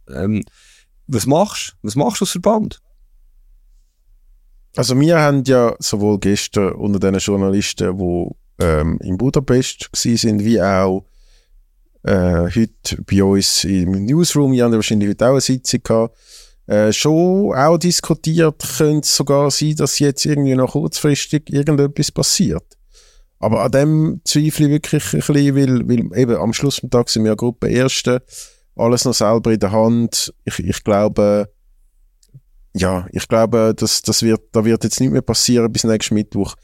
Ähm, 0.09 0.43
was 1.07 1.25
machst 1.25 1.75
du? 1.81 1.87
Was 1.87 1.95
machst 1.95 2.19
du 2.19 2.25
als 2.25 2.31
Verband? 2.31 2.81
Also 4.75 4.99
wir 4.99 5.19
haben 5.19 5.43
ja 5.45 5.75
sowohl 5.79 6.19
gestern 6.19 6.73
unter 6.73 6.99
den 6.99 7.15
Journalisten, 7.15 7.97
die 7.97 8.27
ähm, 8.63 8.97
in 9.01 9.17
Budapest 9.17 9.89
sind, 9.93 10.43
wie 10.43 10.61
auch 10.61 11.05
äh, 12.03 12.49
heute 12.53 13.01
bei 13.09 13.23
uns 13.23 13.63
im 13.63 13.91
Newsroom, 14.05 14.51
haben 14.51 14.71
ja 14.71 14.71
wahrscheinlich 14.71 15.09
heute 15.09 15.25
auch 15.25 15.31
eine 15.31 15.41
Sitzung 15.41 15.81
gehabt, 15.83 16.17
äh, 16.67 16.93
schon 16.93 17.53
auch 17.53 17.77
diskutiert, 17.77 18.63
könnte 18.77 19.05
es 19.05 19.15
sogar 19.15 19.51
sein, 19.51 19.75
dass 19.75 19.99
jetzt 19.99 20.25
irgendwie 20.25 20.55
noch 20.55 20.71
kurzfristig 20.71 21.51
irgendetwas 21.51 22.11
passiert. 22.11 22.63
Aber 23.39 23.63
an 23.63 23.71
dem 23.71 24.21
zweifle 24.23 24.65
ich 24.65 24.71
wirklich 24.71 25.13
ein 25.13 25.19
bisschen, 25.19 25.55
weil, 25.55 25.89
weil 25.89 26.19
eben 26.19 26.35
am 26.35 26.53
Schluss 26.53 26.77
des 26.77 26.89
Tages 26.89 27.13
sind 27.13 27.23
wir 27.23 27.31
ja 27.31 27.35
Gruppe 27.35 27.69
Erste, 27.69 28.23
alles 28.75 29.05
noch 29.05 29.13
selber 29.13 29.51
in 29.51 29.59
der 29.59 29.71
Hand. 29.71 30.33
Ich, 30.45 30.59
ich 30.59 30.83
glaube, 30.83 31.49
ja, 32.73 33.07
ich 33.11 33.27
glaube, 33.27 33.73
das, 33.75 34.01
das 34.01 34.23
wird, 34.23 34.41
da 34.51 34.63
wird 34.63 34.83
jetzt 34.83 34.99
nicht 34.99 35.11
mehr 35.11 35.21
passieren 35.21 35.71
bis 35.71 35.83
nächsten 35.83 36.13
Mittwoch. 36.13 36.55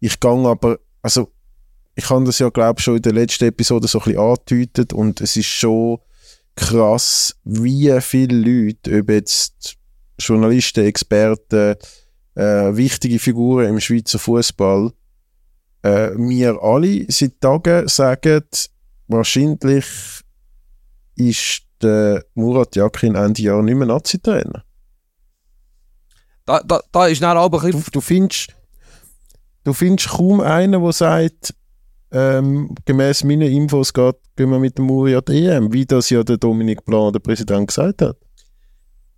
Ich 0.00 0.20
gang 0.20 0.46
aber, 0.46 0.78
also, 1.02 1.32
ich 1.98 2.10
habe 2.10 2.24
das 2.24 2.38
ja, 2.38 2.48
glaube 2.48 2.80
schon 2.80 2.96
in 2.96 3.02
der 3.02 3.12
letzten 3.12 3.46
Episode 3.46 3.88
so 3.88 3.98
ein 3.98 4.04
bisschen 4.04 4.20
angedeutet 4.20 4.92
und 4.92 5.20
es 5.20 5.34
ist 5.36 5.46
schon 5.46 5.98
krass, 6.54 7.34
wie 7.42 7.92
viele 8.00 8.36
Leute, 8.36 9.00
ob 9.00 9.10
jetzt 9.10 9.74
Journalisten, 10.16 10.84
Experten, 10.84 11.74
äh, 12.36 12.76
wichtige 12.76 13.18
Figuren 13.18 13.66
im 13.66 13.80
Schweizer 13.80 14.20
Fußball, 14.20 14.92
äh, 15.82 16.10
mir 16.10 16.62
alle 16.62 17.04
seit 17.08 17.40
Tagen 17.40 17.88
sagen, 17.88 18.44
wahrscheinlich 19.08 19.86
ist 21.16 21.62
der 21.82 22.24
Murat 22.34 22.76
Yakin 22.76 23.16
Ende 23.16 23.42
Jahr 23.42 23.60
nicht 23.60 23.74
mehr 23.74 23.88
Nazi-Trainer. 23.88 24.62
Da, 26.46 26.60
da, 26.60 26.80
da 26.92 27.06
ist 27.08 27.22
dann 27.22 27.36
auch 27.36 27.52
ein 27.52 27.60
bisschen 27.60 27.72
Du, 27.72 27.90
du 27.90 28.00
findest, 28.00 28.54
du 29.64 29.72
findest 29.72 30.10
kaum 30.10 30.40
einen, 30.40 30.80
der 30.80 30.92
sagt, 30.92 31.54
ähm, 32.10 32.74
gemäß 32.84 33.24
meinen 33.24 33.50
Infos 33.52 33.92
geht, 33.92 34.16
gehen 34.36 34.50
wir 34.50 34.58
mit 34.58 34.78
dem 34.78 34.86
Muri 34.86 35.14
an 35.14 35.22
die 35.28 35.46
EM, 35.46 35.72
wie 35.72 35.84
das 35.84 36.10
ja 36.10 36.22
der 36.22 36.38
Dominik 36.38 36.84
Blanc, 36.84 37.12
der 37.12 37.20
Präsident, 37.20 37.68
gesagt 37.68 38.02
hat. 38.02 38.16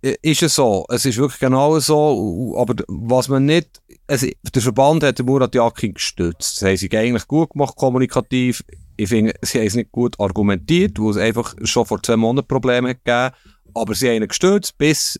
ist 0.01 0.43
es 0.43 0.55
so. 0.55 0.85
Es 0.89 1.05
ist 1.05 1.17
wirklich 1.17 1.39
genau 1.39 1.79
so. 1.79 2.55
Aber 2.57 2.75
was 2.87 3.29
man 3.29 3.45
nicht, 3.45 3.81
also 4.07 4.27
der 4.53 4.61
Verband 4.61 5.03
hat 5.03 5.19
den 5.19 5.25
Murat 5.25 5.55
Yakin 5.55 5.93
gestützt. 5.93 6.61
Das 6.61 6.67
haben 6.67 6.77
sie 6.77 6.89
eigentlich 6.97 7.27
gut 7.27 7.51
gemacht, 7.51 7.75
kommunikativ. 7.75 8.63
Ich 8.97 9.09
finde, 9.09 9.33
sie 9.41 9.59
haben 9.59 9.67
es 9.67 9.75
nicht 9.75 9.91
gut 9.91 10.19
argumentiert, 10.19 10.99
weil 10.99 11.11
es 11.11 11.17
einfach 11.17 11.55
schon 11.63 11.85
vor 11.85 12.01
zwei 12.01 12.17
Monaten 12.17 12.47
Probleme 12.47 12.95
gegeben. 12.95 13.35
Aber 13.73 13.95
sie 13.95 14.09
haben 14.09 14.21
ihn 14.23 14.27
gestützt 14.27 14.77
bis, 14.77 15.19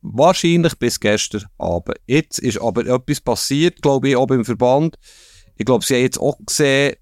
wahrscheinlich 0.00 0.76
bis 0.78 0.98
gestern 0.98 1.44
Abend. 1.58 1.98
Jetzt 2.06 2.38
ist 2.40 2.60
aber 2.60 2.86
etwas 2.86 3.20
passiert, 3.20 3.80
glaube 3.80 4.08
ich, 4.08 4.16
auch 4.16 4.26
beim 4.26 4.44
Verband. 4.44 4.96
Ich 5.56 5.66
glaube, 5.66 5.84
sie 5.84 5.94
haben 5.94 6.02
jetzt 6.02 6.18
auch 6.18 6.38
gesehen, 6.44 6.96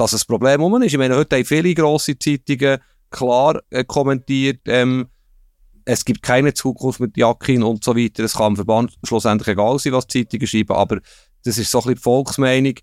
dass 0.00 0.14
ein 0.14 0.20
Problem 0.26 0.62
um 0.62 0.80
ist. 0.82 0.92
Ich 0.92 0.98
meine, 0.98 1.14
heute 1.14 1.36
haben 1.36 1.44
viele 1.44 1.74
grosse 1.74 2.18
Zeitungen 2.18 2.78
klar 3.10 3.60
äh, 3.70 3.84
kommentiert, 3.84 4.60
ähm, 4.66 5.08
es 5.84 6.04
gibt 6.04 6.22
keine 6.22 6.54
Zukunft 6.54 7.00
mit 7.00 7.16
Jakin 7.16 7.62
und 7.62 7.82
so 7.82 7.96
weiter. 7.96 8.22
Es 8.22 8.34
kann 8.34 8.52
dem 8.52 8.56
Verband 8.56 8.96
schlussendlich 9.02 9.48
egal 9.48 9.78
sein, 9.78 9.92
was 9.92 10.06
die 10.06 10.24
Zeitungen 10.24 10.46
schreiben, 10.46 10.72
aber 10.76 11.00
das 11.44 11.58
ist 11.58 11.70
so 11.70 11.78
ein 11.78 11.82
bisschen 11.82 11.94
die 11.96 12.02
Volksmeinung. 12.02 12.74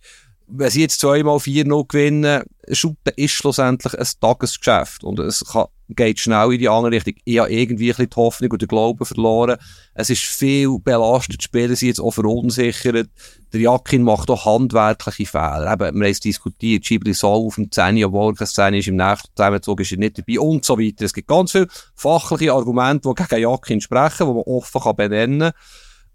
Wenn 0.50 0.70
sie 0.70 0.82
jetzt 0.82 1.02
zweimal 1.02 1.38
4-0 1.38 1.88
gewinnen, 1.88 2.44
Shooten 2.72 3.14
ist 3.18 3.32
schlussendlich 3.32 3.98
ein 3.98 4.08
Tagesgeschäft 4.22 5.04
und 5.04 5.20
es 5.20 5.44
kann, 5.52 5.66
geht 5.90 6.20
schnell 6.20 6.54
in 6.54 6.60
die 6.60 6.70
andere 6.70 6.94
Richtung. 6.94 7.16
Ich 7.26 7.40
habe 7.40 7.52
irgendwie 7.52 7.94
ein 7.94 8.10
die 8.10 8.16
Hoffnung 8.16 8.52
und 8.52 8.62
den 8.62 8.68
Glauben 8.68 9.06
verloren. 9.06 9.58
Es 9.94 10.10
ist 10.10 10.24
viel 10.24 10.80
belastet, 10.80 11.42
die 11.42 11.44
Spieler 11.44 11.76
sind 11.76 11.90
jetzt 11.90 12.00
auch 12.00 12.12
verunsichert. 12.12 13.10
Der 13.54 13.60
Jakin 13.60 14.04
macht 14.04 14.30
auch 14.30 14.46
handwerkliche 14.46 15.26
Fehler. 15.26 15.72
Eben, 15.74 15.80
wir 15.80 16.06
haben 16.06 16.12
es 16.12 16.20
diskutiert, 16.22 16.86
Schibli 16.86 17.14
soll 17.14 17.46
auf 17.46 17.56
dem 17.56 17.70
10, 17.70 18.04
obwohl 18.06 18.34
er 18.34 18.36
keine 18.36 18.48
10 18.48 18.74
ist, 18.76 18.88
im 18.88 18.96
nächsten 18.96 19.30
Zusammenzug 19.36 19.82
ist 19.82 19.92
er 19.92 19.98
nicht 19.98 20.18
dabei 20.18 20.40
und 20.40 20.64
so 20.64 20.80
weiter. 20.80 21.06
Es 21.06 21.14
gibt 21.14 21.28
ganz 21.28 21.52
viele 21.52 21.68
fachliche 21.96 22.54
Argumente, 22.54 23.10
die 23.10 23.24
gegen 23.24 23.42
Jakin 23.42 23.82
sprechen, 23.82 24.28
die 24.28 24.34
man 24.34 24.44
offen 24.44 24.96
benennen 24.96 25.40
kann. 25.40 25.54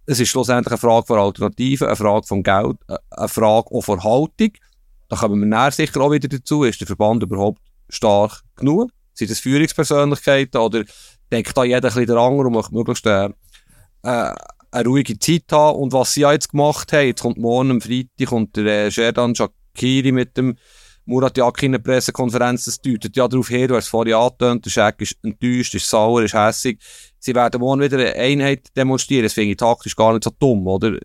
Es 0.05 0.19
ist 0.19 0.31
schlussendlich 0.31 0.73
eine 0.73 0.79
Frage 0.79 1.07
von 1.07 1.19
Alternativen, 1.19 1.87
eine 1.87 1.97
Frage 1.97 2.27
von 2.27 2.43
Geld, 2.43 2.77
äh, 2.89 2.97
eine 3.11 3.29
Frage 3.29 3.71
auch 3.71 3.83
von 3.83 4.03
Haltung. 4.03 4.53
Da 5.09 5.17
kommen 5.17 5.41
wir 5.41 5.47
näher 5.47 5.71
sicher 5.71 6.01
auch 6.01 6.11
wieder 6.11 6.29
dazu. 6.29 6.65
Ist 6.65 6.81
der 6.81 6.87
Verband 6.87 7.23
überhaupt 7.23 7.61
stark 7.89 8.43
genug? 8.57 8.91
Sind 9.15 9.31
das 9.31 9.41
Führungspersönlichkeiten 9.41 10.61
oder 10.61 10.85
denkt 11.31 11.57
da 11.57 11.65
jeder 11.65 11.77
ein 11.77 11.83
bisschen 11.83 12.07
der 12.07 12.17
andere 12.17 12.47
und 12.49 12.55
möchte 12.55 12.75
möglichst 12.75 13.07
äh, 13.07 13.27
äh, 13.27 13.31
eine 14.03 14.85
ruhige 14.87 15.19
Zeit 15.19 15.45
haben? 15.53 15.79
Und 15.79 15.93
was 15.93 16.15
sie 16.15 16.23
jetzt 16.23 16.51
gemacht 16.51 16.93
haben, 16.93 17.07
jetzt 17.07 17.23
kommt 17.23 17.39
morgen 17.39 17.71
am 17.71 17.81
Freitag 17.81 18.27
kommt 18.27 18.57
der 18.57 18.87
äh, 18.87 18.91
Sherdan 18.91 19.35
Shakiri 19.35 20.13
mit 20.13 20.37
dem 20.37 20.57
Murat 21.05 21.37
Yakin 21.37 21.67
in 21.67 21.73
der 21.73 21.79
Pressekonferenz, 21.81 22.65
das 22.65 22.81
deutet 22.81 23.17
ja 23.17 23.27
darauf 23.27 23.51
her, 23.51 23.69
du 23.69 23.77
hast 23.77 23.85
es 23.85 23.91
vorhin 23.91 24.15
angetönt, 24.15 24.65
der 24.65 24.71
Scheck 24.71 25.01
ist 25.01 25.17
enttäuscht, 25.23 25.75
ist 25.75 25.89
sauer, 25.89 26.23
ist 26.23 26.35
hässig. 26.35 26.79
Sie 27.19 27.35
werden 27.35 27.61
morgen 27.61 27.81
wieder 27.81 27.99
eine 27.99 28.15
Einheit 28.15 28.69
demonstrieren, 28.77 29.25
das 29.25 29.33
finde 29.33 29.51
ich 29.51 29.57
taktisch 29.57 29.97
gar 29.97 30.13
nicht 30.13 30.25
so 30.25 30.31
dumm, 30.39 30.67
oder? 30.67 30.99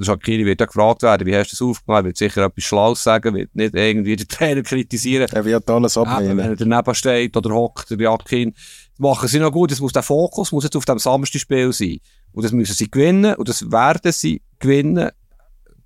Shakiri 0.00 0.46
wird 0.46 0.60
ja 0.60 0.66
gefragt 0.66 1.02
werden, 1.02 1.26
wie 1.26 1.36
hast 1.36 1.52
du 1.52 1.56
das 1.56 1.62
aufgenommen, 1.62 2.04
er 2.04 2.04
wird 2.06 2.16
sicher 2.16 2.44
etwas 2.44 2.64
Schlaues 2.64 3.02
sagen, 3.02 3.34
wird 3.34 3.54
nicht 3.54 3.74
irgendwie 3.74 4.16
den 4.16 4.28
Trainer 4.28 4.62
kritisieren. 4.62 5.28
Er 5.30 5.44
wird 5.44 5.68
alles 5.68 5.96
Eben, 5.96 6.38
wenn 6.38 6.38
er 6.38 6.56
daneben 6.56 6.94
steht 6.94 7.36
oder 7.36 7.54
hockt, 7.54 7.90
der 7.90 7.98
Jakin, 7.98 8.54
machen 8.98 9.28
sie 9.28 9.38
noch 9.38 9.52
gut. 9.52 9.72
Es 9.72 9.80
muss 9.80 9.92
der 9.92 10.02
Fokus 10.02 10.52
muss 10.52 10.64
jetzt 10.64 10.76
auf 10.76 10.86
dem 10.86 10.98
Samstagspiel 10.98 11.72
sein. 11.72 11.98
Und 12.32 12.44
das 12.44 12.52
müssen 12.52 12.74
sie 12.74 12.90
gewinnen 12.90 13.34
und 13.34 13.48
das 13.48 13.70
werden 13.70 14.12
sie 14.12 14.42
gewinnen, 14.58 15.10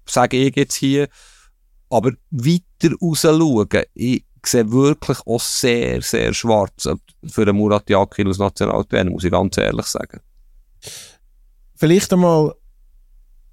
sage 0.07 0.37
ich 0.37 0.55
jetzt 0.57 0.77
hier. 0.77 1.09
Aber 1.91 2.13
weiter 2.31 2.95
raus 3.01 3.21
schauen, 3.23 3.69
ich 3.95 4.25
sehe 4.45 4.71
wirklich 4.71 5.19
auch 5.27 5.41
sehr, 5.41 6.03
sehr 6.03 6.33
schwarz 6.35 6.89
für 7.27 7.45
den 7.45 7.57
Murat 7.57 7.89
Yakin 7.89 8.29
als 8.29 8.39
Nationaltrainer, 8.39 9.11
muss 9.11 9.25
ich 9.25 9.31
ganz 9.31 9.57
ehrlich 9.59 9.87
sagen. 9.87 10.21
Vielleicht 11.75 12.13
einmal, 12.13 12.55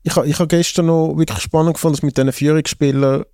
ich, 0.04 0.16
ich 0.16 0.40
habe 0.40 0.48
gestern 0.48 0.88
noch 0.88 1.16
wirklich 1.18 1.40
spannend 1.40 1.76
gefunden, 1.76 1.96
dass 1.96 2.04
mit 2.04 2.18
diesen 2.18 2.32
Führungsspielern, 2.32 3.26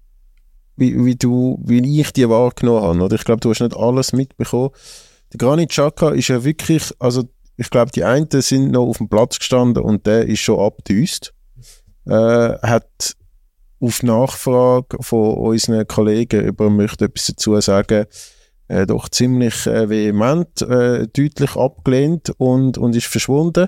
wie, 0.77 1.05
wie, 1.05 1.15
du, 1.15 1.59
wie 1.63 1.99
ich 1.99 2.13
die 2.13 2.27
wahrgenommen 2.29 2.81
habe. 2.81 3.01
Oder? 3.01 3.15
Ich 3.15 3.23
glaube, 3.23 3.41
du 3.41 3.49
hast 3.49 3.59
nicht 3.59 3.75
alles 3.75 4.13
mitbekommen. 4.13 4.71
der 5.33 5.37
Granit 5.37 5.69
Xhaka 5.69 6.11
ist 6.11 6.29
ja 6.29 6.43
wirklich, 6.43 6.91
also 6.99 7.23
ich 7.57 7.69
glaube, 7.69 7.91
die 7.91 8.03
einen 8.03 8.29
sind 8.41 8.71
noch 8.71 8.87
auf 8.87 8.97
dem 8.97 9.09
Platz 9.09 9.37
gestanden 9.37 9.83
und 9.83 10.05
der 10.07 10.25
ist 10.27 10.39
schon 10.39 10.59
abgedüst. 10.59 11.33
Äh, 12.05 12.11
hat 12.61 13.15
auf 13.81 14.03
Nachfrage 14.03 14.97
von 15.01 15.37
unseren 15.37 15.87
Kollegen, 15.87 16.45
über 16.45 16.69
möchte 16.69 17.05
etwas 17.05 17.27
dazu 17.27 17.59
sagen, 17.59 18.05
äh, 18.67 18.85
doch 18.85 19.09
ziemlich 19.09 19.67
äh, 19.67 19.89
vehement, 19.89 20.61
äh, 20.61 21.07
deutlich 21.07 21.55
abgelehnt 21.55 22.31
und, 22.37 22.77
und 22.77 22.95
ist 22.95 23.07
verschwunden. 23.07 23.67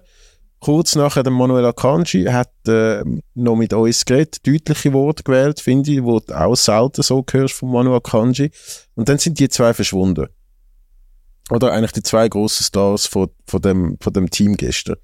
Kurz 0.59 0.95
nachher 0.95 1.23
der 1.23 1.33
Manuel 1.33 1.65
Akanji 1.65 2.23
hat 2.23 2.53
äh, 2.69 3.03
noch 3.33 3.57
mit 3.57 3.73
uns 3.73 4.05
geredet, 4.05 4.47
deutliche 4.47 4.93
Worte 4.93 5.23
gewählt, 5.23 5.59
finde 5.59 5.91
ich, 5.91 6.03
wo 6.03 6.21
du 6.21 6.33
auch 6.33 6.55
selten 6.55 7.01
so 7.01 7.25
hörst 7.29 7.55
von 7.55 7.69
Manuel 7.69 7.97
Akanji. 7.97 8.49
Und 8.95 9.09
dann 9.09 9.17
sind 9.17 9.39
die 9.39 9.49
zwei 9.49 9.73
verschwunden. 9.73 10.27
Oder 11.49 11.73
eigentlich 11.73 11.91
die 11.91 12.03
zwei 12.03 12.29
grossen 12.29 12.63
Stars 12.63 13.07
von, 13.07 13.27
von, 13.45 13.61
dem, 13.61 13.97
von 13.99 14.13
dem 14.13 14.29
Team 14.29 14.55
gestern. 14.55 14.95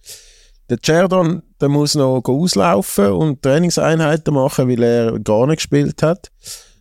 Der 0.69 0.77
Cerdan, 0.83 1.41
der 1.59 1.69
muss 1.69 1.95
noch 1.95 2.21
auslaufen 2.23 3.11
und 3.11 3.41
Trainingseinheiten 3.41 4.33
machen, 4.33 4.69
weil 4.69 4.83
er 4.83 5.19
gar 5.19 5.47
nicht 5.47 5.57
gespielt 5.57 6.03
hat. 6.03 6.31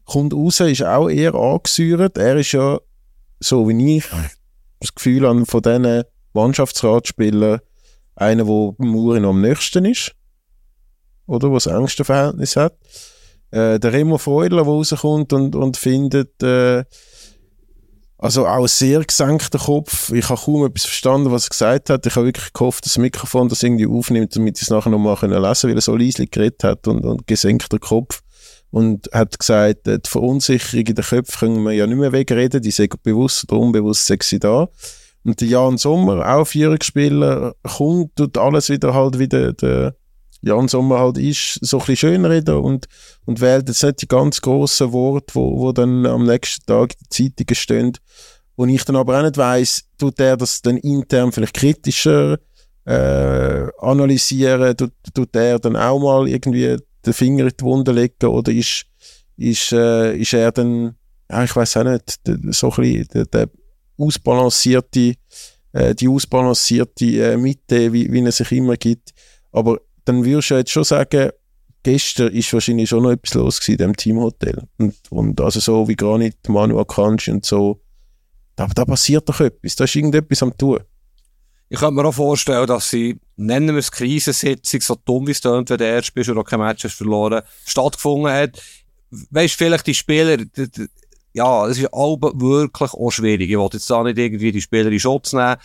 Kommt 0.05 0.35
raus, 0.35 0.61
ist 0.61 0.83
auch 0.83 1.09
eher 1.09 1.35
angesäuert. 1.35 2.19
Er 2.19 2.37
ist 2.37 2.53
ja, 2.53 2.79
so 3.41 3.69
wie 3.69 3.97
ich, 3.97 4.05
das 4.81 4.95
Gefühl 4.95 5.25
an 5.25 5.47
von 5.47 5.63
diesen 5.63 6.05
Mannschaftsratspielern, 6.35 7.61
einer, 8.15 8.45
der 8.45 8.75
Muri 8.79 9.21
noch 9.21 9.31
am 9.31 9.41
nächsten 9.41 9.85
ist. 9.87 10.15
Oder, 11.27 11.51
was 11.53 11.65
das 11.65 11.75
engste 11.75 12.05
Verhältnis 12.05 12.57
hat. 12.57 12.77
Äh, 13.51 13.79
der 13.79 13.93
Remo 13.93 14.19
Freudler, 14.19 14.65
der 14.65 14.73
rauskommt 14.73 15.33
und, 15.33 15.55
und 15.55 15.77
findet, 15.77 16.43
äh, 16.43 16.85
also 18.19 18.47
auch 18.47 18.67
sehr 18.67 19.05
gesenkter 19.05 19.59
Kopf. 19.59 20.13
Ich 20.13 20.29
habe 20.29 20.41
kaum 20.41 20.67
etwas 20.67 20.87
verstanden, 20.87 21.31
was 21.31 21.47
er 21.47 21.51
gesagt 21.51 21.91
hat. 21.91 22.05
Ich 22.05 22.17
habe 22.17 22.27
wirklich 22.27 22.53
gehofft, 22.53 22.85
dass 22.85 22.95
das 22.95 23.03
Mikrofon 23.03 23.49
das 23.49 23.63
irgendwie 23.63 23.87
aufnimmt, 23.87 24.35
damit 24.35 24.57
ich 24.57 24.63
es 24.63 24.71
nachher 24.71 24.91
nochmal 24.91 25.15
lesen 25.15 25.21
können, 25.21 25.45
weil 25.45 25.71
er 25.71 25.81
so 25.81 25.97
leislich 25.97 26.31
geredet 26.31 26.65
hat 26.65 26.89
und, 26.89 27.05
und 27.05 27.27
gesenkter 27.29 27.79
Kopf. 27.79 28.23
Und 28.71 29.09
hat 29.15 29.39
gesagt, 29.39 29.89
äh, 29.89 29.99
die 29.99 30.11
Verunsicherung 30.11 30.85
in 30.85 30.95
den 30.95 31.05
Köpfen 31.05 31.39
können 31.39 31.63
wir 31.63 31.73
ja 31.73 31.87
nicht 31.87 31.97
mehr 31.97 32.13
wegreden, 32.13 32.61
die 32.61 32.71
sind 32.71 33.03
bewusst 33.03 33.51
oder 33.51 33.61
unbewusst 33.61 34.05
sexy 34.05 34.39
da. 34.39 34.69
Und 35.25 35.41
der 35.41 35.49
Jan 35.49 35.79
Sommer, 35.79 36.29
auch 36.29 36.45
Führungsspieler, 36.45 37.55
kommt, 37.63 38.17
tut 38.17 38.37
alles 38.37 38.69
wieder 38.69 38.93
halt 38.93 39.19
wieder 39.19 39.53
der 39.55 39.95
Jan 40.41 40.69
Sommer 40.69 41.01
halt 41.01 41.19
ist, 41.19 41.59
so 41.63 41.79
ein 41.79 41.87
bisschen 41.87 41.97
schönreden 41.97 42.57
und, 42.57 42.87
und 43.25 43.41
wählt 43.41 43.69
jetzt 43.69 43.83
nicht 43.83 44.03
die 44.03 44.09
ganz 44.09 44.41
grossen 44.41 44.93
Worte, 44.93 45.35
wo, 45.35 45.59
wo 45.59 45.73
dann 45.73 46.07
am 46.07 46.25
nächsten 46.25 46.65
Tag 46.67 46.95
die 46.99 47.09
Zeitungen 47.09 47.55
stehen. 47.55 47.93
Und 48.55 48.69
ich 48.71 48.85
dann 48.85 48.97
aber 48.97 49.19
auch 49.19 49.23
nicht 49.23 49.37
weiss, 49.37 49.85
tut 49.99 50.19
er 50.21 50.37
das 50.37 50.63
dann 50.63 50.77
intern 50.79 51.33
vielleicht 51.33 51.55
kritischer 51.55 52.39
äh, 52.85 53.67
analysieren, 53.79 54.77
tut, 54.77 54.93
tut 55.15 55.37
er 55.37 55.59
dann 55.59 55.77
auch 55.77 56.01
mal 56.01 56.29
irgendwie 56.29 56.77
den 57.05 57.13
Finger 57.13 57.45
in 57.45 57.53
die 57.59 57.65
Wunde 57.65 57.93
legen 57.93 58.27
oder 58.27 58.53
ist, 58.53 58.87
ist, 59.37 59.73
äh, 59.73 60.17
ist 60.17 60.33
er 60.33 60.53
dann, 60.53 60.97
ja, 61.31 61.45
ich 61.45 61.55
weiß 61.55 61.77
auch 61.79 61.85
nicht, 61.85 62.21
so 62.51 62.71
ein 62.71 62.77
bisschen 62.77 63.09
der, 63.15 63.25
der 63.27 63.51
ausbalancierte, 63.99 65.15
äh, 65.73 65.95
die 65.95 66.09
ausbalancierte 66.09 67.05
äh, 67.05 67.37
Mitte, 67.37 67.93
wie, 67.93 68.11
wie 68.11 68.25
er 68.25 68.33
sich 68.33 68.53
immer 68.53 68.77
gibt. 68.77 69.11
Aber 69.53 69.79
dann 70.09 70.25
würdest 70.25 70.51
du 70.51 70.57
jetzt 70.57 70.71
schon 70.71 70.85
sagen, 70.85 71.31
gestern 71.83 72.33
ist 72.33 72.53
wahrscheinlich 72.53 72.89
schon 72.89 73.03
noch 73.03 73.11
etwas 73.11 73.35
los 73.35 73.69
in 73.69 73.77
diesem 73.77 73.97
Teamhotel. 73.97 74.63
Und, 74.79 74.95
und 75.11 75.41
also 75.41 75.61
so 75.61 75.87
wie 75.87 75.97
gar 75.97 76.19
nicht 76.19 76.49
Manu 76.49 76.79
Akanji 76.81 77.31
und 77.31 77.45
so, 77.45 77.81
da, 78.57 78.67
da 78.67 78.85
passiert 78.85 79.29
doch 79.29 79.41
etwas, 79.41 79.77
da 79.77 79.85
ist 79.85 79.95
irgendetwas 79.95 80.43
am 80.43 80.57
tun. 80.57 80.81
Ich 81.69 81.79
könnte 81.79 81.95
mir 81.95 82.09
auch 82.09 82.15
vorstellen, 82.15 82.67
dass 82.67 82.89
sie, 82.89 83.21
nennen 83.37 83.75
wir 83.75 83.81
es 83.81 83.93
Krisensitzung, 83.93 84.81
so 84.81 84.97
dumm 85.05 85.27
wie 85.27 85.33
es 85.33 85.41
tönt, 85.43 85.69
wenn 85.69 85.79
der 85.79 85.95
erste 85.97 86.13
bist 86.13 86.31
oder 86.31 86.43
kein 86.43 86.61
Match 86.61 86.85
hast 86.85 86.95
verloren, 86.95 87.43
stattgefunden 87.67 88.33
hat. 88.33 88.63
Weißt 89.11 89.55
vielleicht 89.55 89.87
die 89.87 89.95
Spieler, 89.95 90.39
die, 90.39 90.71
die, 90.71 90.87
ja, 91.35 91.67
es 91.67 91.79
ist 91.79 91.93
auch 91.93 92.19
wirklich 92.21 92.93
auch 92.95 93.11
schwierig. 93.11 93.51
Ich 93.51 93.59
wollte 93.59 93.77
jetzt 93.77 93.91
da 93.91 94.03
nicht 94.03 94.19
irgendwie 94.19 94.51
die 94.51 94.63
Spieler 94.63 94.91
in 94.91 94.99
Schutz 94.99 95.35
nehmen. 95.35 95.57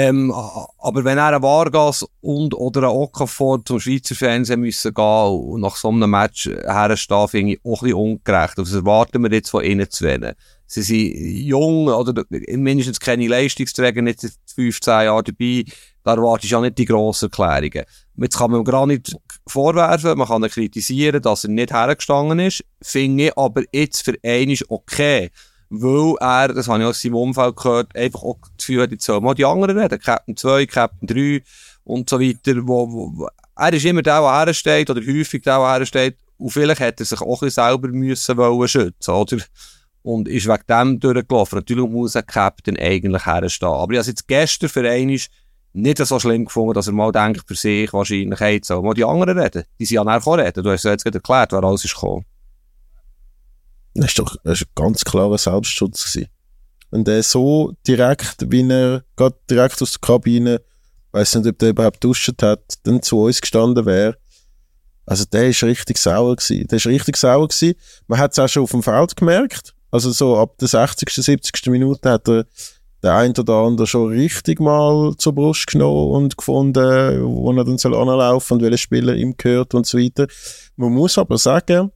Ähm, 0.00 0.32
aber 0.32 1.02
wenn 1.02 1.18
er 1.18 1.34
ein 1.34 1.42
Vargas 1.42 2.06
und 2.20 2.54
oder 2.54 2.82
ein 2.82 2.94
Okafor 2.94 3.64
zum 3.64 3.80
Schweizer 3.80 4.14
Fernsehen 4.14 4.60
müssen 4.60 4.94
gehen 4.94 5.04
und 5.04 5.60
nach 5.60 5.74
so 5.74 5.88
einem 5.88 6.08
Match 6.08 6.46
herstehen, 6.46 7.26
finde 7.26 7.52
ich 7.54 7.60
auch 7.64 7.82
ein 7.82 7.88
bisschen 7.88 7.94
ungerecht. 7.94 8.58
Das 8.58 8.72
erwarten 8.72 9.24
wir 9.24 9.32
jetzt 9.32 9.50
von 9.50 9.64
ihnen 9.64 9.90
zu 9.90 10.04
werden. 10.04 10.34
Sie 10.66 10.82
sind 10.82 11.46
jung 11.48 11.88
oder 11.88 12.22
mindestens 12.30 13.00
keine 13.00 13.26
Leistungsträger, 13.26 14.00
nicht 14.00 14.20
15 14.54 14.92
Jahre 14.92 15.24
dabei. 15.24 15.64
Da 16.04 16.14
erwarte 16.14 16.44
ich 16.44 16.52
ja 16.52 16.60
nicht 16.60 16.78
die 16.78 16.84
grossen 16.84 17.30
Erklärungen. 17.32 17.84
Jetzt 18.18 18.38
kann 18.38 18.52
man 18.52 18.60
ihm 18.60 18.64
gar 18.64 18.86
nicht 18.86 19.16
vorwerfen, 19.48 20.16
man 20.16 20.28
kann 20.28 20.44
ihn 20.44 20.50
kritisieren, 20.50 21.22
dass 21.22 21.42
er 21.42 21.50
nicht 21.50 21.72
hergestanden 21.72 22.38
ist. 22.38 22.64
Finde 22.80 23.24
ich 23.24 23.36
aber 23.36 23.62
jetzt 23.72 24.04
für 24.04 24.14
einen 24.22 24.56
okay. 24.68 25.30
Weil 25.70 26.14
er, 26.20 26.48
das 26.48 26.68
habe 26.68 26.80
ich 26.80 26.86
aus 26.86 27.02
seinem 27.02 27.16
Umfeld 27.16 27.56
gehört, 27.56 27.94
einfach 27.94 28.22
auch 28.22 28.38
das 28.40 28.56
Gefühl 28.58 28.82
hat, 28.82 28.90
jetzt 28.90 29.04
soll 29.04 29.20
mal 29.20 29.34
die 29.34 29.44
anderen 29.44 29.78
reden. 29.78 30.00
Captain 30.00 30.36
2, 30.36 30.66
Captain 30.66 31.06
3 31.06 31.42
und 31.84 32.08
so 32.08 32.18
weiter. 32.18 32.66
Wo, 32.66 32.88
wo, 32.90 33.28
er 33.56 33.72
ist 33.72 33.84
immer 33.84 34.02
der, 34.02 34.20
der 34.20 34.46
hersteht, 34.46 34.88
oder 34.88 35.00
häufig 35.00 35.42
der, 35.42 35.58
der 35.58 35.68
hersteht. 35.68 36.16
Und 36.38 36.50
vielleicht 36.50 36.80
hätte 36.80 37.02
er 37.02 37.06
sich 37.06 37.20
auch 37.20 37.42
ein 37.42 37.50
selber 37.50 37.88
müssen 37.88 38.36
wollen 38.36 38.68
schützen, 38.68 39.10
oder? 39.10 39.38
Und 40.02 40.28
ist 40.28 40.46
wegen 40.46 40.62
dem 40.70 41.00
durchgelaufen. 41.00 41.58
Natürlich 41.58 41.90
muss 41.90 42.16
ein 42.16 42.24
Captain 42.24 42.78
eigentlich 42.78 43.26
herstehen. 43.26 43.68
Aber 43.68 43.92
ich 43.92 43.98
habe 43.98 44.08
jetzt 44.08 44.28
gestern 44.28 44.70
für 44.70 44.88
einmal 44.88 45.18
nicht 45.74 45.98
so 45.98 46.18
schlimm 46.18 46.46
gefunden, 46.46 46.74
dass 46.74 46.86
er 46.86 46.92
mal 46.92 47.12
denkt 47.12 47.44
für 47.46 47.54
sich 47.54 47.92
wahrscheinlich, 47.92 48.40
hey, 48.40 48.60
soll 48.62 48.82
mal 48.82 48.94
die 48.94 49.04
anderen 49.04 49.38
reden. 49.38 49.64
Die 49.78 49.84
sind 49.84 49.96
ja 49.96 50.04
nachher 50.04 50.38
reden. 50.38 50.62
Du 50.62 50.70
hast 50.70 50.84
ja 50.84 50.92
jetzt 50.92 51.04
gerade 51.04 51.18
erklärt, 51.18 51.52
wer 51.52 51.62
alles 51.62 51.84
ist 51.84 51.94
gekommen. 51.94 52.24
Das 54.00 54.10
ist 54.10 54.18
doch 54.18 54.36
das 54.44 54.62
ein 54.62 54.68
ganz 54.74 55.04
klarer 55.04 55.38
Selbstschutz 55.38 56.12
gewesen. 56.12 56.28
Wenn 56.90 57.04
der 57.04 57.22
so 57.22 57.72
direkt, 57.86 58.50
wie 58.50 58.68
er 58.68 59.02
gerade 59.16 59.36
direkt 59.50 59.82
aus 59.82 59.90
der 59.92 60.00
Kabine, 60.00 60.60
weiß 61.12 61.36
nicht, 61.36 61.48
ob 61.48 61.58
der 61.58 61.70
überhaupt 61.70 62.02
duscht 62.02 62.32
hat, 62.42 62.62
dann 62.84 63.02
zu 63.02 63.22
uns 63.22 63.40
gestanden 63.40 63.84
wäre. 63.86 64.16
Also 65.04 65.24
der 65.24 65.48
ist 65.48 65.62
richtig 65.64 65.98
sauer 65.98 66.36
gewesen. 66.36 66.66
Der 66.68 66.76
ist 66.76 66.86
richtig 66.86 67.16
sauer 67.16 67.48
gewesen. 67.48 67.74
Man 68.06 68.18
hat 68.18 68.32
es 68.32 68.38
auch 68.38 68.48
schon 68.48 68.62
auf 68.62 68.70
dem 68.70 68.82
Feld 68.82 69.16
gemerkt. 69.16 69.74
Also 69.90 70.12
so 70.12 70.36
ab 70.36 70.56
der 70.58 70.68
60., 70.68 71.10
70. 71.10 71.66
Minute 71.66 72.10
hat 72.10 72.28
er 72.28 72.44
der 73.02 73.14
ein 73.14 73.32
oder 73.36 73.54
andere 73.54 73.86
schon 73.86 74.12
richtig 74.12 74.60
mal 74.60 75.14
zur 75.16 75.34
Brust 75.34 75.66
genommen 75.66 76.10
und 76.12 76.36
gefunden, 76.36 77.22
wo 77.24 77.52
er 77.52 77.64
dann 77.64 77.78
soll 77.78 77.94
anlaufen 77.94 78.54
und 78.54 78.62
welcher 78.62 78.78
Spieler 78.78 79.14
ihm 79.14 79.36
gehört 79.36 79.74
und 79.74 79.86
so 79.86 79.98
weiter. 79.98 80.26
Man 80.76 80.92
muss 80.92 81.16
aber 81.16 81.38
sagen, 81.38 81.90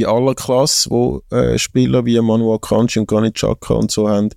bei 0.00 0.10
aller 0.10 0.34
Klasse, 0.34 0.90
wo 0.90 1.22
äh, 1.30 1.58
Spieler 1.58 2.04
wie 2.04 2.20
Manuel 2.20 2.58
Kanji 2.58 3.00
und 3.00 3.06
Granit 3.06 3.42
und 3.42 3.90
so 3.90 4.08
haben, 4.08 4.30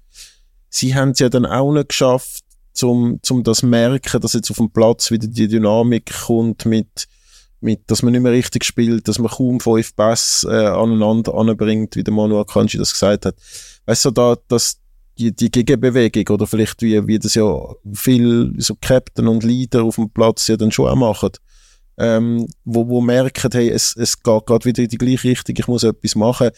sie 0.69 0.95
haben 0.95 1.11
es 1.11 1.19
ja 1.19 1.29
dann 1.29 1.45
auch 1.45 1.71
nicht 1.71 1.89
geschafft, 1.89 2.43
zum, 2.73 3.19
zum 3.21 3.43
das 3.43 3.63
merken, 3.63 4.21
dass 4.21 4.33
jetzt 4.33 4.49
auf 4.49 4.57
dem 4.57 4.71
Platz 4.71 5.11
wieder 5.11 5.27
die 5.27 5.47
Dynamik 5.47 6.11
kommt 6.25 6.65
mit, 6.65 7.07
mit, 7.61 7.81
dass 7.87 8.01
man 8.01 8.13
nicht 8.13 8.21
mehr 8.21 8.31
richtig 8.31 8.65
spielt, 8.65 9.07
dass 9.07 9.19
man 9.19 9.31
kaum 9.31 9.59
fünf 9.59 9.95
Pässe 9.95 10.49
äh, 10.49 10.67
aneinander 10.67 11.35
anbringt, 11.35 11.95
wie 11.95 12.03
der 12.03 12.13
Manuel 12.13 12.45
Kanji 12.45 12.77
das 12.77 12.93
gesagt 12.93 13.25
hat. 13.25 13.35
Weißt 13.85 14.05
du, 14.05 14.11
da, 14.11 14.37
dass 14.47 14.79
die, 15.17 15.35
die 15.35 15.51
Gegenbewegung 15.51 16.33
oder 16.33 16.47
vielleicht 16.47 16.81
wie, 16.81 17.05
wie 17.05 17.19
das 17.19 17.35
ja 17.35 17.45
viel 17.93 18.53
so 18.57 18.75
Captain 18.81 19.27
und 19.27 19.43
Leader 19.43 19.83
auf 19.83 19.95
dem 19.95 20.09
Platz 20.09 20.47
ja 20.47 20.57
dann 20.57 20.71
schon 20.71 20.89
auch 20.89 20.95
machen, 20.95 21.29
ähm, 21.97 22.47
wo, 22.63 22.87
wo 22.87 23.01
merken, 23.01 23.51
hey, 23.51 23.69
es, 23.69 23.95
es 23.95 24.21
geht 24.21 24.45
gerade 24.45 24.65
wieder 24.65 24.83
in 24.83 24.89
die 24.89 24.97
gleiche 24.97 25.29
Richtung, 25.29 25.55
ich 25.57 25.67
muss 25.67 25.83
etwas 25.83 26.15
machen. 26.15 26.49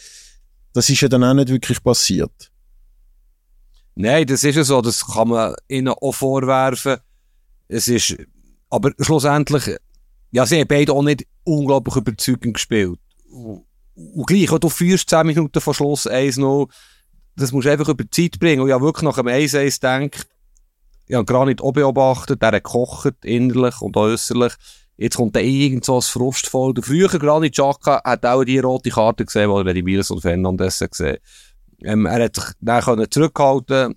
Das 0.72 0.88
ist 0.90 1.00
ja 1.00 1.08
dann 1.08 1.24
auch 1.24 1.34
nicht 1.34 1.48
wirklich 1.48 1.82
passiert. 1.82 2.50
Nein, 3.94 4.26
das 4.26 4.44
ist 4.44 4.56
ja 4.56 4.64
so, 4.64 4.82
das 4.82 5.06
kann 5.06 5.28
man 5.28 5.54
ihnen 5.68 5.88
auch 5.88 6.12
vorwerfen. 6.12 6.98
Es 7.68 7.88
ist, 7.88 8.16
aber 8.68 8.92
schlussendlich, 9.00 9.76
ja, 10.30 10.44
sie 10.44 10.60
haben 10.60 10.68
beide 10.68 10.92
auch 10.92 11.02
nicht 11.02 11.26
unglaublich 11.44 11.96
überzeugend 11.96 12.54
gespielt. 12.54 12.98
Und, 13.30 13.64
und 13.94 14.26
gleich, 14.26 14.50
auch 14.50 14.58
du 14.58 14.68
führst 14.68 15.08
10 15.08 15.26
Minuten 15.26 15.60
vor 15.60 15.74
Schluss 15.74 16.06
1-0, 16.06 16.68
das 17.36 17.52
musst 17.52 17.66
du 17.66 17.72
einfach 17.72 17.88
über 17.88 18.04
die 18.04 18.10
Zeit 18.10 18.38
bringen. 18.38 18.62
Und 18.62 18.68
ja 18.68 18.80
wirklich 18.80 19.04
nach 19.04 19.16
dem 19.16 19.28
1-1 19.28 19.80
denkt, 19.80 20.26
ja, 21.08 21.22
gar 21.22 21.46
nicht 21.46 21.60
auch 21.60 21.72
beobachtet, 21.72 22.42
der 22.42 22.48
hat 22.48 22.64
gekocht, 22.64 23.24
innerlich 23.24 23.80
und 23.80 23.96
äußerlich. 23.96 24.54
Jetzt 24.96 25.16
kommt 25.16 25.36
da 25.36 25.40
irgend 25.40 25.84
so 25.84 25.96
ein 25.96 26.02
Frustvoll. 26.02 26.72
Der 26.74 26.82
früher 26.82 27.08
Granit 27.08 27.54
Xhaka 27.54 28.00
hat 28.04 28.24
auch 28.24 28.44
die 28.44 28.58
rote 28.58 28.90
Karte 28.90 29.24
gesehen, 29.24 29.50
weil 29.50 29.66
er 29.66 29.74
die 29.74 29.82
Miles 29.82 30.10
und 30.10 30.22
Fernandes 30.22 30.78
gesehen 30.78 31.18
ähm, 31.82 32.06
Er 32.06 32.24
hat 32.24 32.36
sich 32.36 32.44
dann 32.60 32.82
können 32.82 33.10
zurückhalten 33.10 33.94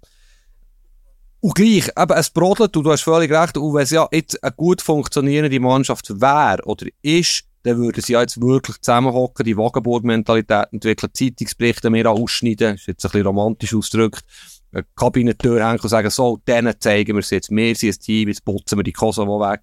und 1.41 1.55
gleich, 1.55 1.87
eben, 1.97 2.17
es 2.17 2.29
brodelt, 2.29 2.75
und 2.75 2.83
du 2.83 2.91
hast 2.91 3.03
völlig 3.03 3.31
recht, 3.31 3.57
und 3.57 3.73
wenn 3.73 3.83
es 3.83 3.91
ja 3.91 4.07
jetzt 4.11 4.43
eine 4.43 4.51
gut 4.51 4.81
funktionierende 4.81 5.59
Mannschaft 5.59 6.09
wäre 6.09 6.61
oder 6.65 6.87
ist, 7.01 7.45
dann 7.63 7.77
würden 7.77 8.01
sie 8.01 8.13
ja 8.13 8.21
jetzt 8.21 8.41
wirklich 8.41 8.77
zusammenhocken, 8.81 9.45
die 9.45 9.55
Wagenburg-Mentalität 9.55 10.67
entwickeln, 10.71 11.09
Zeitungsberichte 11.13 11.89
mehr 11.89 12.09
ausschneiden, 12.09 12.75
ist 12.75 12.87
jetzt 12.87 13.05
ein 13.05 13.11
bisschen 13.11 13.27
romantisch 13.27 13.73
ausgedrückt, 13.73 14.23
eine 14.71 14.85
Kabinentür 14.95 15.65
hängen 15.65 15.79
und 15.79 15.89
sagen, 15.89 16.09
so, 16.09 16.37
denen 16.45 16.73
zeigen 16.79 17.15
wir 17.15 17.21
es 17.21 17.29
jetzt, 17.29 17.49
wir 17.49 17.75
sind 17.75 17.95
ein 17.95 17.99
Team, 18.01 18.27
jetzt 18.27 18.43
putzen 18.43 18.77
wir 18.77 18.83
die 18.83 18.93
Kosovo 18.93 19.39
weg. 19.39 19.61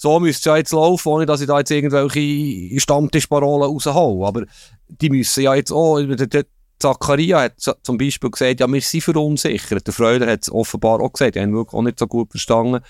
So 0.00 0.20
müsste 0.20 0.38
es 0.38 0.44
ja 0.44 0.56
jetzt 0.56 0.72
laufen, 0.72 1.08
ohne 1.08 1.26
dass 1.26 1.40
ich 1.40 1.48
da 1.48 1.58
jetzt 1.58 1.72
irgendwelche 1.72 2.78
Stammtischparolen 2.78 3.68
raushole. 3.68 4.28
Aber 4.28 4.44
die 4.86 5.10
müssen 5.10 5.42
ja 5.42 5.56
jetzt 5.56 5.72
auch, 5.72 5.98
der 6.00 6.44
Zakaria 6.78 7.40
hat 7.40 7.54
zum 7.82 7.98
Beispiel 7.98 8.30
gesagt, 8.30 8.60
ja, 8.60 8.68
wir 8.68 8.80
sind 8.80 9.02
verunsichert. 9.02 9.84
Der 9.84 9.92
Freuder 9.92 10.30
hat 10.30 10.42
es 10.42 10.52
offenbar 10.52 11.00
auch 11.00 11.12
gesagt, 11.12 11.34
die 11.34 11.40
haben 11.40 11.52
wirklich 11.52 11.74
auch 11.74 11.82
nicht 11.82 11.98
so 11.98 12.06
gut 12.06 12.30
verstanden. 12.30 12.84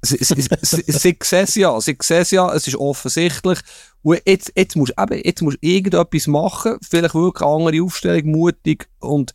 Sie, 0.00 0.16
sie, 0.20 0.42
sehen 0.42 1.16
es 1.20 1.54
ja, 1.56 1.80
sie 1.80 1.96
sehen 2.00 2.26
ja, 2.30 2.54
es 2.54 2.68
ist 2.68 2.76
offensichtlich. 2.76 3.58
Und 4.02 4.22
jetzt, 4.24 4.52
jetzt 4.56 4.76
musst 4.76 4.94
du 4.96 5.02
eben, 5.02 5.24
jetzt 5.24 5.42
musst 5.42 5.58
irgendetwas 5.60 6.28
machen, 6.28 6.76
vielleicht 6.88 7.14
wirklich 7.16 7.44
eine 7.44 7.52
andere 7.52 7.82
Aufstellung, 7.82 8.30
mutig. 8.30 8.88
Und 9.00 9.34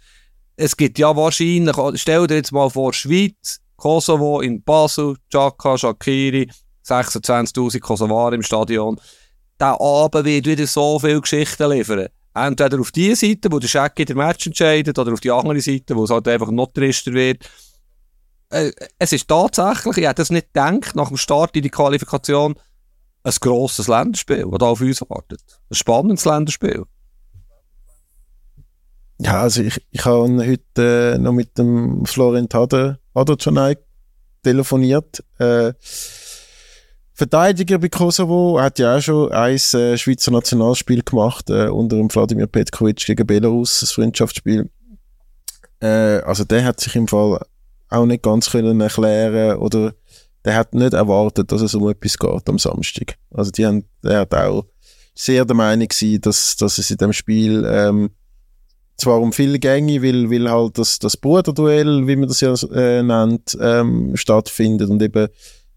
es 0.55 0.77
gibt 0.77 0.99
ja 0.99 1.13
wahrscheinlich, 1.13 1.75
stell 1.95 2.27
dir 2.27 2.35
jetzt 2.35 2.53
mal 2.53 2.69
vor, 2.69 2.93
Schweiz, 2.93 3.59
Kosovo 3.75 4.39
in 4.39 4.63
Basel, 4.63 5.17
Chaka, 5.29 5.77
Shakiri, 5.77 6.49
26.000 6.87 7.79
Kosovaren 7.79 8.35
im 8.35 8.43
Stadion. 8.43 8.99
Der 9.59 9.79
Abend 9.79 10.25
wird 10.25 10.45
wieder 10.45 10.67
so 10.67 10.99
viele 10.99 11.21
Geschichten 11.21 11.69
liefern. 11.69 12.07
Entweder 12.33 12.79
auf 12.79 12.91
die 12.91 13.15
Seite, 13.15 13.51
wo 13.51 13.59
der 13.59 13.67
Schecki 13.67 14.05
der 14.05 14.15
Match 14.15 14.45
entscheidet, 14.45 14.97
oder 14.99 15.13
auf 15.13 15.19
die 15.19 15.31
andere 15.31 15.59
Seite, 15.59 15.95
wo 15.95 16.03
es 16.03 16.11
halt 16.11 16.27
einfach 16.27 16.51
noch 16.51 16.71
trister 16.71 17.11
wird. 17.13 17.49
Äh, 18.49 18.71
es 18.99 19.11
ist 19.11 19.27
tatsächlich, 19.27 19.97
ich 19.97 20.03
hätte 20.03 20.21
das 20.21 20.29
nicht 20.29 20.53
gedacht, 20.53 20.95
nach 20.95 21.07
dem 21.07 21.17
Start 21.17 21.55
in 21.55 21.63
die 21.63 21.69
Qualifikation, 21.69 22.55
ein 23.23 23.33
grosses 23.41 23.87
Länderspiel, 23.87 24.45
das 24.49 24.59
da 24.59 24.65
auf 24.67 24.81
uns 24.81 25.01
wartet. 25.01 25.41
Ein 25.69 25.75
spannendes 25.75 26.25
Länderspiel. 26.25 26.85
Ja, 29.19 29.41
also 29.41 29.63
ich, 29.63 29.81
ich 29.89 30.05
habe 30.05 30.47
heute 30.47 31.15
äh, 31.15 31.17
noch 31.17 31.33
mit 31.33 31.57
dem 31.57 32.05
Florian 32.05 32.47
Hader, 32.53 32.99
Hader 33.15 33.75
telefoniert. 34.43 35.23
Äh, 35.39 35.73
Verteidiger 37.17 37.79
bei 37.79 37.89
Kosovo 37.89 38.61
hat 38.61 38.77
ja 38.77 38.95
auch 38.95 39.01
schon 39.01 39.31
ein 39.31 39.55
äh, 39.55 39.97
Schweizer 39.97 40.29
Nationalspiel 40.29 41.01
gemacht 41.01 41.49
äh, 41.49 41.67
unter 41.67 41.95
dem 41.95 42.13
Wladimir 42.13 42.45
Petkovic 42.45 43.07
gegen 43.07 43.25
Belarus, 43.25 43.79
das 43.79 43.91
Freundschaftsspiel. 43.91 44.69
Äh, 45.79 46.19
also 46.19 46.43
der 46.43 46.63
hat 46.63 46.79
sich 46.79 46.95
im 46.95 47.07
Fall 47.07 47.43
auch 47.89 48.05
nicht 48.05 48.21
ganz 48.21 48.51
können 48.51 48.79
erklären 48.79 49.57
oder 49.57 49.95
der 50.45 50.57
hat 50.57 50.75
nicht 50.75 50.93
erwartet, 50.93 51.51
dass 51.51 51.61
es 51.61 51.73
um 51.73 51.89
etwas 51.89 52.19
geht 52.19 52.47
am 52.49 52.59
Samstag. 52.59 53.15
Also 53.31 53.49
die 53.49 53.65
haben, 53.65 53.85
der 54.03 54.19
hat 54.19 54.35
auch 54.35 54.67
sehr 55.15 55.43
der 55.43 55.55
Meinung 55.55 55.87
gewesen, 55.87 56.21
dass, 56.21 56.55
dass 56.55 56.77
es 56.77 56.91
in 56.91 56.97
dem 56.97 57.13
Spiel 57.13 57.67
ähm, 57.67 58.11
zwar 58.95 59.19
um 59.19 59.33
viele 59.33 59.57
Gänge, 59.57 60.03
weil, 60.03 60.29
weil 60.29 60.51
halt 60.51 60.77
das, 60.77 60.99
das 60.99 61.17
Bruderduell, 61.17 62.05
wie 62.05 62.15
man 62.15 62.27
das 62.27 62.41
ja 62.41 62.53
äh, 62.75 63.01
nennt, 63.01 63.57
ähm, 63.59 64.15
stattfindet 64.15 64.91
und 64.91 65.01
eben 65.01 65.29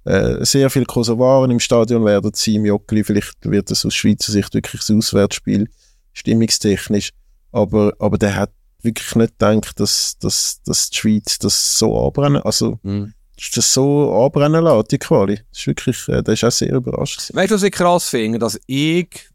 äh, 0.05 0.45
sehr 0.45 0.71
viele 0.71 0.87
Kosovaren 0.87 1.51
im 1.51 1.61
Stadion 1.61 2.05
werden 2.05 2.33
sein, 2.35 2.55
im 2.55 2.67
Jockeli. 2.67 3.05
Vielleicht 3.05 3.35
wird 3.43 3.71
es 3.71 3.85
aus 3.85 3.95
Schweizer 3.95 4.33
Sicht 4.33 4.55
wirklich 4.55 4.89
ein 4.89 4.99
Auswärtsspiel, 4.99 5.69
stimmungstechnisch. 6.13 7.11
Aber, 7.53 7.93
aber 7.99 8.17
der 8.17 8.37
hat 8.37 8.51
wirklich 8.83 9.15
nicht 9.15 9.39
gedacht, 9.39 9.79
dass, 9.79 10.17
dass, 10.19 10.63
dass 10.65 10.91
die 10.91 10.97
Schweiz 10.99 11.39
das 11.39 11.79
so 11.79 12.07
anbrennen, 12.07 12.43
also, 12.43 12.79
mhm. 12.83 13.13
das 13.55 13.75
so 13.75 14.13
anbrennen 14.25 14.65
lässt, 14.65 14.93
die 14.93 14.99
Quali. 14.99 15.37
Das 15.51 15.61
ist 15.61 15.67
wirklich, 15.67 16.09
äh, 16.09 16.23
das 16.23 16.35
ist 16.35 16.45
auch 16.45 16.51
sehr 16.51 16.73
überraschend. 16.73 17.31
Weißt 17.35 17.51
du, 17.51 17.57
was 17.57 17.63
ich 17.63 17.73
krass 17.73 18.09
finde? 18.09 18.39
Dass 18.39 18.59
ich, 18.67 19.29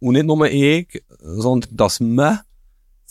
und 0.00 0.14
nicht 0.14 0.26
nur 0.26 0.46
ich, 0.50 1.02
sondern 1.20 1.76
dass 1.76 2.00
man 2.00 2.40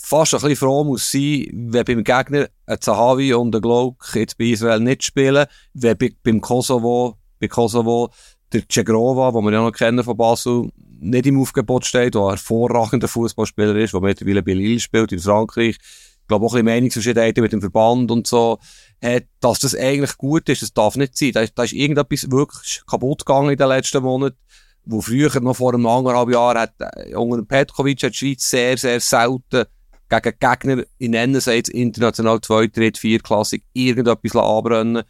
fast 0.01 0.33
ein 0.33 0.41
bisschen 0.41 0.55
froh 0.55 0.83
muss 0.83 1.11
sein, 1.11 1.47
wenn 1.51 1.85
beim 1.85 2.03
Gegner 2.03 2.47
ein 2.65 2.81
Zahavi 2.81 3.33
und 3.33 3.53
ein 3.53 3.61
Glock 3.61 4.11
jetzt 4.15 4.37
bei 4.37 4.45
Israel 4.45 4.79
nicht 4.79 5.03
spielen, 5.03 5.45
wenn 5.73 5.97
bei, 5.97 6.11
beim 6.23 6.41
Kosovo, 6.41 7.17
bei 7.39 7.47
Kosovo 7.47 8.09
der 8.51 8.63
Cegrova, 8.67 9.31
den 9.31 9.43
wir 9.43 9.51
ja 9.51 9.61
noch 9.61 9.71
kennen 9.71 10.03
von 10.03 10.17
Basel, 10.17 10.69
nicht 11.01 11.27
im 11.27 11.39
Aufgebot 11.39 11.85
steht, 11.85 12.15
der 12.15 12.21
ein 12.21 12.29
hervorragender 12.29 13.07
Fußballspieler 13.07 13.75
ist, 13.75 13.93
der 13.93 14.01
mittlerweile 14.01 14.41
bei 14.41 14.53
Lille 14.53 14.79
spielt 14.79 15.11
in 15.11 15.19
Frankreich. 15.19 15.77
Ich 15.77 16.27
glaube 16.27 16.45
auch 16.45 16.53
ein 16.53 16.63
bisschen 16.63 16.65
Meinungsverschiedenheiten 16.65 17.41
mit 17.43 17.51
dem 17.51 17.61
Verband 17.61 18.09
und 18.11 18.25
so, 18.25 18.59
hat, 19.03 19.25
dass 19.39 19.59
das 19.59 19.75
eigentlich 19.75 20.17
gut 20.17 20.47
ist, 20.49 20.61
das 20.61 20.73
darf 20.73 20.95
nicht 20.95 21.17
sein. 21.17 21.31
Da 21.33 21.41
ist, 21.41 21.53
da 21.55 21.63
ist 21.63 21.73
irgendetwas 21.73 22.29
wirklich 22.31 22.81
kaputt 22.87 23.25
gegangen 23.25 23.51
in 23.51 23.57
den 23.57 23.67
letzten 23.67 24.03
Monaten 24.03 24.37
wo 24.85 25.01
früher 25.01 25.29
noch 25.41 25.55
vor 25.55 25.73
einem 25.73 25.85
anderthalb 25.85 26.31
Jahr 26.31 26.57
hat, 26.57 26.73
äh, 26.79 27.13
unter 27.13 27.43
Petkovic 27.43 28.01
hat 28.01 28.13
die 28.13 28.17
Schweiz 28.17 28.49
sehr, 28.49 28.77
sehr 28.77 28.99
selten 28.99 29.65
gegen 30.09 30.35
Gegner, 30.39 30.83
in 30.97 31.11
nennen 31.11 31.35
es 31.35 31.45
jetzt 31.45 31.69
international 31.69 32.41
zwei, 32.41 32.67
drei, 32.67 32.91
vier 32.95 33.19
Klassik, 33.19 33.63
irgendetwas 33.73 34.35
anbrennen. 34.35 35.03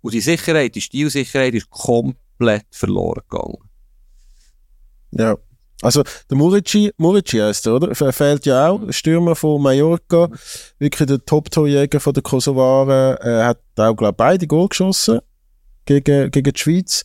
Und 0.00 0.14
die 0.14 0.20
Sicherheit, 0.20 0.74
die 0.74 0.80
Stilsicherheit 0.80 1.54
ist 1.54 1.70
komplett 1.70 2.66
verloren 2.70 3.22
gegangen. 3.28 3.58
Ja. 5.12 5.36
Also, 5.80 6.02
der 6.28 6.36
Murici, 6.36 6.92
Murici 6.96 7.38
heisst 7.38 7.66
er, 7.66 7.74
oder? 7.74 7.88
Er 7.88 8.12
fehlt 8.12 8.46
ja 8.46 8.68
auch. 8.68 8.80
Stürmer 8.90 9.36
von 9.36 9.62
Mallorca. 9.62 10.28
Wirklich 10.78 11.06
der 11.06 11.24
Top-Torjäger 11.24 12.00
von 12.00 12.14
der 12.14 12.22
Kosovaren. 12.22 13.16
Er 13.18 13.46
hat 13.46 13.60
auch, 13.76 13.94
glaube 13.94 14.10
ich, 14.10 14.16
beide 14.16 14.46
Goal 14.46 14.68
geschossen. 14.68 15.20
Gegen, 15.84 16.30
gegen 16.32 16.52
die 16.52 16.58
Schweiz. 16.58 17.04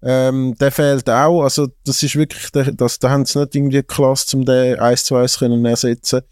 Ähm, 0.00 0.54
der 0.60 0.70
fehlt 0.70 1.10
auch. 1.10 1.42
Also, 1.42 1.68
das 1.84 2.02
ist 2.04 2.14
wirklich, 2.14 2.50
der, 2.52 2.72
das, 2.72 3.00
da 3.00 3.10
haben 3.10 3.24
sie 3.24 3.40
nicht 3.40 3.54
irgendwie 3.56 3.82
Klasse, 3.82 4.36
um 4.36 4.44
den 4.44 4.78
1 4.78 5.04
zu 5.04 5.16
1 5.16 5.38
können 5.38 5.64
ersetzen 5.64 6.22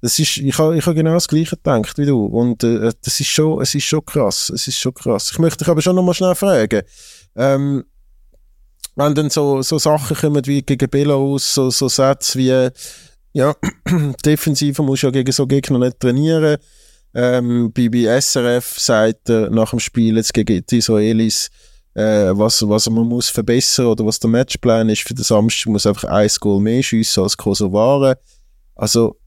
das 0.00 0.18
ist, 0.18 0.38
ich 0.38 0.58
habe 0.58 0.76
ich 0.76 0.86
hab 0.86 0.94
genau 0.94 1.12
das 1.14 1.28
Gleiche 1.28 1.56
gedacht 1.56 1.98
wie 1.98 2.06
du. 2.06 2.24
Und 2.24 2.64
äh, 2.64 2.90
das 3.02 3.20
ist 3.20 3.28
schon, 3.28 3.60
es 3.60 3.74
ist 3.74 3.84
schon 3.84 4.04
krass. 4.04 4.50
Es 4.50 4.66
ist 4.66 4.78
schon 4.78 4.94
krass. 4.94 5.30
Ich 5.32 5.38
möchte 5.38 5.58
dich 5.58 5.68
aber 5.68 5.82
schon 5.82 5.94
noch 5.94 6.02
mal 6.02 6.14
schnell 6.14 6.34
fragen. 6.34 6.82
Ähm, 7.36 7.84
wenn 8.96 9.14
dann 9.14 9.30
so, 9.30 9.62
so 9.62 9.78
Sachen 9.78 10.16
kommen 10.16 10.46
wie 10.46 10.62
gegen 10.62 10.88
Belarus, 10.88 11.54
so, 11.54 11.70
so 11.70 11.88
Sätze 11.88 12.38
wie, 12.38 12.70
ja, 13.32 13.54
Defensive 14.24 14.82
muss 14.82 15.02
ja 15.02 15.10
gegen 15.10 15.32
so 15.32 15.46
Gegner 15.46 15.78
nicht 15.78 16.00
trainieren. 16.00 16.56
Ähm, 17.12 17.72
bei, 17.72 17.88
bei 17.88 18.20
SRF 18.20 18.78
sagt 18.78 19.28
er 19.28 19.50
nach 19.50 19.70
dem 19.70 19.80
Spiel 19.80 20.16
jetzt 20.16 20.32
gegen 20.32 20.64
die 20.68 20.78
Israelis, 20.78 21.50
äh, 21.94 22.30
was, 22.32 22.66
was 22.68 22.88
man 22.88 23.06
muss 23.06 23.28
verbessern 23.28 23.86
oder 23.86 24.06
was 24.06 24.20
der 24.20 24.30
Matchplan 24.30 24.88
ist 24.88 25.02
für 25.02 25.14
den 25.14 25.24
Samstag, 25.24 25.70
muss 25.70 25.86
einfach 25.86 26.04
ein 26.04 26.30
Goal 26.40 26.60
mehr 26.60 26.82
schiessen 26.82 27.22
als 27.22 27.36
Kosovare. 27.36 28.18
Also, 28.76 29.19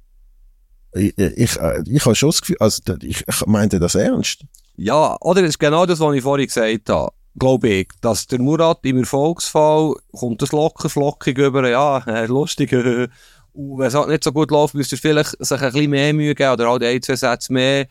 ich, 0.96 1.18
ich, 1.18 1.58
ich 1.88 2.06
habe 2.06 2.16
schon 2.16 2.30
das 2.30 2.42
Gefühl, 2.42 2.58
also 2.60 2.82
ich, 3.02 3.24
ich 3.28 3.46
meinte 3.46 3.80
das 3.80 3.96
ernst. 3.96 4.46
Ja, 4.76 5.18
oder 5.22 5.42
das 5.42 5.50
ist 5.50 5.60
genau 5.60 5.86
das, 5.86 6.00
was 6.00 6.16
ich 6.16 6.24
vorhin 6.24 6.48
gesagt 6.48 6.90
habe. 6.90 7.12
Glaube 7.38 7.70
ich, 7.70 7.88
dass 8.02 8.28
der 8.28 8.40
Murat 8.40 8.80
im 8.84 8.98
Erfolgsfall 8.98 9.96
kommt 10.12 10.42
das 10.42 10.52
locker 10.52 10.90
flockig 10.90 11.38
über, 11.38 11.68
ja, 11.68 11.98
äh, 12.08 12.26
lustig, 12.28 12.72
und 13.54 13.80
wenn 13.80 13.88
es 13.88 13.96
halt 13.96 14.10
nicht 14.10 14.24
so 14.24 14.32
gut 14.32 14.52
läuft, 14.52 14.74
müsste 14.74 14.96
er 14.96 15.00
vielleicht 15.00 15.46
sich 15.46 15.62
ein 15.62 15.72
bisschen 15.72 15.90
mehr 15.92 16.14
Mühe 16.14 16.36
geben 16.36 16.54
oder 16.54 16.70
halt 16.70 16.84
ein, 16.84 17.02
zwei 17.02 17.16
Sätze 17.16 17.54
mehr. 17.54 17.88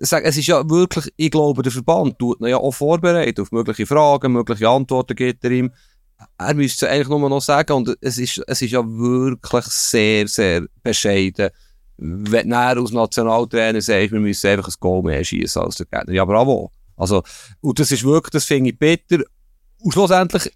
Es 0.00 0.12
ist 0.12 0.46
ja 0.46 0.68
wirklich, 0.70 1.12
ich 1.16 1.30
glaube, 1.32 1.62
der 1.62 1.72
Verband 1.72 2.18
tut 2.20 2.40
ihn 2.40 2.46
ja 2.46 2.56
auch 2.56 2.70
vorbereitet 2.70 3.40
auf 3.40 3.50
mögliche 3.50 3.86
Fragen, 3.86 4.32
mögliche 4.32 4.68
Antworten 4.68 5.16
gibt 5.16 5.44
er 5.44 5.50
ihm. 5.50 5.72
Er 6.36 6.54
müsste 6.54 6.86
es 6.86 6.92
eigentlich 6.92 7.08
nur 7.08 7.28
noch 7.28 7.40
sagen 7.40 7.72
und 7.72 7.96
es 8.00 8.18
ist, 8.18 8.40
es 8.46 8.62
ist 8.62 8.70
ja 8.70 8.84
wirklich 8.84 9.64
sehr, 9.66 10.28
sehr 10.28 10.66
bescheiden 10.84 11.50
wenn 11.98 12.50
du 12.50 12.56
als 12.56 12.92
Nationaltrainer 12.92 13.80
sagst, 13.80 14.12
wir 14.12 14.20
müssen 14.20 14.50
einfach 14.50 14.68
ein 14.68 14.74
Goal 14.80 15.02
mehr 15.02 15.24
schießen 15.24 15.62
als 15.62 15.76
der 15.76 15.86
Gegner. 15.86 16.14
Ja, 16.14 16.24
bravo. 16.24 16.70
Also, 16.96 17.22
und 17.60 17.78
das 17.78 17.90
ist 17.92 18.04
wirklich, 18.04 18.30
das 18.30 18.44
finde 18.44 18.70
ich 18.70 18.78
bitter. 18.78 19.24
Und 19.80 19.92
schlussendlich 19.92 20.50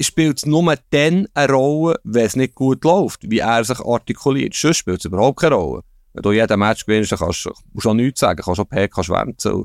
spielt 0.00 0.38
es 0.38 0.46
nur 0.46 0.74
dann 0.90 1.26
eine 1.34 1.52
Rolle, 1.52 1.98
wenn 2.04 2.26
es 2.26 2.36
nicht 2.36 2.54
gut 2.54 2.84
läuft, 2.84 3.30
wie 3.30 3.38
er 3.38 3.64
sich 3.64 3.80
artikuliert. 3.80 4.54
Sonst 4.54 4.78
spielt 4.78 5.00
es 5.00 5.04
überhaupt 5.04 5.40
keine 5.40 5.54
Rolle. 5.54 5.82
Wenn 6.12 6.22
du 6.22 6.32
jeden 6.32 6.58
Match 6.58 6.84
gewinnst, 6.84 7.12
dann 7.12 7.18
kannst 7.18 7.46
du, 7.46 7.50
auch 7.50 7.94
nichts 7.94 8.20
sagen, 8.20 8.42
kannst 8.42 8.60
auch 8.60 8.68
PK 8.68 9.02
schwänzen. 9.02 9.64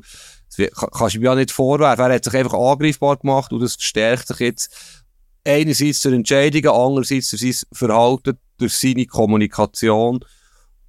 Kannst 0.92 1.14
du 1.14 1.18
ihm 1.18 1.24
ja 1.24 1.34
nicht 1.34 1.50
vorwerfen. 1.50 2.06
Er 2.06 2.14
hat 2.14 2.24
sich 2.24 2.34
einfach 2.34 2.54
angreifbar 2.54 3.16
gemacht 3.16 3.52
und 3.52 3.60
das 3.60 3.74
verstärkt 3.74 4.28
sich 4.28 4.40
jetzt 4.40 5.04
einerseits 5.44 6.02
durch 6.02 6.14
Entscheidungen, 6.14 6.68
andererseits 6.68 7.30
durch 7.30 7.42
sein 7.42 7.68
Verhalten, 7.72 8.38
durch 8.56 8.74
seine 8.74 9.06
Kommunikation. 9.06 10.24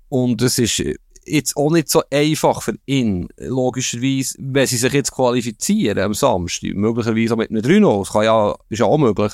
Und 0.10 0.42
es 0.42 0.58
ist 0.58 0.84
jetzt 1.26 1.56
auch 1.56 1.72
nicht 1.72 1.90
so 1.90 2.02
einfach 2.12 2.62
für 2.62 2.76
ihn, 2.86 3.30
logischerweise, 3.38 4.36
wenn 4.40 4.68
sie 4.68 4.78
sich 4.78 4.94
jetzt 4.94 5.12
qualifizieren 5.12 6.00
am 6.00 6.14
Samstag, 6.14 6.74
möglicherweise 6.74 7.34
auch 7.34 7.38
mit 7.38 7.52
einem 7.52 7.62
3 7.62 7.80
das 7.80 8.12
kann 8.12 8.24
ja, 8.24 8.56
ist 8.70 8.80
ja 8.80 8.86
auch 8.86 8.98
möglich, 8.98 9.34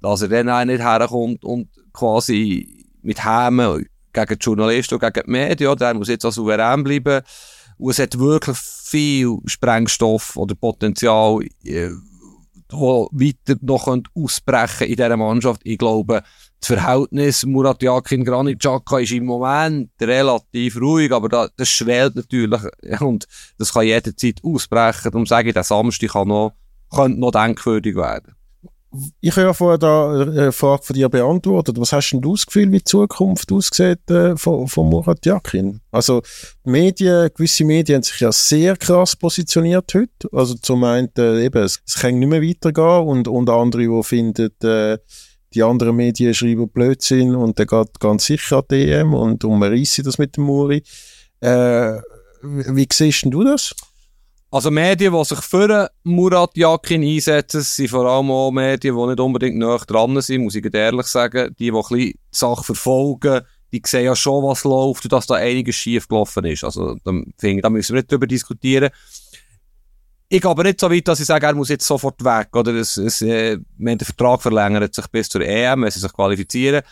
dass 0.00 0.22
er 0.22 0.28
dann 0.28 0.48
auch 0.48 0.64
nicht 0.64 0.80
herkommt 0.80 1.44
und 1.44 1.68
quasi 1.92 2.86
mit 3.02 3.24
Hämen 3.24 3.86
gegen 4.12 4.38
die 4.38 4.44
Journalisten 4.44 4.94
und 4.94 5.00
gegen 5.00 5.26
die 5.26 5.30
Medien, 5.30 5.76
der 5.76 5.94
muss 5.94 6.08
jetzt 6.08 6.24
auch 6.24 6.32
souverän 6.32 6.84
bleiben. 6.84 7.22
Und 7.78 7.90
es 7.90 7.98
hat 7.98 8.18
wirklich 8.18 8.56
viel 8.56 9.38
Sprengstoff 9.46 10.36
oder 10.36 10.54
Potenzial, 10.54 11.40
äh, 12.72 12.76
weiter 12.76 13.56
noch 13.60 13.88
ausbrechen 14.14 14.86
in 14.86 14.96
dieser 14.96 15.16
Mannschaft. 15.16 15.60
Ich 15.64 15.78
glaube, 15.78 16.22
das 16.60 16.68
Verhältnis 16.68 17.46
Murat 17.46 17.82
Yakin 17.82 18.24
Granit 18.24 18.64
ist 18.64 19.12
im 19.12 19.26
Moment 19.26 19.90
relativ 20.00 20.80
ruhig, 20.80 21.12
aber 21.12 21.28
da, 21.28 21.48
das 21.56 21.68
schwelt 21.68 22.16
natürlich 22.16 22.60
und 23.00 23.26
das 23.58 23.72
kann 23.72 23.84
jederzeit 23.86 24.40
ausbrechen. 24.42 25.10
Darum 25.10 25.26
sage 25.26 25.48
ich, 25.48 25.54
der 25.54 25.64
Samstag 25.64 26.10
kann 26.10 26.28
noch, 26.28 26.52
könnte 26.90 27.20
noch 27.20 27.30
denkwürdig 27.30 27.96
werden. 27.96 28.34
Ich 29.20 29.32
habe 29.32 29.48
ja 29.48 29.52
vorher 29.52 29.76
da 29.76 30.10
eine 30.10 30.52
Frage 30.52 30.82
von 30.82 30.94
dir 30.94 31.08
beantwortet. 31.10 31.78
Was 31.78 31.92
hast 31.92 32.10
denn 32.10 32.22
du 32.22 32.34
das 32.34 32.46
Gefühl, 32.46 32.72
wie 32.72 32.78
die 32.78 32.84
Zukunft 32.84 33.52
aussieht 33.52 34.10
äh, 34.10 34.34
von, 34.36 34.66
von 34.66 34.88
Murat 34.88 35.26
Yakin? 35.26 35.80
Also 35.90 36.22
Medien, 36.64 37.28
gewisse 37.34 37.64
Medien 37.64 37.96
haben 37.96 38.02
sich 38.02 38.20
ja 38.20 38.32
sehr 38.32 38.76
krass 38.76 39.14
positioniert 39.14 39.92
heute. 39.94 40.28
Also 40.32 40.54
zum 40.54 40.84
einen 40.84 41.10
äh, 41.18 41.44
eben, 41.44 41.62
es, 41.62 41.80
es 41.86 41.96
kann 41.96 42.18
nicht 42.18 42.28
mehr 42.28 42.42
weitergehen 42.42 43.06
und, 43.06 43.28
und 43.28 43.50
andere, 43.50 43.82
die 43.82 44.02
finden, 44.02 44.50
äh, 44.62 44.96
die 45.54 45.62
anderen 45.62 45.96
Medien 45.96 46.32
schreiben 46.32 46.68
Blödsinn 46.68 47.34
und 47.34 47.58
der 47.58 47.66
geht 47.66 48.00
ganz 48.00 48.24
sicher 48.24 48.58
an 48.58 48.64
DM 48.70 49.14
und 49.14 49.44
um 49.44 49.62
reissen 49.62 50.04
das 50.04 50.18
mit 50.18 50.36
dem 50.36 50.44
Muri. 50.44 50.82
Äh, 51.40 51.98
wie 52.42 52.88
siehst 52.90 53.26
du 53.26 53.44
das? 53.44 53.74
Also 54.50 54.70
Medien, 54.70 55.12
die 55.12 55.24
sich 55.24 55.40
für 55.40 55.90
Murat 56.04 56.56
Yakin 56.56 57.02
einsetzen, 57.02 57.60
sind 57.60 57.90
vor 57.90 58.06
allem 58.06 58.30
auch 58.30 58.50
Medien, 58.50 58.96
die 58.96 59.06
nicht 59.06 59.20
unbedingt 59.20 59.58
näher 59.58 59.82
dran 59.86 60.18
sind, 60.22 60.44
muss 60.44 60.54
ich 60.54 60.74
ehrlich 60.74 61.06
sagen. 61.06 61.54
Die, 61.58 61.70
die 61.70 61.82
die 61.90 62.18
Sache 62.30 62.64
verfolgen, 62.64 63.42
die 63.70 63.82
sehen 63.84 64.06
ja 64.06 64.16
schon, 64.16 64.44
was 64.44 64.64
läuft 64.64 65.04
und 65.04 65.12
dass 65.12 65.26
da 65.26 65.34
einiges 65.34 65.76
schief 65.76 66.08
gelaufen 66.08 66.46
ist. 66.46 66.64
Also 66.64 66.96
da, 67.04 67.12
müssen 67.12 67.62
wir 67.94 68.00
nicht 68.00 68.10
drüber 68.10 68.26
diskutieren. 68.26 68.88
Ich 70.30 70.40
gehe 70.40 70.50
aber 70.50 70.62
nicht 70.62 70.80
so 70.80 70.90
weit, 70.90 71.06
dass 71.08 71.20
ich 71.20 71.26
sage, 71.26 71.46
er 71.46 71.54
muss 71.54 71.68
jetzt 71.68 71.86
sofort 71.86 72.22
weg. 72.24 72.48
Oder 72.54 72.72
es, 72.74 72.96
es, 72.96 73.20
äh, 73.20 73.58
den 73.76 73.98
Vertrag 73.98 74.40
verlängert 74.40 74.94
sich 74.94 75.06
bis 75.08 75.28
zur 75.28 75.42
EM, 75.42 75.82
wenn 75.82 75.90
sie 75.90 76.00
sich 76.00 76.12
qualifizieren. 76.12 76.82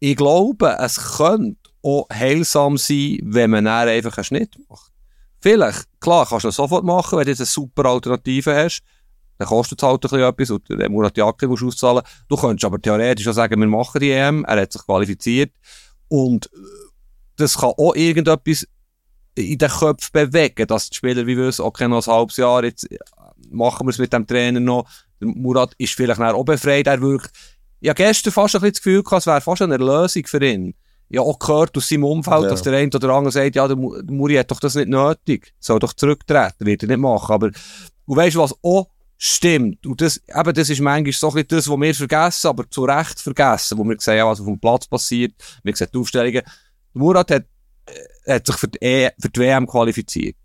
Ich 0.00 0.16
glaube, 0.16 0.76
es 0.80 1.16
könnte 1.16 1.58
auch 1.82 2.08
heilsam 2.12 2.76
sein, 2.76 3.18
wenn 3.22 3.50
man 3.50 3.66
einfach 3.68 4.16
einen 4.16 4.24
Schnitt 4.24 4.56
macht. 4.68 4.92
Vielleicht, 5.40 5.86
klar, 6.00 6.26
kannst 6.26 6.44
du 6.44 6.48
das 6.48 6.56
sofort 6.56 6.84
machen, 6.84 7.18
wenn 7.18 7.24
du 7.24 7.30
jetzt 7.30 7.40
eine 7.40 7.46
super 7.46 7.86
Alternative 7.86 8.54
hast. 8.54 8.82
Dann 9.38 9.46
kostet 9.46 9.80
es 9.80 9.86
halt 9.86 10.04
ein 10.04 10.10
bisschen 10.10 10.20
etwas 10.20 10.50
und 10.50 10.68
der 10.68 10.90
Murat 10.90 11.16
Yakin 11.16 11.48
musst 11.48 11.62
du 11.62 11.68
auszahlen. 11.68 12.02
Du 12.28 12.36
könntest 12.36 12.64
aber 12.64 12.80
theoretisch 12.80 13.28
auch 13.28 13.32
sagen, 13.32 13.60
wir 13.60 13.68
machen 13.68 14.00
die 14.00 14.10
EM, 14.10 14.44
er 14.44 14.60
hat 14.60 14.72
sich 14.72 14.84
qualifiziert. 14.84 15.52
Und 16.08 16.50
das 17.36 17.56
kann 17.56 17.70
auch 17.76 17.94
irgendetwas 17.94 18.66
in 19.36 19.58
den 19.58 19.68
Köpfen 19.68 20.10
bewegen, 20.12 20.66
dass 20.66 20.90
die 20.90 20.96
Spieler 20.96 21.26
wie 21.26 21.36
wissen, 21.36 21.62
okay, 21.62 21.86
noch 21.86 22.04
ein 22.04 22.12
halbes 22.12 22.36
Jahr, 22.36 22.64
jetzt 22.64 22.90
äh, 22.90 22.98
machen 23.50 23.86
wir 23.86 23.90
es 23.90 23.98
mit 23.98 24.12
dem 24.12 24.26
Trainer 24.26 24.58
noch. 24.58 24.88
Der 25.20 25.28
Murat 25.28 25.72
ist 25.78 25.94
vielleicht 25.94 26.20
auch 26.20 26.44
befreit, 26.44 26.88
er 26.88 27.00
wirkt. 27.00 27.30
Ich 27.80 27.88
habe 27.88 27.96
gestern 27.96 28.32
fast 28.32 28.56
ein 28.56 28.60
bisschen 28.60 28.72
das 28.72 28.82
Gefühl 28.82 29.02
gehabt, 29.04 29.20
es 29.20 29.26
wäre 29.26 29.40
fast 29.40 29.62
eine 29.62 29.76
Lösung 29.76 30.26
für 30.26 30.44
ihn. 30.44 30.74
Ja, 31.10 31.22
auch 31.22 31.38
gehört 31.38 31.76
aus 31.76 31.88
seinem 31.88 32.04
Umfeld, 32.04 32.42
ja. 32.42 32.48
dass 32.48 32.62
der 32.62 32.74
eine 32.74 32.90
oder 32.94 33.14
andere 33.14 33.32
sagt, 33.32 33.56
ja, 33.56 33.66
der, 33.66 33.76
Muri 33.76 34.34
hat 34.34 34.50
doch 34.50 34.60
das 34.60 34.74
nicht 34.74 34.88
nötig, 34.88 35.54
soll 35.58 35.78
doch 35.78 35.94
zurücktreten, 35.94 36.66
wird 36.66 36.82
er 36.82 36.88
nicht 36.88 36.98
machen. 36.98 37.32
Aber, 37.32 37.50
und 38.06 38.16
weißt 38.16 38.36
du 38.36 38.40
was, 38.40 38.54
auch 38.62 38.88
stimmt. 39.16 39.86
Und 39.86 40.00
das, 40.00 40.20
eben, 40.28 40.54
das 40.54 40.70
ist 40.70 40.80
manchmal 40.80 41.12
so 41.12 41.32
ein 41.32 41.44
das, 41.48 41.68
was 41.68 41.80
wir 41.80 41.94
vergessen, 41.94 42.48
aber 42.48 42.70
zu 42.70 42.84
Recht 42.84 43.20
vergessen, 43.20 43.78
wo 43.78 43.84
wir 43.84 43.96
sehen, 43.98 44.26
was 44.26 44.40
auf 44.40 44.46
dem 44.46 44.60
Platz 44.60 44.86
passiert, 44.86 45.32
wir 45.62 45.74
sehen 45.74 45.88
die 45.92 45.98
Aufstellungen. 45.98 46.42
Murat 46.92 47.30
hat 47.30 47.44
er 48.24 48.36
hat 48.36 48.46
sich 48.46 48.56
für 48.56 48.68
die, 48.68 48.78
e 48.80 49.10
für 49.18 49.28
die 49.28 49.40
WM 49.40 49.66
qualifiziert. 49.66 50.36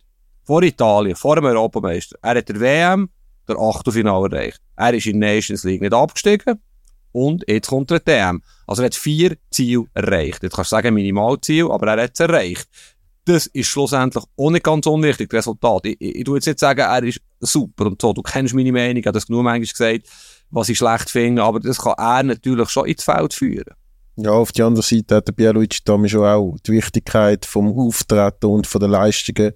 Vor 0.43 0.61
Italien, 0.63 1.15
vor 1.15 1.35
dem 1.35 1.45
Europameister. 1.45 2.17
Er 2.21 2.37
hat 2.37 2.49
der 2.49 2.59
WM 2.59 3.09
der 3.47 3.57
Achtelfinale 3.57 4.29
erreicht. 4.29 4.61
Er 4.75 4.93
ist 4.93 5.05
in 5.05 5.19
der 5.19 5.35
Nations 5.35 5.63
League 5.63 5.81
nicht 5.81 5.93
abgestiegen. 5.93 6.59
Und 7.13 7.45
jetzt 7.47 7.69
kommt 7.69 7.89
der 7.91 7.99
DM. 7.99 8.41
Also 8.67 8.81
er 8.81 8.87
hat 8.87 8.95
vier 8.95 9.37
Ziele 9.51 9.85
erreicht. 9.93 10.43
Jetzt 10.43 10.55
kannst 10.55 10.71
du 10.71 10.75
sagen 10.75 10.93
Minimalziel, 10.93 11.71
aber 11.71 11.87
er 11.87 12.03
hat 12.03 12.11
es 12.13 12.19
erreicht. 12.19 12.67
Das 13.25 13.45
ist 13.45 13.67
schlussendlich 13.67 14.25
nicht 14.35 14.63
ganz 14.63 14.85
unwichtig, 14.85 15.29
das 15.29 15.37
Resultat. 15.37 15.85
Ich, 15.85 16.01
ich, 16.01 16.23
tue 16.25 16.37
jetzt 16.37 16.47
nicht 16.47 16.59
sagen, 16.59 16.81
er 16.81 17.03
ist 17.03 17.21
super 17.39 17.85
und 17.85 18.01
so. 18.01 18.11
Du 18.11 18.21
kennst 18.21 18.53
meine 18.53 18.71
Meinung, 18.73 18.97
ich 18.97 19.05
habe 19.05 19.13
das 19.13 19.27
genug 19.27 19.43
manchmal 19.43 19.67
gesagt, 19.67 20.09
was 20.49 20.67
ich 20.67 20.77
schlecht 20.77 21.09
finde, 21.09 21.43
aber 21.43 21.61
das 21.61 21.77
kann 21.77 21.93
er 21.97 22.23
natürlich 22.23 22.69
schon 22.69 22.87
ins 22.87 23.03
Feld 23.03 23.33
führen. 23.33 23.73
Ja, 24.15 24.31
auf 24.31 24.51
der 24.51 24.65
anderen 24.65 24.83
Seite 24.83 25.15
hat 25.15 25.27
der 25.27 25.31
Pierluigi 25.33 25.79
Tami 25.85 26.09
schon 26.09 26.25
auch 26.25 26.57
die 26.65 26.73
Wichtigkeit 26.73 27.45
vom 27.45 27.77
Auftreten 27.79 28.45
und 28.47 28.67
von 28.67 28.81
den 28.81 28.91
Leistungen 28.91 29.53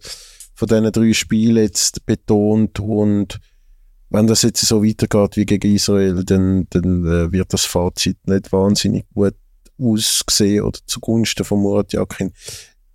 von 0.56 0.68
diesen 0.68 0.92
drei 0.92 1.14
Spielen 1.14 1.64
jetzt 1.64 2.06
betont 2.06 2.80
und 2.80 3.40
wenn 4.10 4.28
das 4.28 4.42
jetzt 4.42 4.66
so 4.66 4.84
weitergeht 4.84 5.36
wie 5.36 5.46
gegen 5.46 5.76
Israel, 5.76 6.24
dann, 6.24 6.68
dann 6.70 7.06
äh, 7.06 7.32
wird 7.32 7.54
das 7.54 7.66
Fazit 7.66 8.18
nicht 8.26 8.52
wahnsinnig 8.52 9.06
gut 9.14 9.36
aussehen 9.80 10.64
oder 10.64 10.80
zugunsten 10.86 11.46
von 11.46 11.62
Murat 11.62 11.94
Yakin. 11.94 12.32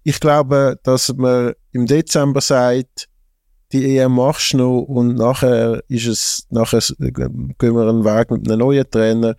Ich 0.03 0.19
glaube, 0.19 0.79
dass 0.83 1.15
man 1.15 1.53
im 1.71 1.87
Dezember 1.87 2.41
sagt, 2.41 3.09
die 3.73 3.97
EM 3.97 4.13
machst 4.13 4.53
du 4.53 4.59
noch 4.59 4.81
und 4.81 5.15
nachher 5.15 5.83
ist 5.89 6.07
es, 6.07 6.47
nachher 6.51 6.81
gehen 6.99 7.55
wir 7.59 7.89
einen 7.89 8.05
Weg 8.05 8.31
mit 8.31 8.49
einem 8.49 8.59
neuen 8.59 8.91
Trainer 8.91 9.37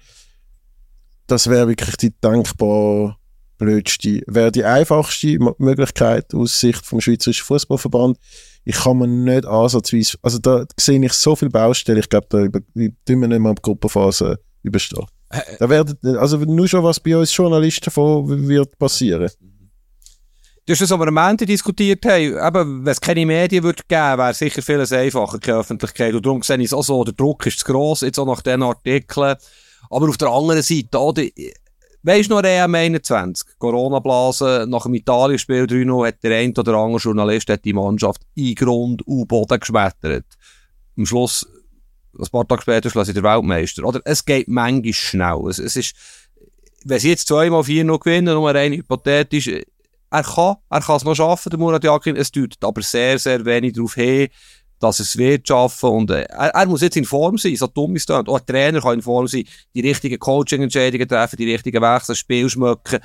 das 1.28 1.50
wäre 1.50 1.68
wirklich 1.68 1.98
die 1.98 2.12
denkbar 2.12 3.18
blödste, 3.58 4.22
wäre 4.28 4.52
die 4.52 4.66
einfachste 4.66 5.38
Möglichkeit 5.58 6.34
aus 6.34 6.60
Sicht 6.60 6.86
vom 6.86 7.02
Schweizerischen 7.02 7.46
Fußballverband. 7.46 8.18
Ich 8.66 8.76
kann 8.76 8.98
mir 8.98 9.08
nicht 9.08 9.46
ansatzweise, 9.46 10.18
also 10.22 10.40
da 10.40 10.66
sehe 10.80 11.04
ich 11.04 11.14
so 11.14 11.36
viele 11.36 11.52
Baustellen, 11.52 12.00
ich 12.00 12.10
glaube, 12.10 12.28
da 12.30 12.48
tun 12.48 13.22
wir 13.22 13.28
nicht 13.28 13.40
mehr 13.40 13.54
die 13.54 13.62
Gruppenphase 13.62 14.40
überstehen. 14.62 15.06
Da 15.60 15.70
werden, 15.70 15.98
also 16.18 16.38
nur 16.38 16.68
schon 16.68 16.84
was 16.84 17.00
bei 17.00 17.18
uns 17.18 17.36
Journalisten 17.36 17.92
von 17.92 18.48
wird 18.48 18.78
passieren. 18.78 19.30
Du 20.66 20.72
hast 20.72 20.82
das 20.82 20.94
aber 20.94 21.10
am 21.10 21.18
Ende 21.18 21.46
diskutiert, 21.46 22.06
hey, 22.06 22.28
eben, 22.28 22.86
wenn 22.86 22.92
es 22.92 23.02
keine 23.02 23.26
Medien 23.26 23.64
würde 23.64 23.84
geben, 23.86 24.18
wäre 24.18 24.34
sicher 24.34 24.62
vieles 24.62 24.94
einfacher, 24.94 25.38
keine 25.38 25.58
Öffentlichkeit. 25.58 26.14
Und 26.14 26.26
darum 26.26 26.42
sehe 26.42 26.58
ich 26.58 26.66
es 26.66 26.74
auch 26.74 26.84
so, 26.84 27.04
der 27.04 27.14
Druck 27.14 27.46
ist 27.46 27.60
zu 27.60 27.66
gross, 27.66 28.00
jetzt 28.00 28.18
auch 28.18 28.26
nach 28.26 28.42
diesen 28.42 28.64
Artikeln. 28.64 29.36
Aber 29.90 30.08
auf 30.08 30.18
der 30.18 30.30
anderen 30.30 30.62
Seite, 30.62 30.98
oder, 30.98 31.24
weisst 32.04 32.30
du 32.30 32.36
noch 32.36 32.44
EM 32.44 32.76
21, 32.76 33.58
Corona-Blase, 33.58 34.66
nach 34.68 34.84
dem 34.84 34.94
Italien-Spiel 34.94 35.68
3 35.68 36.08
hat 36.08 36.24
der 36.24 36.38
eine 36.38 36.54
oder 36.54 36.76
andere 36.76 37.02
Journalist 37.02 37.50
hat 37.50 37.66
die 37.66 37.74
Mannschaft 37.74 38.22
in 38.36 38.56
Grund 38.56 39.08
und 39.08 39.28
Boden 39.28 39.60
geschmettert. 39.60 40.26
Am 40.98 41.06
Schluss, 41.06 41.48
ein 42.18 42.28
paar 42.32 42.48
Tage 42.48 42.62
später 42.62 42.90
schloss 42.90 43.08
sie 43.08 43.14
der 43.14 43.24
Weltmeister. 43.24 43.84
Oder 43.84 44.02
es 44.06 44.24
geht 44.24 44.48
manchmal 44.48 44.94
schnell. 44.94 45.48
Es, 45.50 45.60
es 45.60 45.76
ist, 45.76 45.96
wenn 46.86 47.00
sie 47.00 47.10
jetzt 47.10 47.28
zweimal 47.28 47.64
vier 47.64 47.84
noch 47.84 48.00
gewinnen, 48.00 48.36
nur 48.36 48.54
rein 48.54 48.74
hypothetisch, 48.74 49.48
er 49.48 50.24
kann, 50.24 50.58
er 50.70 50.82
kann 50.82 50.98
es 50.98 51.04
noch 51.04 51.16
schaffen, 51.16 51.50
der 51.50 51.58
Murat 51.58 51.84
Yakin. 51.84 52.16
Es 52.16 52.32
deutet 52.32 52.64
aber 52.64 52.84
sehr, 52.84 53.18
sehr 53.18 53.44
wenig 53.46 53.74
darauf 53.74 53.96
hin, 53.96 54.28
dass 54.84 55.00
es 55.00 55.18
wird 55.18 55.48
schaffen 55.48 55.90
und 55.90 56.12
äh, 56.12 56.24
er, 56.24 56.50
er, 56.50 56.66
muss 56.66 56.82
jetzt 56.82 56.98
in 56.98 57.06
Form 57.06 57.38
sein, 57.38 57.56
so 57.56 57.68
dumm 57.68 57.96
ist. 57.96 58.12
Auch 58.12 58.20
ein 58.28 58.46
Trainer 58.46 58.82
kann 58.82 58.96
in 58.96 59.02
Form 59.02 59.28
sein, 59.28 59.46
die 59.74 59.80
richtigen 59.80 60.20
Coaching-Entscheidungen 60.20 61.08
treffen, 61.08 61.38
die 61.38 61.52
richtigen 61.52 61.82
Wechsel, 61.82 62.16
Spiel 62.16 62.50
schmücken. 62.50 63.00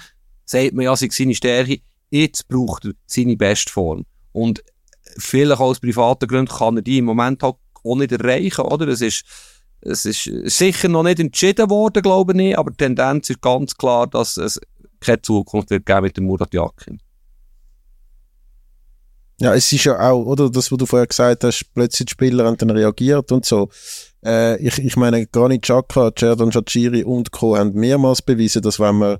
Sagt 0.44 0.74
man 0.74 0.84
ja, 0.84 0.96
sei 0.96 1.08
seine 1.10 1.34
Stärke. 1.34 1.80
Jetzt 2.10 2.48
braucht 2.48 2.86
er 2.86 2.92
seine 3.06 3.36
Bestform. 3.36 4.04
Und 4.32 4.62
vielleicht 5.18 5.60
aus 5.60 5.78
privaten 5.78 6.26
Gründen 6.26 6.52
kann 6.52 6.76
er 6.76 6.82
die 6.82 6.98
im 6.98 7.04
Moment 7.04 7.42
halt 7.42 7.56
auch 7.84 7.96
nicht 7.96 8.12
erreichen, 8.12 8.62
oder? 8.62 8.88
Es 8.88 9.00
ist, 9.00 9.24
es 9.80 10.04
ist 10.04 10.24
sicher 10.24 10.88
noch 10.88 11.04
nicht 11.04 11.20
entschieden 11.20 11.70
worden, 11.70 12.02
glaube 12.02 12.40
ich, 12.42 12.58
aber 12.58 12.72
die 12.72 12.76
Tendenz 12.76 13.30
ist 13.30 13.40
ganz 13.40 13.76
klar, 13.76 14.06
dass 14.06 14.36
es 14.36 14.60
keine 15.00 15.22
Zukunft 15.22 15.70
wird 15.70 15.86
geben 15.86 16.02
mit 16.02 16.16
dem 16.16 16.24
Murat 16.24 16.52
Yakin. 16.52 17.00
Ja, 19.40 19.54
es 19.54 19.72
ist 19.72 19.84
ja 19.84 19.98
auch, 19.98 20.24
oder, 20.24 20.50
das, 20.50 20.72
was 20.72 20.78
du 20.78 20.86
vorher 20.86 21.06
gesagt 21.06 21.44
hast, 21.44 21.64
plötzlich 21.72 22.06
die 22.06 22.12
Spieler 22.12 22.44
haben 22.44 22.56
dann 22.56 22.70
reagiert 22.70 23.30
und 23.30 23.44
so. 23.44 23.68
Äh, 24.24 24.60
ich, 24.60 24.78
ich 24.78 24.96
meine, 24.96 25.26
Granit 25.26 25.62
Xhaka, 25.62 26.10
Cerdan 26.16 26.50
Shachiri 26.50 27.04
und 27.04 27.30
Co. 27.30 27.56
haben 27.56 27.72
mehrmals 27.72 28.20
bewiesen, 28.20 28.62
dass 28.62 28.80
wenn 28.80 28.96
man, 28.96 29.18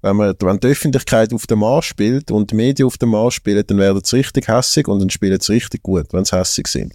wenn 0.00 0.16
man, 0.16 0.34
wenn 0.40 0.58
die 0.58 0.66
Öffentlichkeit 0.66 1.32
auf 1.32 1.46
dem 1.46 1.60
Marsch 1.60 1.86
spielt 1.86 2.32
und 2.32 2.50
die 2.50 2.56
Medien 2.56 2.88
auf 2.88 2.98
dem 2.98 3.10
Marsch 3.10 3.36
spielen, 3.36 3.62
dann 3.64 3.78
werden 3.78 4.00
sie 4.04 4.16
richtig 4.16 4.48
hässig 4.48 4.88
und 4.88 4.98
dann 4.98 5.10
spielen 5.10 5.40
sie 5.40 5.52
richtig 5.52 5.82
gut, 5.84 6.06
wenn 6.12 6.24
sie 6.24 6.36
hässig 6.36 6.66
sind. 6.66 6.94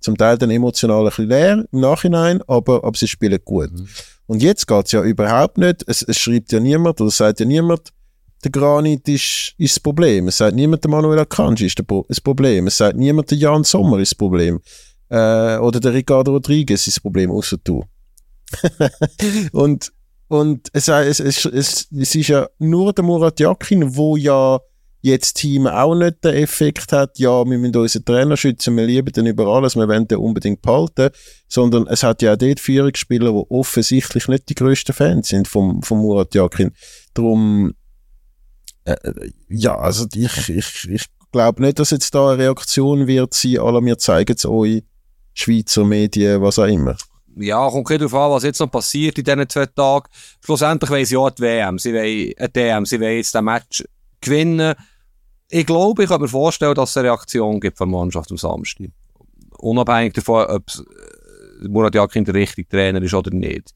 Zum 0.00 0.16
Teil 0.16 0.38
dann 0.38 0.50
emotional 0.50 1.00
ein 1.00 1.06
bisschen 1.06 1.28
leer 1.28 1.64
im 1.70 1.80
Nachhinein, 1.80 2.42
aber, 2.48 2.82
aber 2.82 2.96
sie 2.96 3.06
spielen 3.06 3.38
gut. 3.44 3.70
Mhm. 3.70 3.88
Und 4.26 4.42
jetzt 4.42 4.66
geht's 4.66 4.90
ja 4.90 5.02
überhaupt 5.02 5.56
nicht, 5.56 5.84
es, 5.86 6.02
es 6.02 6.18
schreibt 6.18 6.50
ja 6.50 6.58
niemand 6.58 7.00
oder 7.00 7.10
sagt 7.10 7.38
ja 7.40 7.46
niemand, 7.46 7.92
der 8.44 8.50
Granit 8.50 9.08
ist, 9.08 9.54
ist 9.58 9.76
das 9.76 9.80
Problem. 9.80 10.28
Es 10.28 10.38
sagt 10.38 10.54
niemand, 10.54 10.84
der 10.84 10.90
Manuel 10.90 11.18
Akanji 11.18 11.66
ist 11.66 11.80
das 12.08 12.20
Problem. 12.20 12.66
Es 12.66 12.76
sagt 12.76 12.96
niemand, 12.96 13.30
der 13.30 13.38
Jan 13.38 13.64
Sommer 13.64 13.98
ist 13.98 14.12
das 14.12 14.18
Problem. 14.18 14.60
Äh, 15.08 15.56
oder 15.58 15.80
der 15.80 15.94
Ricardo 15.94 16.32
Rodriguez 16.32 16.86
ist 16.86 16.96
das 16.96 17.00
Problem, 17.00 17.30
außer 17.30 17.56
du. 17.62 17.84
und 19.52 19.92
und 20.28 20.68
es, 20.74 20.88
es, 20.88 21.20
es, 21.20 21.44
es, 21.46 21.88
es 21.90 22.14
ist 22.14 22.28
ja 22.28 22.46
nur 22.58 22.92
der 22.92 23.02
Murat 23.02 23.40
Yakin, 23.40 23.96
wo 23.96 24.14
ja 24.16 24.60
jetzt 25.00 25.34
Team 25.34 25.66
auch 25.66 25.94
nicht 25.94 26.22
den 26.24 26.34
Effekt 26.34 26.92
hat, 26.92 27.18
ja, 27.18 27.44
wir 27.44 27.56
müssen 27.58 27.76
unseren 27.76 28.04
Trainer 28.04 28.36
schützen, 28.36 28.76
wir 28.76 28.84
lieben 28.84 29.12
den 29.12 29.26
über 29.26 29.46
alles, 29.46 29.76
wir 29.76 29.88
wollen 29.88 30.08
den 30.08 30.18
unbedingt 30.18 30.60
behalten, 30.60 31.10
sondern 31.48 31.86
es 31.86 32.02
hat 32.02 32.20
ja 32.20 32.34
auch 32.34 32.36
dort 32.36 32.60
Führungsspieler, 32.60 33.32
die 33.32 33.50
offensichtlich 33.50 34.28
nicht 34.28 34.48
die 34.48 34.54
grössten 34.54 34.92
Fans 34.92 35.28
sind 35.28 35.48
vom, 35.48 35.82
vom 35.82 35.98
Murat 35.98 36.34
Yakin. 36.34 36.72
Darum, 37.14 37.74
äh, 38.94 39.30
ja, 39.48 39.76
also 39.76 40.06
ich, 40.14 40.48
ich, 40.48 40.88
ich 40.88 41.06
glaube 41.32 41.62
nicht, 41.62 41.78
dass 41.78 41.90
jetzt 41.90 42.14
da 42.14 42.30
eine 42.30 42.44
Reaktion 42.44 43.06
wird 43.06 43.34
sein, 43.34 43.58
alle 43.58 43.84
wir 43.84 43.98
zeigen 43.98 44.34
es 44.36 44.46
euch, 44.46 44.82
Schweizer 45.34 45.84
Medien, 45.84 46.42
was 46.42 46.58
auch 46.58 46.64
immer 46.66 46.96
ja, 47.40 47.68
kommt 47.68 47.88
nicht 47.90 48.00
darauf 48.00 48.14
an, 48.14 48.30
was 48.32 48.42
jetzt 48.42 48.60
noch 48.60 48.70
passiert 48.70 49.18
in 49.18 49.24
diesen 49.24 49.48
zwei 49.48 49.66
Tagen. 49.66 50.08
Schlussendlich 50.44 50.90
wollen 50.90 51.04
sie 51.04 51.16
auch 51.16 51.30
die 51.30 51.42
WM, 51.42 51.78
sie 51.78 51.94
wollen 51.94 52.32
eine 52.36 52.48
DM, 52.48 52.86
sie 52.86 53.00
wollen 53.00 53.16
jetzt 53.16 53.34
den 53.34 53.44
Match 53.44 53.84
gewinnen. 54.20 54.74
Ich 55.50 55.66
glaube, 55.66 56.02
ich 56.02 56.08
kann 56.08 56.20
mir 56.20 56.28
vorstellen, 56.28 56.74
dass 56.74 56.90
es 56.90 56.96
eine 56.96 57.08
Reaktion 57.08 57.60
gibt 57.60 57.78
von 57.78 57.90
der 57.90 57.98
Mannschaft 57.98 58.30
am 58.30 58.36
Samstag. 58.36 58.88
Unabhängig 59.58 60.14
davon, 60.14 60.46
ob 60.46 60.64
äh, 60.68 61.68
Murat 61.68 61.94
Yakin 61.94 62.24
der 62.24 62.34
richtige 62.34 62.68
Trainer 62.68 63.02
ist 63.02 63.14
oder 63.14 63.30
nicht. 63.30 63.74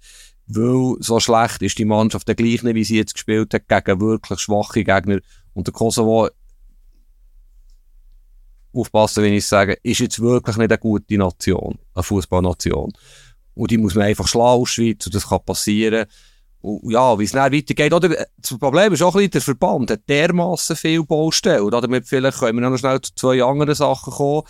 Weil 0.54 0.96
so 1.00 1.18
schlecht 1.20 1.62
ist 1.62 1.78
die 1.78 1.84
Mannschaft 1.84 2.28
der 2.28 2.34
gleiche, 2.34 2.74
wie 2.74 2.84
sie 2.84 2.96
jetzt 2.96 3.14
gespielt 3.14 3.54
hat, 3.54 3.68
gegen 3.68 4.00
wirklich 4.00 4.40
schwache 4.40 4.84
Gegner. 4.84 5.18
Und 5.54 5.66
der 5.66 5.74
Kosovo, 5.74 6.28
aufpassen, 8.74 9.22
wenn 9.22 9.34
ich 9.34 9.46
sage, 9.46 9.78
ist 9.82 10.00
jetzt 10.00 10.20
wirklich 10.20 10.56
nicht 10.56 10.70
eine 10.70 10.78
gute 10.78 11.18
Nation, 11.18 11.78
eine 11.94 12.02
Fußballnation. 12.02 12.92
Und 13.54 13.70
die 13.70 13.78
muss 13.78 13.94
man 13.94 14.06
einfach 14.06 14.26
schlagen 14.26 14.62
aus 14.62 14.70
Schweiz 14.70 15.06
und 15.06 15.14
das 15.14 15.28
kann 15.28 15.44
passieren. 15.44 16.06
Und 16.60 16.90
ja, 16.92 17.18
wie 17.18 17.24
es 17.24 17.32
dann 17.32 17.52
weitergeht. 17.52 17.92
Oder, 17.92 18.26
das 18.38 18.58
Problem 18.58 18.92
ist 18.92 19.02
auch 19.02 19.16
ein 19.16 19.28
der 19.28 19.40
Verband 19.40 19.90
hat 19.90 20.08
dermassen 20.08 20.76
viel 20.76 21.04
Baustellen. 21.04 21.62
Oder 21.62 21.80
damit 21.80 22.06
vielleicht 22.06 22.38
können 22.38 22.60
wir 22.60 22.68
noch 22.68 22.78
schnell 22.78 23.00
zu 23.00 23.12
zwei 23.14 23.42
anderen 23.42 23.74
Sachen 23.74 24.12
kommen. 24.12 24.42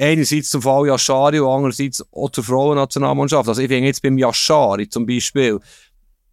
Einerseits 0.00 0.50
zum 0.50 0.62
Fall 0.62 0.86
Yashari 0.86 1.40
und 1.40 1.50
andererseits 1.50 2.04
auch 2.12 2.30
zur 2.30 2.44
Frauennationalmannschaft. 2.44 3.48
Also 3.48 3.60
ich 3.60 3.68
finde 3.68 3.88
jetzt 3.88 4.00
beim 4.00 4.16
Yashari 4.16 4.88
zum 4.88 5.06
Beispiel, 5.06 5.58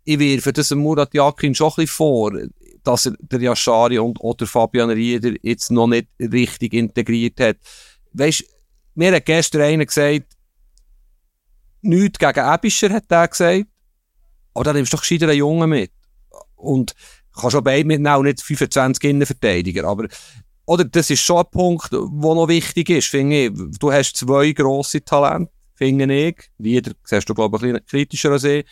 ich 0.04 0.20
wirfe 0.20 0.54
das 0.54 0.70
Murat 0.72 1.14
Yakin 1.16 1.56
schon 1.56 1.70
ein 1.70 1.76
bisschen 1.76 1.88
vor, 1.88 2.32
dass 2.84 3.08
er 3.08 3.16
der 3.20 3.42
Yashari 3.42 3.98
und 3.98 4.22
auch 4.22 4.36
der 4.36 4.46
Fabian 4.46 4.92
Rieder 4.92 5.34
jetzt 5.42 5.72
noch 5.72 5.88
nicht 5.88 6.08
richtig 6.20 6.74
integriert 6.74 7.40
hat. 7.40 7.58
Weißt, 8.14 8.44
mir 8.94 9.14
hat 9.14 9.26
gestern 9.26 9.62
einer 9.62 9.86
gesagt, 9.86 10.26
nichts 11.82 12.20
gegen 12.20 12.54
Ebischer, 12.54 12.92
hat 12.92 13.06
er 13.10 13.28
gesagt. 13.28 13.66
Aber 14.54 14.64
dann 14.64 14.76
nimmst 14.76 14.94
du 14.94 14.98
doch 14.98 15.02
gescheiter 15.02 15.28
einen 15.28 15.38
Jungen 15.38 15.70
mit. 15.70 15.92
Und 16.56 16.94
kannst 17.36 17.56
auch 17.56 17.62
beide 17.62 17.86
mitnehmen, 17.86 18.24
nicht 18.24 18.42
25 18.42 19.04
Innenverteidiger. 19.04 19.86
Aber, 19.86 20.08
oder, 20.66 20.84
das 20.84 21.10
ist 21.10 21.22
schon 21.22 21.38
ein 21.38 21.52
Punkt, 21.52 21.92
der 21.92 22.00
noch 22.00 22.48
wichtig 22.48 22.90
ist, 22.90 23.08
finde 23.08 23.46
ich. 23.46 23.52
Du 23.80 23.92
hast 23.92 24.18
zwei 24.18 24.52
grosse 24.52 25.04
Talente, 25.04 25.52
finde 25.76 26.12
ich. 26.14 26.50
Wieder, 26.58 26.92
siehst 27.04 27.30
du, 27.30 27.34
glaube 27.34 27.58
ich, 27.58 27.64
ein 27.64 27.74
bisschen 27.74 27.86
kritischer 27.86 28.32
als 28.32 28.44
ich. 28.46 28.66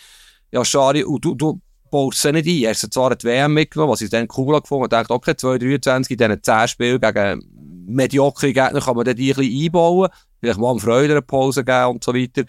Ja, 0.52 0.66
Schari, 0.66 1.04
und 1.04 1.24
du, 1.24 1.36
du 1.36 1.62
baust 1.91 2.22
sie 2.22 2.32
nicht 2.32 2.48
ein. 2.48 2.64
Er 2.64 2.74
hat 2.74 2.94
zwar 2.94 3.16
die 3.16 3.26
WM 3.26 3.54
mitgenommen, 3.54 3.91
was 3.91 4.02
ich 4.02 4.10
dann 4.10 4.28
cool 4.36 4.60
gefunden 4.60 4.86
und 4.86 4.94
dachte, 4.94 5.14
okay, 5.14 5.36
223 5.36 6.12
in 6.12 6.18
diesen 6.18 6.44
10 6.44 6.68
Spielen 6.68 7.00
gegen 7.00 7.44
mediokre 7.86 8.54
Gegner 8.54 8.82
kann 8.82 8.96
man 8.96 9.06
dann 9.06 9.16
die 9.16 9.32
ein 9.32 9.38
bisschen 9.38 9.66
einbauen. 9.66 10.10
Vielleicht 10.39 10.60
mal 10.60 10.72
am 10.72 10.80
Freude 10.80 11.14
eine 11.14 11.22
Pause 11.22 11.64
geben 11.64 11.91
und 11.91 12.04
so 12.04 12.14
weiter 12.14 12.44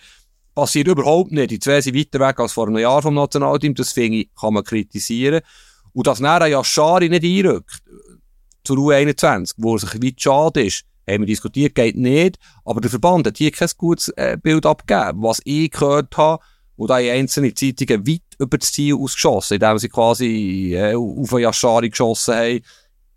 passiert 0.55 0.89
überhaupt 0.89 1.33
nicht. 1.33 1.51
Die 1.51 1.59
zwei 1.59 1.81
sind 1.81 1.97
weiter 1.97 2.21
weg 2.21 2.41
als 2.41 2.53
vor 2.53 2.69
einem 2.69 2.79
Jahr 2.79 3.03
vom 3.03 3.15
Nationalteam. 3.15 3.75
Das 3.75 3.93
finde 3.93 4.19
ich, 4.19 4.35
kann 4.35 4.55
man 4.55 4.65
kritisieren. 4.65 5.43
Und 5.93 6.07
dass 6.07 6.21
Nera 6.21 6.47
Yashari 6.47 7.09
nicht 7.09 7.25
einrückt, 7.25 7.83
zur 8.65 8.79
U21, 8.79 9.53
wo 9.59 9.79
sich 9.79 10.03
weit 10.03 10.21
schade 10.21 10.65
ist, 10.65 10.85
haben 11.09 11.21
wir 11.21 11.27
diskutiert, 11.27 11.75
geht 11.75 11.97
nicht. 11.97 12.39
Aber 12.65 12.81
der 12.81 12.91
Verband 12.91 13.27
hat 13.27 13.39
hier 13.39 13.51
kein 13.51 13.69
gutes 13.77 14.09
äh, 14.17 14.39
Bild 14.41 14.67
abgegeben. 14.67 15.23
Was 15.23 15.41
ich 15.45 15.71
gehört 15.71 16.17
habe, 16.17 16.43
wo 16.77 16.87
da 16.87 16.99
in 16.99 17.11
einzelnen 17.11 17.55
Zeitungen 17.55 18.07
weit 18.07 18.23
über 18.39 18.59
das 18.59 18.73
Ziel 18.73 18.95
ausgeschossen, 18.95 19.55
indem 19.55 19.79
sie 19.79 19.89
quasi 19.89 20.75
äh, 20.75 20.95
auf 20.95 21.33
Yashari 21.33 21.91
geschossen 21.91 22.35
haben, 22.35 22.61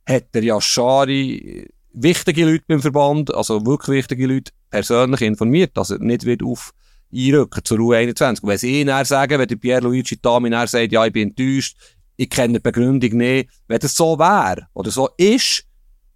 hat 0.08 0.34
der 0.34 0.44
Yashari 0.44 1.68
wichtige 1.94 2.46
Leute 2.46 2.66
beim 2.68 2.82
Verband, 2.82 3.34
also 3.34 3.66
wirklich 3.66 3.98
wichtige 3.98 4.28
Leute, 4.28 4.52
persönlich 4.70 5.22
informiert, 5.22 5.76
dass 5.76 5.90
er 5.90 6.00
nicht 6.00 6.26
wird 6.26 6.44
auf 6.44 6.74
einrücken 7.12 7.64
zur 7.64 7.80
U21. 7.80 8.42
Und 8.42 8.50
wenn 8.50 8.58
sie 8.58 8.86
dann 8.86 9.06
sagen, 9.06 9.40
wenn 9.40 9.48
der 9.48 9.56
Pierluigi 9.56 10.18
Tami 10.18 10.52
sagt, 10.68 10.92
ja, 10.92 11.06
ich 11.06 11.14
bin 11.14 11.30
enttäuscht, 11.30 11.78
ich 12.18 12.30
kenne 12.30 12.54
die 12.54 12.60
Begründung 12.60 13.18
nicht, 13.18 13.50
wenn 13.68 13.80
das 13.80 13.96
so 13.96 14.20
wäre 14.20 14.68
oder 14.74 14.92
so 14.92 15.10
ist, 15.18 15.64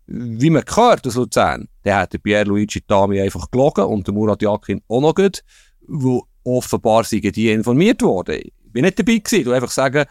wie 0.08 0.50
man 0.50 0.66
gehört 0.66 1.08
aus 1.08 1.16
Luzern, 1.16 1.70
dann 1.84 1.96
hat 1.96 2.14
der 2.14 2.18
Pierluigi 2.18 2.82
Tami 2.82 3.22
einfach 3.22 3.50
gelogen 3.50 3.86
und 3.86 4.06
der 4.06 4.14
Murat 4.14 4.42
Yakin 4.42 4.82
auch 4.88 5.02
noch 5.02 5.16
gut, 5.16 5.44
wo 5.88 6.26
offenbar 6.44 7.04
sind 7.04 7.36
die 7.36 7.52
informiert 7.52 8.02
worden. 8.02 8.42
Ich 8.44 8.54
bin 8.74 8.84
nicht 8.84 9.00
dabei 9.00 9.18
gewesen, 9.18 9.46
du 9.46 9.52
einfach 9.52 9.72
sagen, 9.72 10.06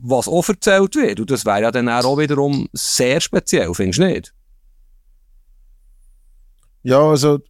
was 0.00 0.28
auch 0.28 0.48
erzählt 0.48 0.94
wird. 0.94 1.20
Und 1.20 1.30
das 1.30 1.44
wäre 1.44 1.62
ja 1.62 1.70
dann 1.70 1.88
auch 1.88 2.18
wiederum 2.18 2.68
sehr 2.72 3.20
speziell, 3.20 3.72
findest 3.74 3.98
du 3.98 4.06
nicht? 4.06 4.34
Ja, 6.82 7.00
also 7.00 7.40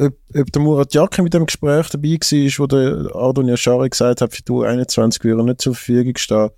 ob, 0.00 0.14
ob 0.34 0.52
der 0.52 0.62
Murat 0.62 0.94
Yakin 0.94 1.24
mit 1.24 1.34
dem 1.34 1.46
Gespräch 1.46 1.88
dabei 1.90 2.08
war, 2.08 2.58
wo 2.58 2.66
der 2.66 3.14
Ardon 3.14 3.48
Yashari 3.48 3.90
gesagt 3.90 4.20
hat, 4.20 4.34
für 4.34 4.42
du 4.42 4.62
21 4.62 5.22
würde 5.24 5.44
nicht 5.44 5.60
zur 5.60 5.74
Verfügung 5.74 6.16
stehen. 6.16 6.50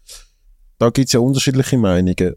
Da 0.79 0.91
gibt 0.91 1.09
es 1.09 1.13
ja 1.13 1.21
unterschiedliche 1.21 1.79
Meinungen. 1.79 2.35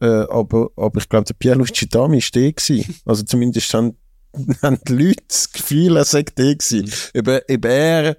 Äh, 0.00 0.06
aber, 0.06 0.70
aber 0.76 0.98
ich 0.98 1.08
glaube, 1.08 1.26
der 1.26 1.34
Pierluigi 1.34 1.88
Dami 1.88 2.22
war 2.22 2.30
der 2.34 2.52
gewesen. 2.52 3.00
Also 3.04 3.22
zumindest 3.22 3.72
haben, 3.74 3.96
haben 4.62 4.78
die 4.88 4.92
Leute 4.92 5.22
das 5.28 5.52
Gefühl, 5.52 5.96
er 5.96 6.04
sei 6.04 6.22
der 6.22 6.56
gewesen. 6.56 6.90
Ob, 7.16 7.28
ob 7.28 7.64
er 7.64 8.16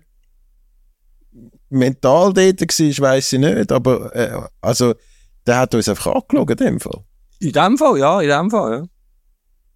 mental 1.70 2.34
dort 2.34 2.62
war, 2.62 3.10
weiss 3.10 3.34
ich 3.34 3.40
nicht. 3.40 3.72
Aber 3.72 4.16
äh, 4.16 4.42
also, 4.62 4.94
der 5.48 5.58
hat 5.58 5.74
uns 5.74 5.90
einfach 5.90 6.14
angeschaut 6.14 6.52
in 6.52 6.58
dem 6.58 6.80
Fall. 6.80 7.04
In 7.40 7.52
dem 7.52 7.78
Fall, 7.78 7.98
ja, 7.98 8.22
in 8.22 8.30
dem 8.30 8.52
Fall, 8.52 8.72
ja. 8.72 8.86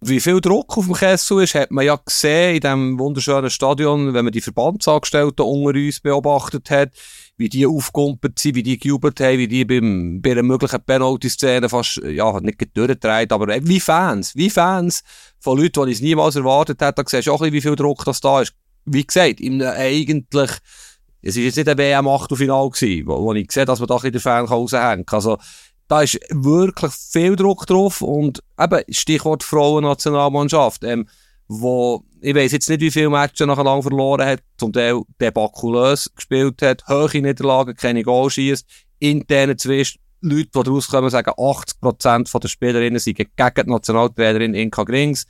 Wie 0.02 0.20
viel 0.20 0.42
Druck 0.42 0.76
auf 0.76 0.84
dem 0.84 0.94
Kessel 0.94 1.42
ist, 1.42 1.54
hat 1.54 1.70
man 1.70 1.86
ja 1.86 1.96
gesehen 1.96 2.56
in 2.56 2.60
diesem 2.60 2.98
wunderschönen 2.98 3.48
Stadion, 3.48 4.12
wenn 4.12 4.26
man 4.26 4.32
die 4.32 4.42
Verbandsangestellten 4.42 5.44
unter 5.44 5.78
uns 5.78 6.00
beobachtet 6.00 6.70
hat, 6.70 6.90
wie 7.38 7.48
die 7.48 7.66
aufgekumpelt 7.66 8.38
sind, 8.38 8.56
wie 8.56 8.62
die 8.62 8.78
gejubelt 8.78 9.18
haben, 9.20 9.38
wie 9.38 9.48
die 9.48 9.64
beim, 9.64 10.20
bei 10.20 10.32
einer 10.32 10.42
möglichen 10.42 10.82
Penalty-Szene 10.82 11.70
fast, 11.70 11.96
ja, 12.04 12.40
nicht 12.40 12.76
durchgedreht, 12.76 13.32
aber 13.32 13.48
wie 13.62 13.80
Fans, 13.80 14.36
wie 14.36 14.50
Fans 14.50 15.02
von 15.40 15.58
Leuten, 15.58 15.86
die 15.86 15.92
es 15.92 16.02
niemals 16.02 16.36
erwartet 16.36 16.82
hat, 16.82 16.98
da 16.98 17.02
siehst 17.06 17.26
du 17.26 17.32
auch 17.32 17.40
ein 17.40 17.50
bisschen, 17.50 17.54
wie 17.54 17.60
viel 17.62 17.76
Druck 17.76 18.04
das 18.04 18.20
da 18.20 18.42
ist. 18.42 18.52
Wie 18.84 19.06
gesagt, 19.06 19.40
im, 19.40 19.62
eigentlich, 19.62 20.50
es 21.22 21.36
ist 21.36 21.44
jetzt 21.44 21.56
nicht 21.56 21.68
ein 21.68 21.78
WM-Achtelfinal 21.78 22.68
gewesen, 22.68 23.06
wo, 23.06 23.22
wo 23.22 23.32
ich 23.32 23.50
sehe, 23.50 23.64
dass 23.64 23.80
man 23.80 23.88
da 23.88 23.94
ein 23.94 24.00
bisschen 24.00 24.12
den 24.12 24.20
Fan 24.20 24.44
raushängen 24.44 25.06
kann. 25.06 25.16
Also, 25.16 25.38
da 25.88 26.02
ist 26.02 26.18
wirklich 26.30 26.92
viel 26.92 27.36
Druck 27.36 27.66
drauf 27.66 28.02
und 28.02 28.42
eben 28.60 28.82
Stichwort 28.88 29.42
Frauennationalmannschaft, 29.42 30.84
ähm, 30.84 31.08
wo 31.48 32.04
ich 32.20 32.34
weiß 32.34 32.52
jetzt 32.52 32.68
nicht, 32.68 32.80
wie 32.80 32.90
viele 32.90 33.10
Matches 33.10 33.46
nachher 33.46 33.62
lang 33.62 33.82
verloren 33.82 34.26
hat, 34.26 34.40
zum 34.58 34.72
Teil 34.72 35.02
debakulös 35.20 36.10
gespielt 36.14 36.60
hat, 36.62 36.82
hohe 36.88 37.20
Niederlagen, 37.20 37.76
keine 37.76 38.02
Goal 38.02 38.30
schießt, 38.30 38.66
interne 38.98 39.56
Zwist, 39.56 39.98
Leute, 40.22 40.48
die 40.54 40.68
rauskommen, 40.70 41.10
sagen, 41.10 41.30
80% 41.30 42.40
der 42.40 42.48
Spielerinnen 42.48 42.98
sind 42.98 43.16
gegen 43.16 43.30
die 43.36 43.70
Nationaltrainerin 43.70 44.54
Inka 44.54 44.82
Grings, 44.82 45.26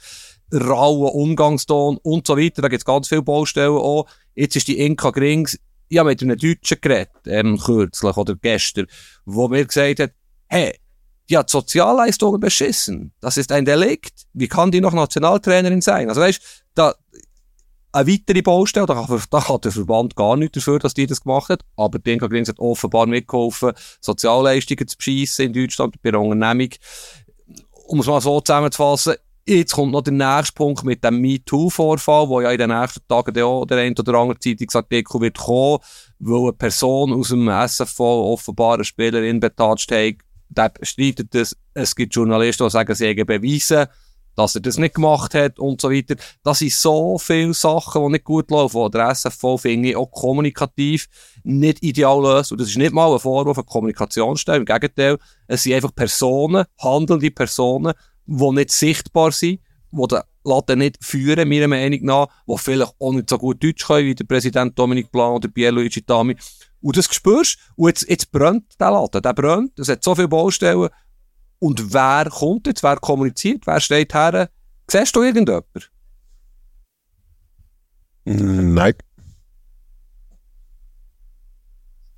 rauen 0.55 1.11
Umgangston 1.11 1.99
und 2.03 2.27
so 2.27 2.37
weiter, 2.37 2.63
da 2.63 2.69
gibt 2.69 2.81
es 2.81 2.87
ganz 2.87 3.09
viele 3.09 3.23
Baustellen 3.23 3.77
auch. 3.77 4.07
Jetzt 4.35 4.57
ist 4.57 4.69
die 4.69 4.79
Inka 4.79 5.11
Grings, 5.11 5.59
ja, 5.89 6.03
mit 6.03 6.23
einem 6.23 6.39
Deutschen 6.39 6.81
geredet, 6.81 7.11
ähm, 7.27 7.59
kürzlich 7.59 8.17
oder 8.17 8.37
gestern, 8.37 8.87
wo 9.25 9.49
mir 9.49 9.65
gesagt 9.67 10.01
hat, 10.01 10.13
hey, 10.49 10.79
die 11.29 11.37
hat 11.37 11.51
Sozialleistungen 11.51 12.41
beschissen. 12.41 13.13
Das 13.21 13.37
ist 13.37 13.51
ein 13.53 13.65
Delikt. 13.65 14.27
Wie 14.33 14.49
kann 14.49 14.71
die 14.71 14.81
noch 14.81 14.93
Nationaltrainerin 14.93 15.81
sein? 15.81 16.09
Also 16.09 16.21
weißt, 16.21 16.41
da, 16.75 16.95
eine 17.93 18.07
weitere 18.07 18.43
Baustelle, 18.43 18.87
da, 18.87 19.07
da 19.31 19.41
kann 19.41 19.61
der 19.61 19.73
Verband 19.73 20.15
gar 20.15 20.37
nichts 20.37 20.55
dafür, 20.57 20.79
dass 20.79 20.95
die 20.95 21.07
das 21.07 21.23
gemacht 21.23 21.49
hat, 21.49 21.63
aber 21.77 21.99
die 21.99 22.13
Inka 22.13 22.27
Grings 22.27 22.49
hat 22.49 22.59
offenbar 22.59 23.07
mitgeholfen, 23.07 23.73
Sozialleistungen 24.01 24.87
zu 24.87 24.97
beschissen 24.97 25.47
in 25.47 25.53
Deutschland 25.53 26.01
bei 26.03 26.11
einer 26.11 26.21
Unternehmung. 26.21 26.75
Um 27.89 28.01
es 28.01 28.07
mal 28.07 28.21
so 28.21 28.41
zusammenzufassen, 28.41 29.15
Jetzt 29.49 29.75
kommt 29.75 29.93
noch 29.93 30.03
der 30.03 30.13
nächste 30.13 30.55
Punkt 30.55 30.83
mit 30.83 31.05
dem 31.05 31.21
MeToo-Vorfall, 31.21 32.29
wo 32.29 32.41
ja 32.41 32.51
in 32.51 32.59
den 32.59 32.71
nächsten 32.71 33.07
Tagen 33.07 33.41
auch 33.41 33.65
der 33.65 33.79
ein 33.79 33.97
oder 33.97 34.19
andere 34.19 34.41
Zeitungsartikel 34.41 35.21
wird 35.21 35.39
kommen, 35.39 35.79
weil 36.19 36.41
eine 36.43 36.53
Person 36.53 37.13
aus 37.13 37.29
dem 37.29 37.49
SFV 37.49 38.01
offenbar 38.01 38.75
eine 38.75 38.85
Spielerin 38.85 39.39
betatscht 39.39 39.93
hat. 39.93 40.17
Der 40.49 40.73
streitet 40.83 41.35
das. 41.35 41.57
Es 41.75 41.95
gibt 41.95 42.15
Journalisten, 42.15 42.65
die 42.65 42.71
sagen, 42.71 42.95
sie 42.95 43.09
haben 43.09 43.27
beweisen, 43.27 43.87
dass 44.37 44.55
er 44.55 44.61
das 44.61 44.79
nicht 44.79 44.95
gemacht 44.95 45.35
hat 45.35 45.59
und 45.59 45.81
so 45.81 45.91
weiter. 45.91 46.15
Das 46.45 46.59
sind 46.59 46.73
so 46.73 47.19
viele 47.19 47.55
Sachen, 47.55 48.03
die 48.05 48.13
nicht 48.13 48.25
gut 48.25 48.51
laufen, 48.51 48.75
wo 48.75 48.89
der 48.89 49.09
SFV, 49.09 49.57
finde 49.59 49.91
ich, 49.91 49.97
auch 49.97 50.11
kommunikativ 50.11 51.09
nicht 51.43 51.83
ideal 51.83 52.23
löst. 52.23 52.53
Und 52.53 52.61
das 52.61 52.69
ist 52.69 52.77
nicht 52.77 52.93
mal 52.93 53.13
ein 53.13 53.19
Vorwurf 53.19 53.59
an 53.59 53.67
Kommunikationsstelle, 53.67 54.59
im 54.59 54.65
Gegenteil, 54.65 55.19
es 55.49 55.63
sind 55.63 55.73
einfach 55.73 55.95
Personen, 55.95 56.67
handelnde 56.79 57.31
Personen, 57.31 57.95
die 58.27 58.51
nicht 58.51 58.73
sichtbar 58.73 59.33
sind, 59.33 59.61
die 59.91 60.09
den 60.09 60.21
Laden 60.45 60.79
nicht 60.79 60.99
führen, 61.03 61.49
meiner 61.49 61.69
Meinung 61.69 62.05
nach, 62.05 62.29
die 62.47 62.59
vielleicht 62.59 62.95
auch 62.99 63.13
nicht 63.13 63.31
so 63.31 63.39
gut 63.39 63.63
Deutsch 63.63 63.87
können, 63.87 64.07
wie 64.07 64.15
der 64.15 64.25
Präsident 64.25 64.79
Dominik 64.79 65.11
Blanc 65.11 65.37
oder 65.37 65.49
Pierluigi 65.49 66.03
Tami. 66.03 66.37
Und 66.87 66.97
das 66.97 67.13
spürst 67.13 67.59
und 67.75 67.89
jetzt, 67.89 68.09
jetzt 68.09 68.31
brennt 68.31 68.81
der 68.81 68.93
Laden, 68.93 69.21
der 69.21 69.35
brennt, 69.35 69.77
es 69.77 69.89
hat 69.89 70.05
so 70.05 70.15
viele 70.15 70.29
Baustellen. 70.29 70.89
Und 71.59 71.93
wer 71.93 72.31
kommt 72.31 72.69
jetzt, 72.69 72.85
wer 72.85 72.95
kommuniziert, 72.99 73.67
wer 73.67 73.81
steht 73.81 74.15
her? 74.15 74.49
Siehst 74.89 75.17
du 75.17 75.23
irgendjemanden? 75.25 75.83
Nein. 78.25 78.95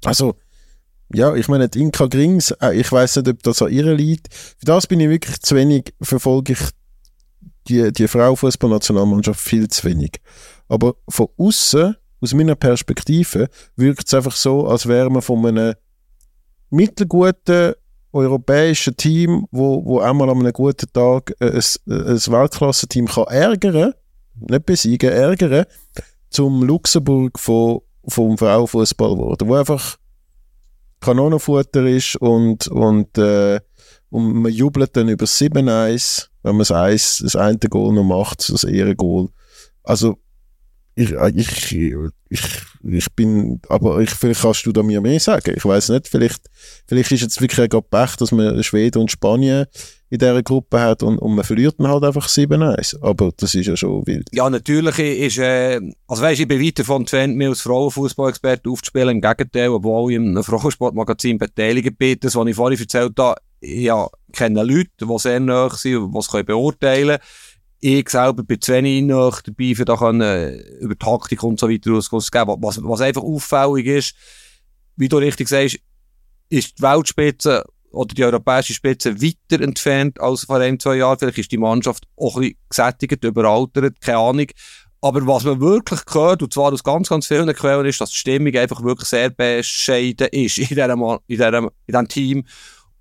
Also, 0.04 0.34
ja, 1.14 1.34
ich 1.34 1.48
meine, 1.48 1.70
die 1.70 1.80
Inka 1.80 2.04
Grings, 2.04 2.50
äh, 2.60 2.78
ich 2.78 2.92
weiß 2.92 3.16
nicht, 3.16 3.28
ob 3.28 3.42
das 3.42 3.62
an 3.62 3.72
ihr 3.72 3.94
liegt. 3.94 4.34
Für 4.34 4.66
das 4.66 4.86
bin 4.86 5.00
ich 5.00 5.08
wirklich 5.08 5.40
zu 5.40 5.56
wenig, 5.56 5.94
verfolge 6.02 6.52
ich 6.52 6.60
die, 7.68 7.90
die 7.90 8.06
Frauenfußballnationalmannschaft 8.06 9.40
viel 9.40 9.68
zu 9.68 9.84
wenig. 9.84 10.20
Aber 10.68 10.96
von 11.08 11.28
außen, 11.38 11.96
aus 12.20 12.34
meiner 12.34 12.54
Perspektive, 12.54 13.48
wirkt 13.76 14.06
es 14.06 14.14
einfach 14.14 14.34
so, 14.34 14.66
als 14.66 14.86
wäre 14.86 15.10
man 15.10 15.22
von 15.22 15.44
einem 15.46 15.74
mittelguten 16.70 17.74
europäischen 18.12 18.96
Team, 18.96 19.46
wo, 19.50 19.84
wo 19.84 20.00
einmal 20.00 20.30
an 20.30 20.40
einem 20.40 20.52
guten 20.52 20.92
Tag 20.92 21.34
ein, 21.40 21.50
ein 21.50 21.86
Weltklassenteam 21.86 23.06
kann 23.06 23.24
ärgern, 23.24 23.94
nicht 24.34 24.66
besiegen, 24.66 25.10
ärgern, 25.10 25.66
zum 26.30 26.62
Luxemburg 26.62 27.38
von, 27.38 27.80
vom 28.06 28.38
Frauenfußball 28.38 29.10
geworden, 29.10 29.48
wo 29.48 29.54
einfach 29.54 29.96
Kanonenfutter 31.00 31.86
ist 31.86 32.16
und, 32.16 32.68
und, 32.68 33.16
äh, 33.18 33.60
und 34.10 34.32
man 34.42 34.52
jubelt 34.52 34.96
dann 34.96 35.08
über 35.08 35.26
7-1, 35.26 36.28
wenn 36.42 36.52
man 36.52 36.60
das, 36.60 36.72
Eis, 36.72 37.20
das 37.22 37.36
eine 37.36 37.58
Goal 37.58 37.94
noch 37.94 38.04
macht, 38.04 38.48
das 38.48 38.64
Ehrengoal. 38.64 39.28
Also, 39.84 40.18
ich, 40.98 41.12
ich, 41.36 41.94
ich, 42.28 42.42
ich 42.82 43.12
bin, 43.14 43.60
aber 43.68 44.00
ich, 44.00 44.10
vielleicht 44.10 44.42
kannst 44.42 44.66
du 44.66 44.72
da 44.72 44.82
mir 44.82 45.00
mehr 45.00 45.20
sagen. 45.20 45.54
Ich 45.56 45.64
weiß 45.64 45.90
nicht, 45.90 46.08
vielleicht, 46.08 46.42
vielleicht 46.86 47.12
ist 47.12 47.20
jetzt 47.20 47.40
wirklich 47.40 47.70
gerade 47.70 47.86
Pech, 47.88 48.16
dass 48.16 48.32
man 48.32 48.62
Schweden 48.64 49.02
und 49.02 49.10
Spanien 49.10 49.66
in 50.10 50.18
dieser 50.18 50.42
Gruppe 50.42 50.80
hat 50.80 51.02
und, 51.02 51.18
und 51.18 51.34
man 51.36 51.44
verliert 51.44 51.76
dann 51.78 51.88
halt 51.88 52.02
einfach 52.02 52.26
7-1. 52.26 53.00
Aber 53.00 53.30
das 53.36 53.54
ist 53.54 53.66
ja 53.66 53.76
schon 53.76 54.06
wild. 54.06 54.28
Ja, 54.32 54.50
natürlich 54.50 54.98
ist, 54.98 55.38
äh, 55.38 55.80
also 56.08 56.22
weisst, 56.22 56.40
ich 56.40 56.48
bin 56.48 56.60
weit 56.60 56.78
davon 56.78 57.02
entfernt, 57.02 57.36
mich 57.36 57.48
als 57.48 57.60
Frauenfußballexperte 57.60 58.68
aufzuspielen. 58.68 59.16
Im 59.16 59.20
Gegenteil, 59.20 59.68
obwohl 59.68 60.10
ich 60.10 60.16
im 60.16 60.42
Frauensportmagazin 60.42 61.38
beteiligt 61.38 61.96
bin, 61.96 62.18
das, 62.18 62.34
was 62.34 62.46
ich 62.48 62.56
vorhin 62.56 62.80
erzählt 62.80 63.12
habe, 63.18 63.36
ja, 63.60 64.08
kenne 64.32 64.62
Leute, 64.62 64.90
die 65.00 65.18
sehr 65.18 65.40
nahe 65.40 65.70
sind 65.74 66.12
die 66.12 66.18
es 66.18 66.46
beurteilen 66.46 67.08
können 67.08 67.18
ich 67.80 68.08
selber 68.08 68.42
bin 68.42 68.60
zu 68.60 68.72
wenig 68.72 69.04
noch 69.04 69.40
dabei, 69.40 69.74
für 69.74 69.84
da 69.84 69.96
können, 69.96 70.20
äh, 70.20 70.56
über 70.80 70.98
Taktik 70.98 71.42
und 71.42 71.60
so 71.60 71.68
weiter 71.68 71.92
auszugeben. 71.92 72.56
Was, 72.60 72.82
was 72.82 73.00
einfach 73.00 73.22
auffällig 73.22 73.86
ist, 73.86 74.14
wie 74.96 75.08
du 75.08 75.18
richtig 75.18 75.48
sagst, 75.48 75.78
ist 76.50 76.78
die 76.78 76.82
Weltspitze 76.82 77.64
oder 77.90 78.14
die 78.14 78.24
europäische 78.24 78.74
Spitze 78.74 79.20
weiter 79.20 79.62
entfernt 79.62 80.20
als 80.20 80.44
vor 80.44 80.58
ein, 80.58 80.78
zwei 80.78 80.96
Jahren. 80.96 81.18
Vielleicht 81.18 81.38
ist 81.38 81.52
die 81.52 81.58
Mannschaft 81.58 82.04
auch 82.16 82.36
ein 82.36 82.54
gesättigt, 82.68 83.24
überaltert, 83.24 84.00
keine 84.00 84.18
Ahnung. 84.18 84.46
Aber 85.00 85.24
was 85.26 85.44
man 85.44 85.60
wirklich 85.60 86.04
gehört, 86.04 86.42
und 86.42 86.52
zwar 86.52 86.72
aus 86.72 86.82
ganz, 86.82 87.08
ganz 87.08 87.28
vielen 87.28 87.52
Quellen, 87.54 87.86
ist, 87.86 88.00
dass 88.00 88.10
die 88.10 88.16
Stimmung 88.16 88.54
einfach 88.56 88.82
wirklich 88.82 89.08
sehr 89.08 89.30
bescheiden 89.30 90.26
ist 90.32 90.58
in 90.58 90.66
diesem, 90.66 91.18
in 91.28 91.40
in 91.40 91.70
diesem 91.86 92.08
Team. 92.08 92.44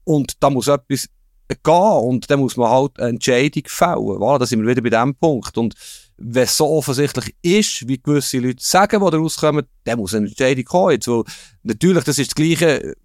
Und 0.04 0.34
da 0.40 0.52
muss 0.52 0.68
etwas 0.68 1.10
gehen 1.48 1.74
und 1.74 2.30
dann 2.30 2.40
muss 2.40 2.58
man 2.58 2.70
halt 2.70 3.00
eine 3.00 3.10
Entscheidung 3.10 3.64
fällen. 3.66 3.98
Voilà, 3.98 4.40
da 4.40 4.46
sind 4.46 4.62
wir 4.62 4.70
wieder 4.70 4.82
bei 4.82 4.90
dem 4.90 5.16
Punkt. 5.16 5.58
Und 5.58 5.76
wenn 6.18 6.44
es 6.44 6.58
so 6.58 6.68
offensichtlich 6.68 7.36
ist, 7.42 7.88
wie 7.88 8.02
gewisse 8.02 8.40
Leute 8.40 8.64
sagen, 8.64 9.04
die 9.04 9.12
da 9.12 9.18
rauskommen, 9.18 9.66
dann 9.84 10.00
muss 10.00 10.14
eine 10.14 10.28
Entscheidung 10.28 10.66
kommen. 10.66 10.92
Jetzt, 10.92 11.08
weil 11.08 11.24
natürlich, 11.64 12.04
das 12.04 12.18
ist 12.18 12.32
das 12.32 12.36
Gleiche, 12.36 12.96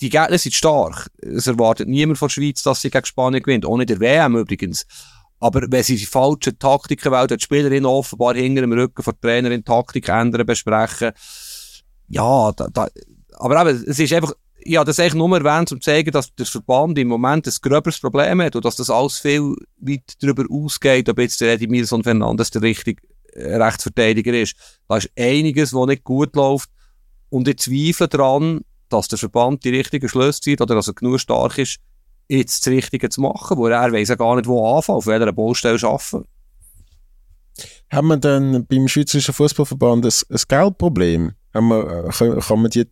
die 0.00 0.08
Gegner 0.08 0.38
sind 0.38 0.54
stark. 0.54 1.10
Es 1.18 1.46
erwartet 1.46 1.88
niemand 1.88 2.18
von 2.18 2.28
der 2.28 2.32
Schweiz, 2.32 2.62
dass 2.62 2.80
sie 2.80 2.90
gegen 2.90 3.04
Spanien 3.04 3.42
gewinnt. 3.42 3.68
Nicht 3.68 3.90
der 3.90 4.00
WM 4.00 4.36
übrigens. 4.36 4.86
Aber 5.40 5.62
wenn 5.68 5.82
sie 5.82 5.96
die 5.96 6.06
falschen 6.06 6.58
Taktiken 6.58 7.12
wählen, 7.12 7.28
die 7.28 7.40
Spielerin 7.40 7.86
offenbar 7.86 8.34
hinter 8.34 8.60
dem 8.60 8.72
Rücken 8.72 9.02
von 9.02 9.14
Trainerin 9.20 9.64
Taktik 9.64 10.08
ändern, 10.08 10.46
besprechen, 10.46 11.12
ja, 12.08 12.52
da, 12.52 12.68
da, 12.68 12.88
aber 13.34 13.62
eben, 13.62 13.84
es 13.86 13.98
ist 13.98 14.12
einfach, 14.12 14.34
ich 14.62 14.76
habe 14.76 14.86
das 14.86 14.98
eigentlich 14.98 15.14
nur 15.14 15.36
erwähnt, 15.36 15.72
um 15.72 15.80
zu 15.80 15.84
zeigen, 15.84 16.10
dass 16.10 16.34
der 16.34 16.46
Verband 16.46 16.98
im 16.98 17.08
Moment 17.08 17.46
ein 17.46 17.54
gröberes 17.62 17.98
Problem 17.98 18.42
hat 18.42 18.56
und 18.56 18.64
dass 18.64 18.76
das 18.76 18.90
alles 18.90 19.18
viel 19.18 19.54
weit 19.78 20.14
darüber 20.20 20.44
ausgeht, 20.50 21.08
ob 21.08 21.18
jetzt 21.18 21.40
der 21.40 21.54
Eddie 21.54 21.66
Milson 21.66 22.02
Fernandes 22.02 22.50
der 22.50 22.62
richtige 22.62 23.02
äh, 23.32 23.56
Rechtsverteidiger 23.56 24.32
ist. 24.32 24.54
Da 24.88 24.98
ist 24.98 25.10
einiges, 25.18 25.72
was 25.72 25.86
nicht 25.86 26.04
gut 26.04 26.34
läuft 26.36 26.70
und 27.30 27.48
ich 27.48 27.58
zweifle 27.58 28.08
daran, 28.08 28.60
dass 28.88 29.08
der 29.08 29.18
Verband 29.18 29.64
die 29.64 29.70
richtigen 29.70 30.08
Schlüsse 30.08 30.40
zieht 30.40 30.60
oder 30.60 30.74
dass 30.74 30.88
er 30.88 30.94
genug 30.94 31.20
stark 31.20 31.58
ist, 31.58 31.78
jetzt 32.28 32.66
das 32.66 32.72
Richtige 32.72 33.08
zu 33.08 33.20
machen, 33.20 33.56
wo 33.56 33.66
er 33.66 33.92
weiss 33.92 34.08
ja 34.08 34.16
gar 34.16 34.36
nicht, 34.36 34.46
wo 34.46 34.76
anfangen, 34.76 34.98
auf 34.98 35.06
welcher 35.06 35.32
Baustelle 35.32 35.78
arbeiten. 35.82 36.24
Haben 37.92 38.08
wir 38.08 38.16
dann 38.16 38.66
beim 38.66 38.88
Schweizerischen 38.88 39.34
Fußballverband 39.34 40.06
ein, 40.06 40.12
ein 40.28 40.42
Geldproblem? 40.48 41.32
Haben 41.52 41.68
wir, 41.68 42.04
äh, 42.06 42.40
kann 42.40 42.62
man 42.62 42.70
die 42.70 42.86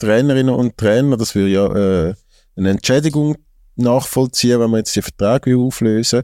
Trainerinnen 0.00 0.54
und 0.54 0.76
Trainer, 0.76 1.16
das 1.16 1.34
würde 1.34 1.50
ja 1.50 1.66
äh, 2.08 2.14
eine 2.56 2.70
Entschädigung 2.70 3.36
nachvollziehen, 3.76 4.60
wenn 4.60 4.70
wir 4.70 4.78
jetzt 4.78 4.96
die 4.96 5.02
Verträge 5.02 5.56
auflösen. 5.56 6.22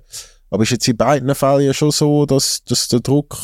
Aber 0.50 0.62
ist 0.62 0.70
jetzt 0.70 0.88
in 0.88 0.96
beiden 0.96 1.34
Fällen 1.34 1.66
ja 1.66 1.74
schon 1.74 1.90
so, 1.90 2.26
dass, 2.26 2.64
dass 2.64 2.88
der 2.88 3.00
Druck 3.00 3.36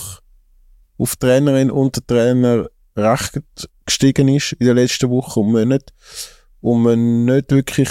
auf 0.99 1.17
Trainerin 1.17 1.71
und 1.71 2.07
Trainer 2.07 2.69
recht 2.97 3.41
gestiegen 3.87 4.29
ist 4.29 4.53
in 4.53 4.67
den 4.67 4.77
letzten 4.77 5.11
Wochen 5.11 5.41
und 5.41 5.53
Monaten 5.53 5.93
und 6.61 6.83
man 6.83 7.25
nicht 7.25 7.51
wirklich 7.51 7.91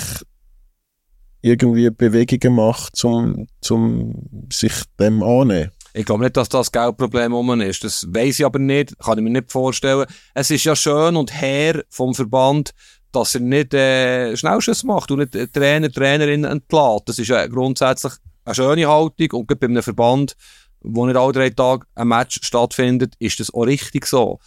irgendwie 1.42 1.90
Bewegungen 1.90 2.56
macht, 2.56 3.04
um 3.04 3.48
zum 3.62 4.48
sich 4.52 4.74
dem 5.00 5.24
annehmen. 5.24 5.72
Ich 5.94 6.06
glaube 6.06 6.24
nicht, 6.24 6.38
dass 6.38 6.50
das 6.50 6.72
Geldproblem 6.72 7.34
um 7.34 7.60
ist. 7.62 7.84
Das 7.84 8.08
weiß 8.08 8.40
ich 8.40 8.46
aber 8.46 8.60
nicht, 8.60 8.98
kann 9.00 9.18
ich 9.18 9.24
mir 9.24 9.30
nicht 9.30 9.52
vorstellen. 9.52 10.06
Es 10.34 10.50
ist 10.50 10.64
ja 10.64 10.76
schön 10.76 11.16
und 11.18 11.42
her 11.42 11.84
vom 11.90 12.14
Verband, 12.14 12.72
dass 13.12 13.36
er 13.36 13.42
nicht 13.42 13.74
äh, 13.74 14.36
Schnellschuss 14.38 14.84
macht 14.84 15.12
und 15.12 15.20
nicht 15.20 15.54
Trainer, 15.54 15.92
Trainerin 15.92 16.46
entlässt. 16.46 17.04
Das 17.08 17.20
ist 17.20 17.28
ja 17.28 17.46
grundsätzlich 17.48 18.14
eine 18.46 18.56
schöne 18.56 18.88
Haltung 18.88 19.32
und 19.32 19.48
bei 19.48 19.68
einem 19.68 19.84
Verband, 19.84 20.36
wo 20.82 21.06
nicht 21.06 21.18
alle 21.18 21.34
drei 21.34 21.50
Tage 21.50 21.86
ein 21.96 22.08
Match 22.08 22.40
stattfindet, 22.42 23.16
ist 23.20 23.40
das 23.40 23.54
auch 23.54 23.64
richtig 23.64 24.06
so. 24.06 24.40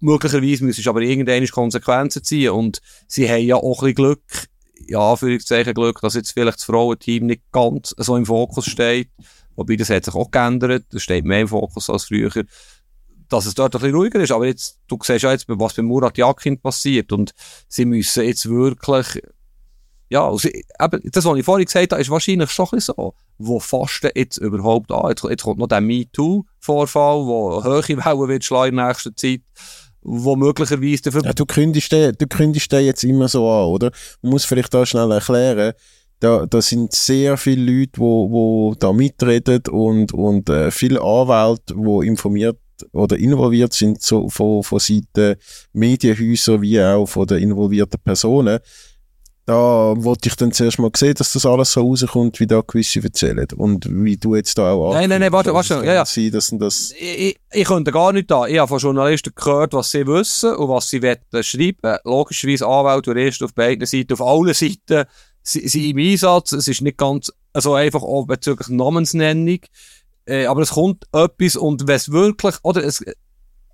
Möglicherweise 0.00 0.64
müssen 0.64 0.88
aber 0.88 1.02
irgendeine 1.02 1.46
Konsequenzen 1.48 2.22
ziehen 2.22 2.50
und 2.50 2.80
sie 3.06 3.28
haben 3.28 3.44
ja 3.44 3.56
auch 3.56 3.82
ein 3.82 3.94
bisschen 3.94 3.94
Glück, 3.94 4.48
ja, 4.86 5.10
Anführungszeichen 5.10 5.74
Glück, 5.74 6.00
dass 6.00 6.14
jetzt 6.14 6.32
vielleicht 6.32 6.58
das 6.58 6.64
Frauenteam 6.64 7.26
nicht 7.26 7.42
ganz 7.52 7.94
so 7.98 8.16
im 8.16 8.26
Fokus 8.26 8.66
steht. 8.66 9.10
Wobei, 9.58 9.74
das 9.74 9.90
hat 9.90 10.04
sich 10.04 10.14
auch 10.14 10.30
geändert. 10.30 10.84
Das 10.90 11.02
steht 11.02 11.24
mehr 11.24 11.40
im 11.40 11.48
Fokus 11.48 11.90
als 11.90 12.04
früher. 12.04 12.30
Dass 13.28 13.44
es 13.44 13.54
dort 13.54 13.74
ein 13.74 13.80
bisschen 13.80 13.96
ruhiger 13.96 14.20
ist. 14.20 14.30
Aber 14.30 14.46
jetzt, 14.46 14.78
du 14.86 14.96
siehst 15.02 15.24
ja 15.24 15.32
jetzt, 15.32 15.46
was 15.48 15.74
bei 15.74 15.82
Murat 15.82 16.16
Yakin 16.16 16.60
passiert. 16.60 17.10
Und 17.10 17.34
sie 17.66 17.84
müssen 17.84 18.22
jetzt 18.22 18.48
wirklich, 18.48 19.20
ja, 20.10 20.24
also, 20.24 20.48
eben, 20.48 21.10
das, 21.10 21.24
was 21.24 21.36
ich 21.36 21.44
vorhin 21.44 21.64
gesagt 21.64 21.90
habe, 21.90 22.00
ist 22.00 22.08
wahrscheinlich 22.08 22.50
schon 22.52 22.66
ein 22.66 22.76
bisschen 22.76 22.94
so. 22.96 23.14
Wo 23.36 23.58
fasten 23.58 24.10
jetzt 24.14 24.36
überhaupt 24.36 24.92
an? 24.92 25.10
Jetzt, 25.10 25.24
jetzt 25.24 25.42
kommt 25.42 25.58
noch 25.58 25.66
der 25.66 25.80
MeToo-Vorfall, 25.80 27.26
wo 27.26 27.64
hohe 27.64 27.82
Wellen 27.88 28.28
wird 28.28 28.44
schlagen 28.44 28.78
in 28.78 28.86
nächster 28.86 29.14
Zeit 29.16 29.40
wo 30.00 30.36
möglicherweise 30.36 31.02
dafür... 31.02 31.24
Ja, 31.24 31.32
du 31.32 31.44
kündigst 31.44 31.92
den, 31.92 32.14
du 32.16 32.26
kündigst 32.28 32.70
den 32.70 32.86
jetzt 32.86 33.02
immer 33.02 33.28
so 33.28 33.50
an, 33.50 33.66
oder? 33.66 33.90
Man 34.22 34.30
muss 34.30 34.44
vielleicht 34.44 34.72
da 34.72 34.86
schnell 34.86 35.10
erklären, 35.10 35.74
da, 36.20 36.46
da 36.46 36.60
sind 36.60 36.92
sehr 36.92 37.36
viele 37.36 37.80
Leute, 37.80 37.98
wo, 37.98 38.30
wo 38.30 38.74
da 38.74 38.92
mitreden 38.92 39.62
und, 39.70 40.12
und 40.12 40.48
äh, 40.48 40.70
viele 40.70 41.00
Anwälte, 41.00 41.74
wo 41.76 42.02
informiert 42.02 42.58
oder 42.92 43.16
involviert 43.16 43.72
sind 43.72 44.02
so, 44.02 44.28
von, 44.28 44.62
von 44.62 44.78
Seiten 44.78 45.36
Medienhäuser 45.72 46.60
wie 46.60 46.80
auch 46.80 47.06
von 47.06 47.26
den 47.26 47.38
involvierten 47.38 48.00
Personen. 48.02 48.58
Da 49.46 49.94
wollte 49.96 50.28
ich 50.28 50.36
dann 50.36 50.52
zuerst 50.52 50.78
mal 50.78 50.90
sehen, 50.94 51.14
dass 51.14 51.32
das 51.32 51.46
alles 51.46 51.72
so 51.72 51.80
rauskommt, 51.80 52.38
wie 52.38 52.46
da 52.46 52.60
gewisse 52.60 53.02
erzählen. 53.02 53.46
Und 53.56 53.86
wie 53.88 54.18
du 54.18 54.34
jetzt 54.34 54.58
da 54.58 54.72
auch 54.72 54.92
Nein, 54.92 55.08
nein, 55.08 55.20
nein, 55.20 55.32
warte, 55.32 55.54
warte, 55.54 55.74
ja, 55.86 55.94
ja. 55.94 56.04
Sein, 56.04 56.30
dass 56.32 56.52
das 56.58 56.92
ich, 56.92 57.18
ich, 57.18 57.36
ich 57.52 57.64
könnte 57.64 57.90
gar 57.90 58.12
nicht 58.12 58.30
da. 58.30 58.46
Ich 58.46 58.58
habe 58.58 58.68
von 58.68 58.78
Journalisten 58.78 59.32
gehört, 59.34 59.72
was 59.72 59.90
sie 59.90 60.06
wissen 60.06 60.54
und 60.54 60.68
was 60.68 60.90
sie 60.90 61.02
wollen 61.02 61.42
schreiben. 61.42 61.96
Logischerweise 62.04 62.66
Anwälte 62.66 63.10
und 63.10 63.16
Juristen 63.16 63.44
auf 63.46 63.54
beiden 63.54 63.86
Seiten, 63.86 64.12
auf 64.12 64.20
allen 64.20 64.52
Seiten 64.52 65.06
sie, 65.42 65.66
sie 65.68 65.90
im 65.90 65.98
Einsatz, 65.98 66.52
es 66.52 66.68
ist 66.68 66.82
nicht 66.82 66.98
ganz, 66.98 67.32
also 67.52 67.74
einfach 67.74 68.02
auch 68.02 68.26
bezüglich 68.26 68.68
Namensnennung, 68.68 69.60
äh, 70.26 70.46
aber 70.46 70.62
es 70.62 70.70
kommt 70.70 71.06
etwas 71.12 71.56
und 71.56 71.86
wenn 71.86 71.96
es 71.96 72.10
wirklich, 72.10 72.56
oder 72.62 72.84
es, 72.84 73.02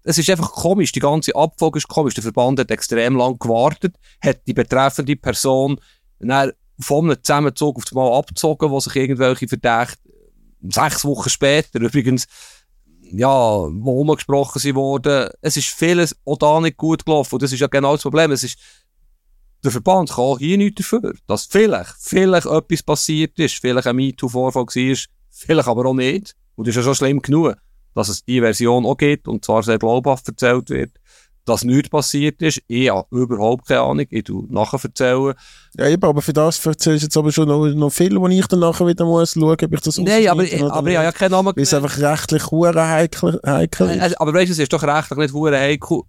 es 0.05 0.19
ist 0.19 0.31
einfach 0.31 0.53
komisch, 0.53 0.93
die 0.93 1.01
ganze 1.01 1.35
Abfolge 1.35 1.79
ist 1.79 1.89
komisch. 1.89 2.15
Der 2.15 2.23
Verband 2.23 2.61
hat 2.61 2.71
extrem 2.71 3.17
lang 3.17 3.39
gewartet, 3.39 3.97
hat 4.23 4.47
die 4.47 4.53
betreffende 4.53 5.17
Person 5.17 5.81
dann 6.21 6.53
von 6.79 7.11
einem 7.11 7.23
Zusammenzug 7.23 7.79
auf 7.79 7.85
einmal 7.91 8.19
abgezogen, 8.19 8.71
wo 8.71 8.81
sich 8.81 8.95
irgendwelche 8.97 9.49
Verdächte 9.49 9.99
sechs 10.69 11.05
Wochen 11.05 11.31
später 11.31 11.81
übrigens 11.81 12.27
ja, 13.11 13.29
wo 13.29 14.01
umgesprochen 14.01 14.59
sie 14.59 14.75
wurden. 14.75 15.29
Es 15.41 15.57
ist 15.57 15.69
vieles 15.69 16.17
auch 16.25 16.39
da 16.39 16.61
nicht 16.61 16.77
gut 16.77 17.05
gelaufen. 17.05 17.35
Und 17.35 17.43
das 17.43 17.53
ist 17.53 17.61
ja 17.61 17.67
genau 17.67 17.93
das 17.93 18.03
Problem. 18.03 18.33
Es 18.33 18.43
ist, 18.43 18.59
der 19.65 19.73
Verband 19.73 20.11
kann 20.11 20.39
hier 20.39 20.59
nichts 20.59 20.83
dafür, 20.83 21.15
dass 21.27 21.47
vielleicht, 21.47 21.95
vielleicht 21.99 22.47
etwas 22.47 22.83
passiert 22.83 23.39
ist, 23.39 23.55
vielleicht 23.61 23.87
ein 23.87 23.97
MeToo-Vorfall 23.97 24.67
war, 24.67 24.97
vielleicht 25.31 25.69
aber 25.69 25.87
auch 25.87 25.95
nicht. 25.95 26.35
Und 26.55 26.67
das 26.67 26.73
ist 26.73 26.77
ja 26.77 26.83
schon 26.83 26.95
schlimm 26.95 27.21
genug, 27.21 27.57
dass 27.95 28.09
es 28.09 28.25
die 28.25 28.41
Version 28.41 28.87
auch 28.87 28.97
gibt 28.97 29.27
und 29.27 29.45
zwar 29.45 29.62
sehr 29.62 29.79
glaubhaft 29.79 30.29
erzählt 30.29 30.71
wird 30.71 30.93
dass 31.45 31.65
nichts 31.65 31.91
passiert 31.91 32.41
ist. 32.43 32.62
Ich 32.69 32.91
habe 32.91 33.07
überhaupt 33.11 33.69
keine 33.69 33.81
Ahnung. 33.81 34.07
Ich 34.09 34.25
tu 34.25 34.47
nachher 34.49 34.81
erzählen. 34.83 35.35
Ja, 35.77 35.89
eben, 35.89 36.05
aber 36.05 36.23
für 36.23 36.33
das 36.33 36.65
erzählst 36.65 37.03
du 37.03 37.07
jetzt 37.07 37.17
aber 37.17 37.33
schon 37.33 37.49
noch, 37.49 37.67
noch 37.67 37.91
viel, 37.91 38.19
wo 38.19 38.27
ich 38.29 38.47
dann 38.47 38.61
nachher 38.61 38.87
wieder 38.87 39.05
muss 39.05 39.33
schauen, 39.33 39.57
ob 39.62 39.73
ich 39.73 39.81
das 39.81 39.99
Nein, 39.99 40.29
aber, 40.29 40.45
ich, 40.45 40.62
aber 40.62 40.89
ich 40.89 40.97
habe 40.97 41.05
ja 41.05 41.12
keinen 41.12 41.33
Namen 41.33 41.53
Weil 41.55 41.62
es 41.62 41.75
einfach 41.75 41.99
rechtlich 41.99 42.51
hure 42.51 42.89
heikel, 42.89 43.41
heikel 43.45 43.91
ist. 43.91 44.01
Also, 44.01 44.17
aber 44.19 44.35
weißt 44.35 44.49
du, 44.49 44.53
es 44.53 44.59
ist 44.59 44.73
doch 44.73 44.83
rechtlich 44.83 45.19
nicht 45.19 45.35
hure 45.35 45.59
heikel. 45.59 46.03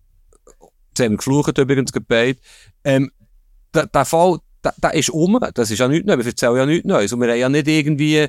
Jetzt 0.89 1.06
haben 1.06 1.12
wir 1.12 1.18
geflucht 1.18 1.58
übrigens 1.58 1.91
gebeten. 1.91 2.39
Ähm, 2.86 3.12
der, 3.76 3.88
der 3.88 4.05
Fall, 4.05 4.39
der, 4.63 4.73
der 4.82 4.93
ist 4.93 5.09
um. 5.09 5.39
Das 5.53 5.71
ist 5.71 5.80
ja 5.80 5.88
nichts 5.88 6.05
Neues. 6.05 6.26
Wir 6.26 6.32
erzählen 6.32 6.55
ja 6.55 6.65
nichts 6.65 6.86
Neues. 6.86 7.13
Und 7.13 7.21
wir 7.21 7.30
haben 7.30 7.39
ja 7.39 7.49
nicht 7.49 7.67
irgendwie 7.67 8.28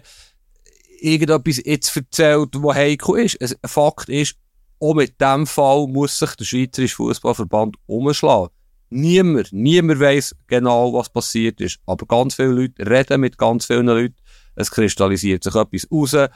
irgendetwas 1.00 1.62
jetzt 1.64 1.96
erzählt, 1.96 2.50
was 2.54 2.76
heikel 2.76 3.18
ist. 3.20 3.40
Ein 3.40 3.68
Fakt 3.68 4.08
ist, 4.08 4.36
auch 4.80 4.94
mit 4.94 5.20
dem 5.20 5.46
Fall 5.46 5.86
muss 5.86 6.18
sich 6.18 6.34
der 6.34 6.44
Schweizerische 6.44 6.96
Fußballverband 6.96 7.76
umschlagen. 7.86 8.50
Niemand, 8.88 9.52
niemand 9.52 10.00
weiß 10.00 10.36
genau, 10.46 10.92
was 10.92 11.08
passiert 11.08 11.60
ist. 11.60 11.78
Aber 11.86 12.06
ganz 12.06 12.34
viele 12.34 12.48
Leute 12.48 12.88
reden 12.88 13.20
mit 13.20 13.36
ganz 13.38 13.66
vielen 13.66 13.86
Leuten. 13.86 14.16
Es 14.54 14.70
kristallisiert 14.70 15.42
sich 15.44 15.54
etwas 15.54 15.88
raus. 15.90 16.30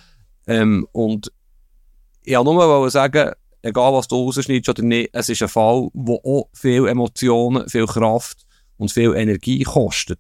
Ähm, 0.46 0.86
und 0.92 1.32
ich 2.22 2.36
wollte 2.36 2.52
nur 2.52 2.90
sagen, 2.90 3.32
egal 3.62 3.92
was 3.92 4.08
du 4.08 4.16
rausschneidest 4.16 4.68
oder 4.68 4.82
nicht, 4.82 5.11
es 5.12 5.28
ist 5.28 5.42
ein 5.42 5.48
Fall, 5.48 5.88
der 5.94 6.16
auch 6.24 6.48
viel 6.52 6.88
Emotionen, 6.88 7.68
viel 7.68 7.86
Kraft 7.86 8.46
und 8.80 8.90
viel 8.90 9.14
Energie 9.14 9.62
kostet. 9.62 10.18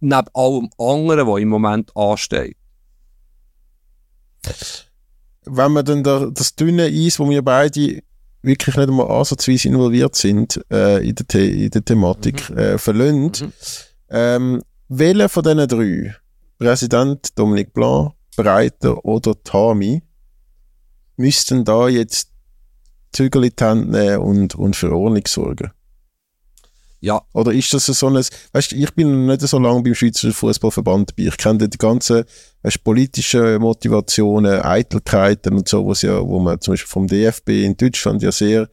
Neben 0.00 0.26
allem 0.34 0.70
anderen, 0.78 1.26
was 1.28 1.40
im 1.40 1.48
Moment 1.48 1.94
ansteht 1.94 2.56
wenn 5.44 5.72
man 5.72 5.84
dann 5.84 6.02
da, 6.02 6.26
das 6.32 6.54
dünne 6.54 6.84
Eis, 6.84 7.18
wo 7.18 7.28
wir 7.28 7.42
beide 7.42 8.02
wirklich 8.42 8.76
nicht 8.76 8.88
einmal 8.88 9.10
ansatzweise 9.10 9.68
involviert 9.68 10.16
sind 10.16 10.60
äh, 10.70 11.06
in, 11.06 11.14
der 11.14 11.26
The 11.30 11.64
in 11.64 11.70
der 11.70 11.84
Thematik, 11.84 12.50
mhm. 12.50 12.58
äh, 12.58 12.78
verlöhnt, 12.78 13.42
mhm. 13.42 13.52
ähm, 14.10 14.62
welcher 14.88 15.28
von 15.28 15.42
diesen 15.42 15.68
drei, 15.68 16.14
Präsident 16.58 17.38
Dominique 17.38 17.72
Blanc, 17.72 18.12
Breiter 18.36 19.04
oder 19.04 19.34
Tami, 19.42 20.02
müssten 21.16 21.64
da 21.64 21.88
jetzt 21.88 22.30
Zügel 23.12 23.44
in 23.44 23.52
die 23.58 23.64
Hand 23.64 23.90
nehmen 23.90 24.18
und, 24.18 24.54
und 24.54 24.76
für 24.76 24.92
Ordnung 24.92 25.26
sorgen? 25.26 25.70
Ja. 27.00 27.22
Oder 27.32 27.52
ist 27.52 27.72
das 27.72 27.86
so 27.86 28.08
ein, 28.08 28.14
weißt 28.14 28.72
du, 28.72 28.76
ich 28.76 28.94
bin 28.94 29.26
nicht 29.26 29.40
so 29.40 29.58
lange 29.58 29.82
beim 29.82 29.94
Schweizer 29.94 30.32
Fußballverband 30.32 31.10
dabei. 31.10 31.28
Ich 31.28 31.36
kenne 31.38 31.68
die 31.68 31.78
ganzen, 31.78 32.24
weißt, 32.62 32.84
politische 32.84 33.58
Motivationen, 33.58 34.60
Eitelkeiten 34.60 35.54
und 35.54 35.68
so, 35.68 35.86
was 35.86 36.02
ja, 36.02 36.20
wo 36.20 36.38
man 36.38 36.60
zum 36.60 36.72
Beispiel 36.72 36.90
vom 36.90 37.06
DFB 37.06 37.48
in 37.64 37.76
Deutschland 37.76 38.22
ja 38.22 38.30
sehr 38.30 38.68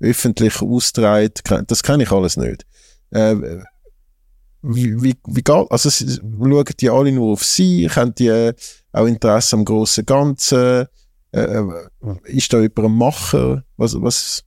öffentlich 0.00 0.62
austreibt. 0.62 1.42
Das 1.66 1.82
kenne 1.82 2.04
ich 2.04 2.12
alles 2.12 2.36
nicht. 2.36 2.64
Äh, 3.10 3.36
wie, 4.62 5.02
wie, 5.02 5.14
wie 5.26 5.42
geht, 5.42 5.70
also, 5.70 5.90
schauen 5.90 6.64
die 6.80 6.90
alle 6.90 7.12
nur 7.12 7.32
auf 7.32 7.44
sie? 7.44 7.88
Haben 7.88 8.14
die 8.14 8.28
äh, 8.28 8.54
auch 8.92 9.06
Interesse 9.06 9.56
am 9.56 9.64
grossen 9.64 10.06
Ganzen? 10.06 10.86
Äh, 11.32 11.40
äh 11.40 11.84
ist 12.24 12.52
da 12.52 12.60
jemand 12.60 12.78
ein 12.78 12.96
Macher? 12.96 13.64
Was, 13.76 14.00
was, 14.00 14.44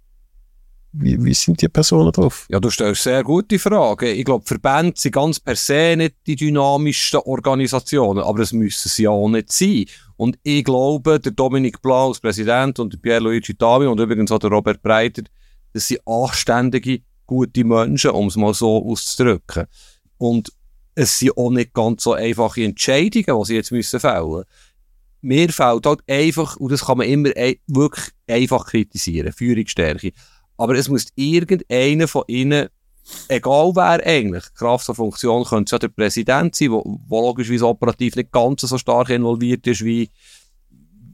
wie, 0.98 1.24
wie 1.24 1.34
sind 1.34 1.62
die 1.62 1.68
Personen 1.68 2.12
drauf? 2.12 2.46
Ja, 2.50 2.60
du 2.60 2.70
stellst 2.70 3.04
sehr 3.04 3.24
gute 3.24 3.60
Fragen. 3.60 4.08
Ich 4.08 4.24
glaube, 4.24 4.46
Verbände 4.46 4.94
sind 4.96 5.14
ganz 5.14 5.40
per 5.40 5.56
se 5.56 5.96
nicht 5.98 6.16
die 6.26 6.36
dynamischsten 6.36 7.22
Organisationen, 7.26 8.24
aber 8.24 8.40
es 8.40 8.54
müssen 8.54 8.90
sie 8.90 9.08
auch 9.08 9.28
nicht 9.28 9.52
sein. 9.52 9.86
Und 10.18 10.38
ich 10.44 10.64
glaube, 10.64 11.20
der 11.20 11.34
Dominik 11.34 11.82
Blau 11.82 12.10
als 12.10 12.20
Präsident 12.20 12.80
und 12.80 12.94
der 12.94 12.98
Pierluigi 13.00 13.56
Tavi 13.56 13.88
und 13.88 14.00
übrigens 14.00 14.32
auch 14.32 14.40
der 14.40 14.50
Robert 14.50 14.82
Breiter, 14.82 15.24
das 15.74 15.88
sind 15.88 16.00
anständige, 16.06 17.02
gute 17.26 17.64
Menschen, 17.66 18.12
um 18.12 18.28
es 18.28 18.38
mal 18.38 18.54
so 18.54 18.90
auszudrücken. 18.90 19.66
Und 20.18 20.50
es 20.96 21.20
sind 21.20 21.38
auch 21.38 21.50
nicht 21.50 21.74
ganz 21.74 22.04
so 22.04 22.14
einfache 22.14 22.64
Entscheidungen, 22.64 23.42
die 23.42 23.46
sie 23.46 23.56
jetzt 23.56 23.72
müssen 23.72 24.00
fällen 24.00 24.44
Mir 25.22 25.50
fällt 25.50 25.86
halt 25.86 26.00
einfach, 26.08 26.56
und 26.56 26.72
das 26.72 26.86
kann 26.86 27.00
man 27.00 27.08
immer 27.08 27.30
wirklich 27.68 28.06
einfach 28.28 28.66
kritisieren, 28.66 29.34
Führungsstärke. 29.34 30.14
Aber 30.58 30.76
es 30.76 30.90
muss 30.90 31.08
irgendeiner 31.16 32.08
von 32.08 32.24
ihnen, 32.28 32.70
egal 33.28 33.72
wer 33.76 34.06
eigentlich, 34.06 34.44
Kraft 34.54 34.88
der 34.88 34.96
Funktion, 34.96 35.44
könnte 35.44 35.66
es 35.66 35.72
ja 35.72 35.80
der 35.80 35.90
Präsident 35.90 36.56
sein, 36.56 36.72
wo 36.72 37.22
logischerweise 37.22 37.68
operativ 37.68 38.16
nicht 38.16 38.32
ganz 38.32 38.62
so 38.62 38.78
stark 38.78 39.10
involviert 39.10 39.68
ist 39.68 39.84
wie, 39.84 40.10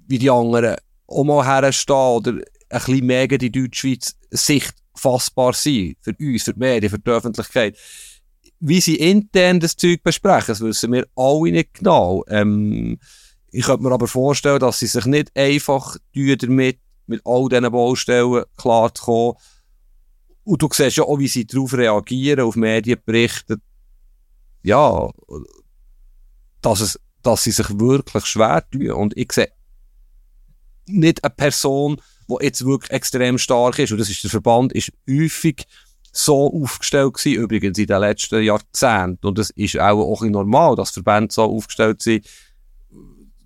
wie 0.08 0.20
die 0.20 0.30
anderen, 0.30 0.76
auch 1.08 1.24
mal 1.24 1.46
herstehen 1.46 1.96
oder 1.96 2.32
ein 2.32 2.44
bisschen 2.70 3.06
mehr 3.06 3.28
die 3.28 3.52
Deutschschweiz 3.52 4.16
Sicht 4.30 4.76
fassbar 4.96 5.54
sein. 5.54 5.96
Für 6.02 6.16
uns, 6.20 6.44
für 6.44 6.54
die 6.54 6.60
Medien, 6.60 6.90
für 6.90 7.00
die 7.00 7.10
Öffentlichkeit. 7.10 7.78
Wie 8.60 8.80
sie 8.80 8.96
intern 8.96 9.60
das 9.60 9.76
Zeug 9.76 10.04
besprechen, 10.04 10.50
das 10.50 10.62
wissen 10.62 10.92
wir 10.94 11.08
alle 11.16 11.52
nicht 11.52 11.74
genau. 11.74 12.24
Ähm, 12.28 13.00
ich 13.52 13.66
könnte 13.66 13.84
mir 13.84 13.92
aber 13.92 14.08
vorstellen, 14.08 14.60
dass 14.60 14.80
sie 14.80 14.88
sich 14.88 15.06
nicht 15.06 15.36
einfach 15.36 15.98
damit 16.14 16.80
mit 17.08 17.22
all 17.26 17.50
diesen 17.50 17.72
Baustellen 17.72 18.44
klarzukommen. 18.58 19.36
Und 20.44 20.62
du 20.62 20.70
siehst 20.72 20.98
ja 20.98 21.04
auch, 21.04 21.20
wie 21.20 21.28
sie 21.28 21.46
darauf 21.46 21.74
reagieren, 21.74 22.42
auf 22.42 22.56
Medienberichte. 22.56 23.58
Ja, 24.64 25.10
dass, 26.62 26.82
es, 26.82 27.00
dass 27.22 27.44
sie 27.44 27.52
sich 27.52 27.68
wirklich 27.80 28.26
schwer 28.26 28.64
tun. 28.70 28.92
Und 28.92 29.18
ich 29.18 29.32
sehe 29.32 29.52
nicht 30.88 31.24
eine 31.24 31.34
Person, 31.34 32.02
die 32.28 32.46
jetzt 32.46 32.66
wirklich 32.66 32.92
extrem 32.92 33.38
stark 33.38 33.80
ist. 33.80 33.92
Und 33.92 34.00
das 34.00 34.10
ist 34.10 34.24
der 34.24 34.32
Verband, 34.32 34.74
ist 34.74 34.92
häufig 35.10 35.66
so 36.12 36.52
aufgestellt 36.54 37.14
gewesen, 37.14 37.42
übrigens 37.42 37.78
in 37.78 37.88
den 37.88 38.00
letzten 38.00 38.44
Jahrzehnten. 38.44 39.26
Und 39.26 39.40
es 39.40 39.50
ist 39.52 39.80
auch, 39.80 40.00
auch 40.00 40.22
normal, 40.24 40.76
dass 40.76 40.92
Verbände 40.92 41.34
so 41.34 41.44
aufgestellt 41.44 42.02
sind, 42.02 42.28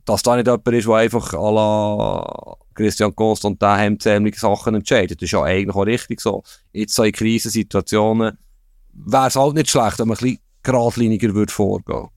dass 0.06 0.24
da 0.24 0.36
nicht 0.36 0.47
jemand 0.47 0.68
ist, 0.68 0.88
der 0.88 0.95
einfach 0.95 1.34
à 1.34 1.51
la 1.51 2.58
Christian 2.76 3.15
Kost 3.15 3.45
und 3.45 3.61
daheim 3.61 3.99
ziemlich 3.99 4.38
Sachen 4.38 4.76
entscheidet. 4.76 5.21
Das 5.21 5.28
ist 5.28 5.32
ja 5.32 5.43
eigentlich 5.43 5.76
auch 5.76 5.86
richtig 5.86 6.21
so. 6.21 6.43
Jetzt 6.73 6.93
so 6.93 7.03
in 7.03 7.11
Krisensituationen 7.11 8.38
wäre 8.93 9.28
es 9.28 9.36
halt 9.36 9.55
nicht 9.55 9.69
schlecht, 9.69 9.99
wenn 9.99 10.07
man 10.07 10.17
ein 10.17 10.21
bisschen 10.21 10.39
geradliniger 10.63 11.34
würde 11.34 11.51
vorgehen 11.51 12.07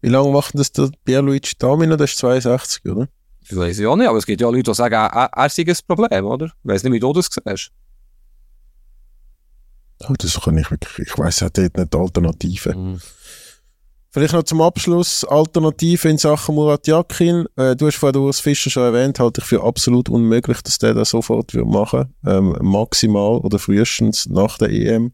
Wie 0.00 0.08
lange 0.08 0.30
macht 0.30 0.58
das 0.58 0.72
der 0.72 0.90
Pierluigi 1.04 1.54
Tamino? 1.58 1.96
Das 1.96 2.12
ist 2.12 2.18
62, 2.18 2.84
oder? 2.84 3.08
Das 3.48 3.58
weiß 3.58 3.78
ich 3.78 3.86
auch 3.86 3.96
nicht, 3.96 4.08
aber 4.08 4.18
es 4.18 4.26
gibt 4.26 4.40
ja 4.40 4.48
Leute, 4.48 4.64
die 4.64 4.74
sagen, 4.74 4.94
er, 4.94 5.30
er 5.32 5.48
sei 5.48 5.64
ein 5.66 5.76
Problem, 5.86 6.24
oder? 6.26 6.46
Ich 6.46 6.52
weiß 6.64 6.82
nicht, 6.84 6.92
wie 6.92 7.00
du 7.00 7.12
das 7.12 7.28
siehst. 7.30 7.70
Oh, 10.00 10.14
das 10.18 10.40
kann 10.40 10.58
ich 10.58 10.70
wirklich, 10.70 11.08
ich 11.08 11.18
weiss, 11.18 11.40
er 11.40 11.46
hat 11.46 11.58
dort 11.58 11.76
nicht 11.76 11.94
Alternativen. 11.94 12.92
Mhm. 12.92 13.00
Vielleicht 14.16 14.32
noch 14.32 14.44
zum 14.44 14.62
Abschluss 14.62 15.24
Alternative 15.24 16.08
in 16.08 16.16
Sachen 16.16 16.54
Murat 16.54 16.86
Yakin. 16.86 17.44
Äh, 17.54 17.76
du 17.76 17.86
hast 17.86 17.96
vorhin 17.96 18.18
Urs 18.22 18.40
Fischer 18.40 18.70
schon 18.70 18.84
erwähnt, 18.84 19.20
halte 19.20 19.42
ich 19.42 19.46
für 19.46 19.62
absolut 19.62 20.08
unmöglich, 20.08 20.62
dass 20.62 20.78
der 20.78 20.94
das 20.94 21.10
sofort 21.10 21.52
wird 21.52 21.66
machen 21.66 22.14
ähm, 22.24 22.56
Maximal 22.62 23.36
oder 23.40 23.58
frühestens 23.58 24.24
nach 24.24 24.56
der 24.56 24.70
EM. 24.70 25.12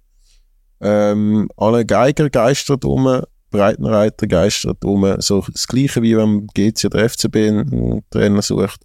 Ähm, 0.80 1.48
alle 1.57 1.84
Geiger 1.84 2.30
geistert 2.30 2.84
um, 2.84 3.22
Breitenreiter 3.50 4.28
geistert 4.28 4.84
um. 4.84 5.20
So 5.20 5.44
das 5.50 5.66
Gleiche 5.66 6.00
wie 6.03 6.16
wenn 6.16 6.46
GC 6.55 6.84
oder 6.84 7.09
FCB 7.09 7.34
einen 7.34 8.05
Trainer 8.09 8.40
sucht. 8.40 8.82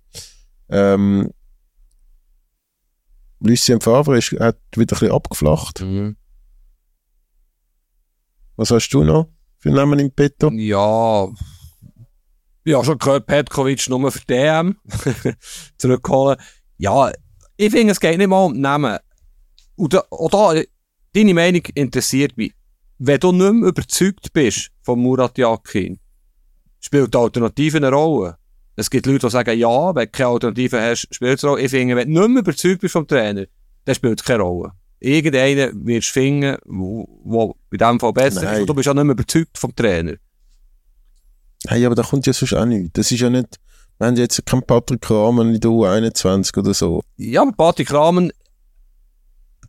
Ähm, 0.70 1.30
Lucien 3.40 3.82
Favre 3.82 4.18
ist, 4.18 4.32
hat 4.40 4.58
wieder 4.76 4.96
ein 4.96 5.00
bisschen 5.00 5.12
abgeflacht. 5.12 5.82
Mhm. 5.82 6.16
Was 8.56 8.72
hast 8.72 8.90
du 8.90 9.04
noch? 9.04 9.28
Für 9.60 9.72
Namen 9.72 10.00
im 10.00 10.12
Petto? 10.12 10.52
Ja, 10.52 11.28
ja, 12.66 12.84
schon 12.84 12.98
gehört, 12.98 13.28
Petkovic 13.28 13.88
nur 13.90 14.12
für 14.12 14.26
DM 14.26 14.76
zurückholen. 15.78 16.38
Ja, 16.78 17.12
ich 17.56 17.72
finde, 17.72 17.92
es 17.92 18.00
geht 18.00 18.18
nicht 18.18 18.28
mal 18.28 18.46
um 18.46 18.60
Namen. 18.60 18.98
Und 19.76 19.94
da, 19.94 20.04
da, 20.32 20.62
deine 21.14 21.34
Meinung 21.34 21.62
interessiert 21.76 22.36
mich 22.36 22.54
wenn 23.00 23.20
du 23.20 23.32
nicht 23.32 23.54
mehr 23.54 23.70
überzeugt 23.70 24.34
bist 24.34 24.72
von 24.82 25.00
Murat 25.00 25.38
Yakin, 25.38 26.00
spielt 26.80 27.14
die 27.14 27.18
Alternative 27.18 27.78
eine 27.78 27.92
Rolle. 27.92 28.38
Es 28.76 28.90
gibt 28.90 29.06
Leute, 29.06 29.28
die 29.28 29.32
sagen, 29.32 29.58
ja, 29.58 29.96
wenn 29.96 30.06
du 30.06 30.12
keine 30.12 30.30
Alternative 30.30 30.82
hast, 30.82 31.08
spielt 31.14 31.38
es 31.38 31.44
eine 31.44 31.52
Rolle. 31.52 31.64
Ich 31.64 31.72
finde, 31.72 31.96
wenn 31.96 32.14
du 32.14 32.22
nicht 32.22 32.30
mehr 32.30 32.42
überzeugt 32.42 32.82
bist 32.82 32.94
vom 32.94 33.08
Trainer, 33.08 33.46
dann 33.86 33.96
spielt 33.96 34.20
es 34.20 34.26
keine 34.26 34.44
Rolle. 34.44 34.72
Irgendeinen 35.00 35.86
wirst 35.86 36.10
du 36.10 36.14
finden, 36.14 36.58
wo 36.66 37.56
in 37.72 37.78
dem 37.78 38.00
Fall 38.00 38.14
besser 38.14 38.44
Nein. 38.44 38.54
ist. 38.56 38.60
Und 38.62 38.70
du 38.70 38.74
bist 38.74 38.88
ja 38.88 38.94
nicht 38.94 39.04
mehr 39.04 39.14
überzeugt 39.14 39.58
vom 39.58 39.76
Trainer. 39.76 40.16
Hey, 41.68 41.86
aber 41.86 41.96
da 41.96 42.04
kommt 42.04 42.26
ja 42.26 42.34
sonst 42.34 42.54
auch 42.54 42.66
nichts. 42.66 42.92
Das 42.94 43.12
ist 43.12 43.20
ja 43.20 43.30
nicht, 43.30 43.60
wir 43.98 44.08
haben 44.08 44.16
jetzt 44.16 44.46
keinen 44.46 44.64
Patrick 44.64 45.02
Kramer 45.02 45.44
in 45.44 45.60
der 45.60 45.72
U21 45.72 46.58
oder 46.58 46.74
so. 46.74 47.04
Ja, 47.18 47.42
aber 47.42 47.52
Patrick 47.52 47.92
Rahmen, 47.92 48.32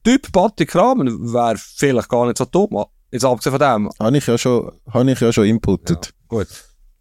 Typ 0.05 0.31
Patrick 0.33 0.75
Rahmen 0.75 1.33
wäre 1.33 1.57
vielleicht 1.57 2.09
gar 2.09 2.27
nicht 2.27 2.39
so 2.39 2.45
dumm. 2.45 2.85
Jetzt 3.11 3.25
abgesehen 3.25 3.59
von 3.59 3.61
dem. 3.61 3.91
Habe 3.99 4.19
ich 4.19 4.27
ja 4.27 4.39
schon, 4.39 4.73
habe 4.91 5.11
ich 5.11 5.21
ja 5.21 5.33
schon 5.33 5.47
inputtet. 5.47 6.15
Gut. 6.29 6.49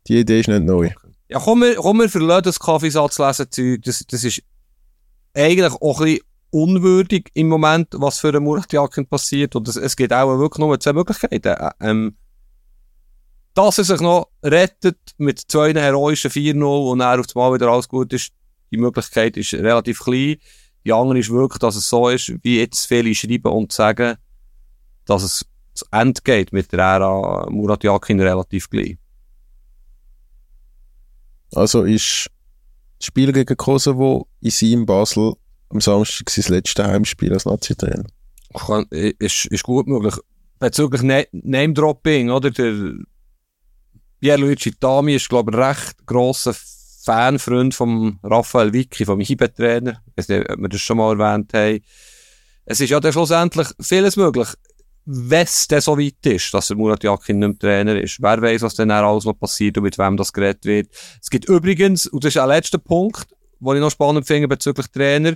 Die 0.07 0.19
Idee 0.19 0.39
ist 0.39 0.47
nicht 0.47 0.63
neu. 0.63 0.89
Ja, 1.30 1.39
komm, 1.39 1.61
wir, 1.61 1.75
komm, 1.75 1.99
wir 1.99 2.09
verlassen 2.09 2.43
das 2.43 2.59
Kaffeesatz 2.59 3.19
lesen, 3.19 3.51
Zeug. 3.51 3.82
Das, 3.84 4.05
das 4.07 4.23
ist 4.23 4.41
eigentlich 5.34 5.73
auch 5.73 5.99
ein 5.99 6.05
bisschen 6.05 6.26
unwürdig 6.51 7.29
im 7.33 7.47
Moment, 7.49 7.89
was 7.93 8.19
für 8.19 8.29
einen 8.29 8.43
Murat 8.43 8.71
Yakin 8.71 9.05
passiert. 9.05 9.55
Und 9.55 9.67
es, 9.67 9.75
es 9.75 9.95
gibt 9.95 10.13
auch 10.13 10.37
wirklich 10.39 10.59
nur 10.59 10.79
zwei 10.79 10.93
Möglichkeiten. 10.93 11.55
Ähm, 11.79 12.15
dass 13.53 13.79
er 13.79 13.83
sich 13.85 14.01
noch 14.01 14.29
rettet 14.43 14.99
mit 15.17 15.39
zwei 15.39 15.73
heroischen 15.73 16.29
4-0 16.29 16.91
und 16.91 16.99
dann 16.99 17.19
auf 17.19 17.25
einmal 17.35 17.55
wieder 17.55 17.69
alles 17.69 17.89
gut 17.89 18.13
ist, 18.13 18.31
die 18.71 18.77
Möglichkeit 18.77 19.35
ist 19.35 19.53
relativ 19.53 19.99
klein. 19.99 20.37
Die 20.85 20.93
andere 20.93 21.19
ist 21.19 21.31
wirklich, 21.31 21.59
dass 21.59 21.75
es 21.75 21.89
so 21.89 22.07
ist, 22.09 22.31
wie 22.43 22.59
jetzt 22.59 22.85
viele 22.85 23.13
schreiben 23.15 23.51
und 23.51 23.71
sagen, 23.71 24.17
dass 25.05 25.23
es 25.23 25.45
zu 25.73 25.85
Ende 25.91 26.21
geht 26.23 26.53
mit 26.53 26.71
der 26.71 26.79
Ära 26.79 27.49
Murat 27.49 27.83
Yakin 27.83 28.19
relativ 28.19 28.69
gleich. 28.69 28.97
Also 31.53 31.83
ist 31.83 32.29
das 32.99 33.05
Spiel 33.07 33.31
gegen 33.31 33.57
Kosovo 33.57 34.27
in 34.41 34.51
seinem 34.51 34.85
Basel 34.85 35.33
am 35.70 35.82
Samstag 35.82 36.30
sein 36.30 36.53
letztes 36.53 36.86
Heimspiel 36.86 37.34
als 37.34 37.45
Nazi-Trainer. 37.45 38.05
ist, 38.89 39.45
ist 39.45 39.63
gut 39.63 39.88
möglich. 39.88 40.15
Bezüglich 40.59 41.01
Na- 41.03 41.24
Name-Dropping, 41.32 42.30
oder? 42.30 42.49
Der 42.51 42.93
Pierluigi 44.20 44.72
Tami 44.72 45.15
ist, 45.15 45.30
glaube 45.30 45.51
ich, 45.51 45.57
ein 45.57 45.63
recht 45.63 46.05
grosser 46.05 46.55
Fanfreund 47.03 47.74
von 47.76 48.20
Raphael 48.24 48.74
Vicky, 48.74 49.05
vom 49.05 49.20
Hibe-Trainer. 49.20 50.01
Ich 50.07 50.18
weiß 50.18 50.30
nicht, 50.30 50.49
ob 50.49 50.59
wir 50.59 50.70
das 50.70 50.82
schon 50.82 50.97
mal 50.97 51.20
erwähnt 51.20 51.53
haben. 51.53 51.80
Es 52.65 52.80
ist 52.80 52.89
ja 52.89 52.99
dann 52.99 53.13
schlussendlich 53.13 53.68
vieles 53.80 54.18
möglich, 54.18 54.47
wenn 55.05 55.43
es 55.43 55.68
dann 55.68 55.80
so 55.80 55.97
weit 55.97 56.26
ist, 56.26 56.53
dass 56.53 56.68
der 56.68 56.76
Murat 56.76 57.03
Yakin 57.03 57.39
nicht 57.39 57.47
mehr 57.47 57.59
Trainer 57.59 58.01
ist. 58.01 58.22
Wer 58.22 58.41
weiß, 58.41 58.61
was 58.63 58.76
dann 58.76 58.91
alles 58.91 59.24
noch 59.24 59.39
passiert 59.39 59.78
und 59.78 59.84
mit 59.84 59.97
wem 59.97 60.18
das 60.18 60.34
geredet 60.34 60.65
wird. 60.65 60.89
Es 61.22 61.30
gibt 61.30 61.47
übrigens, 61.47 62.07
und 62.07 62.24
das 62.26 62.30
ist 62.30 62.36
der 62.36 62.47
letzte 62.47 62.78
Punkt, 62.80 63.26
den 63.59 63.75
ich 63.75 63.81
noch 63.81 63.91
spannend 63.91 64.27
finde 64.27 64.47
bezüglich 64.47 64.87
Trainer, 64.87 65.35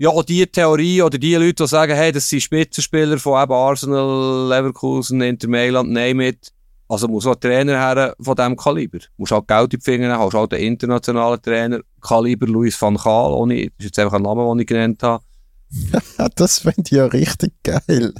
ja, 0.00 0.08
auch 0.08 0.22
die 0.22 0.46
Theorie 0.46 1.02
oder 1.02 1.18
die 1.18 1.34
Leute, 1.34 1.62
die 1.64 1.66
sagen, 1.66 1.94
hey, 1.94 2.10
das 2.10 2.26
sind 2.26 2.40
Spitzenspieler 2.40 3.18
von 3.18 3.42
eben 3.42 3.52
Arsenal, 3.52 4.48
Leverkusen, 4.48 5.20
Inter 5.20 5.46
Mailand, 5.48 5.90
name 5.90 6.28
it. 6.28 6.52
Also 6.88 7.06
muss 7.06 7.26
auch 7.26 7.34
ein 7.34 7.40
Trainer 7.40 7.78
her 7.78 8.16
von 8.18 8.34
diesem 8.34 8.56
Kaliber. 8.56 9.00
Muss 9.18 9.30
halt 9.30 9.46
Geld 9.46 9.74
in 9.74 9.78
die 9.78 9.84
Finger 9.84 10.08
nehmen, 10.08 10.18
hast 10.18 10.32
halt 10.32 10.54
einen 10.54 10.64
internationalen 10.64 11.42
Trainer, 11.42 11.80
Kaliber 12.00 12.46
Louis 12.46 12.80
van 12.80 12.96
Gaal, 12.96 13.34
ohne, 13.34 13.56
das 13.56 13.72
ist 13.78 13.84
jetzt 13.84 13.98
einfach 13.98 14.14
ein 14.14 14.22
Name, 14.22 14.42
den 14.42 14.60
ich 14.60 14.66
genannt 14.66 15.02
habe. 15.02 15.22
Das 16.34 16.60
fände 16.60 16.82
ich 16.86 16.92
ja 16.92 17.04
richtig 17.04 17.52
geil. 17.62 18.14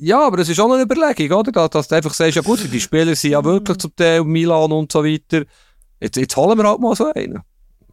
Ja, 0.00 0.24
aber 0.24 0.36
das 0.36 0.48
ist 0.48 0.60
auch 0.60 0.72
eine 0.72 0.84
Überlegung, 0.84 1.36
oder? 1.36 1.50
Dass, 1.50 1.70
dass 1.70 1.88
du 1.88 1.96
einfach 1.96 2.14
sagst, 2.14 2.36
ja 2.36 2.42
gut, 2.42 2.60
die 2.72 2.80
Spieler 2.80 3.16
sind 3.16 3.32
ja 3.32 3.44
wirklich 3.44 3.78
zum 3.78 3.96
Teil 3.96 4.22
Milan 4.22 4.70
und 4.70 4.92
so 4.92 5.04
weiter. 5.04 5.44
Jetzt, 5.98 6.16
jetzt 6.16 6.36
holen 6.36 6.56
wir 6.56 6.68
halt 6.68 6.78
mal 6.78 6.94
so 6.94 7.12
einen. 7.12 7.42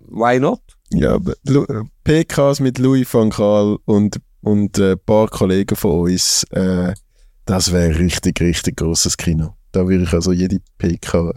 Why 0.10 0.39
not? 0.39 0.62
Ja, 0.91 1.16
äh, 1.16 1.84
PKs 2.03 2.60
mit 2.60 2.78
Louis 2.80 3.12
van 3.12 3.30
Gaal 3.30 3.78
und, 3.86 4.20
und 4.41 4.78
äh, 4.78 4.91
ein 4.93 4.99
paar 5.06 5.28
Kollegen 5.28 5.76
von 5.76 6.01
uns, 6.01 6.43
äh, 6.51 6.93
das 7.45 7.72
wäre 7.72 7.97
richtig, 7.97 8.39
richtig 8.41 8.78
grosses 8.78 9.18
Kino. 9.18 9.56
Da 9.72 9.88
würde 9.88 10.03
ich 10.03 10.14
also 10.14 10.32
jede 10.32 10.60
PK 10.78 11.34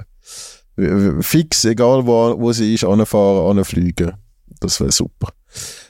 w- 0.76 1.22
fix, 1.22 1.64
egal 1.64 2.06
wo, 2.06 2.38
wo 2.38 2.52
sie 2.52 2.74
ist, 2.74 2.84
anfahren, 2.84 3.58
anfliegen. 3.58 4.12
Das 4.60 4.80
wäre 4.80 4.92
super. 4.92 5.32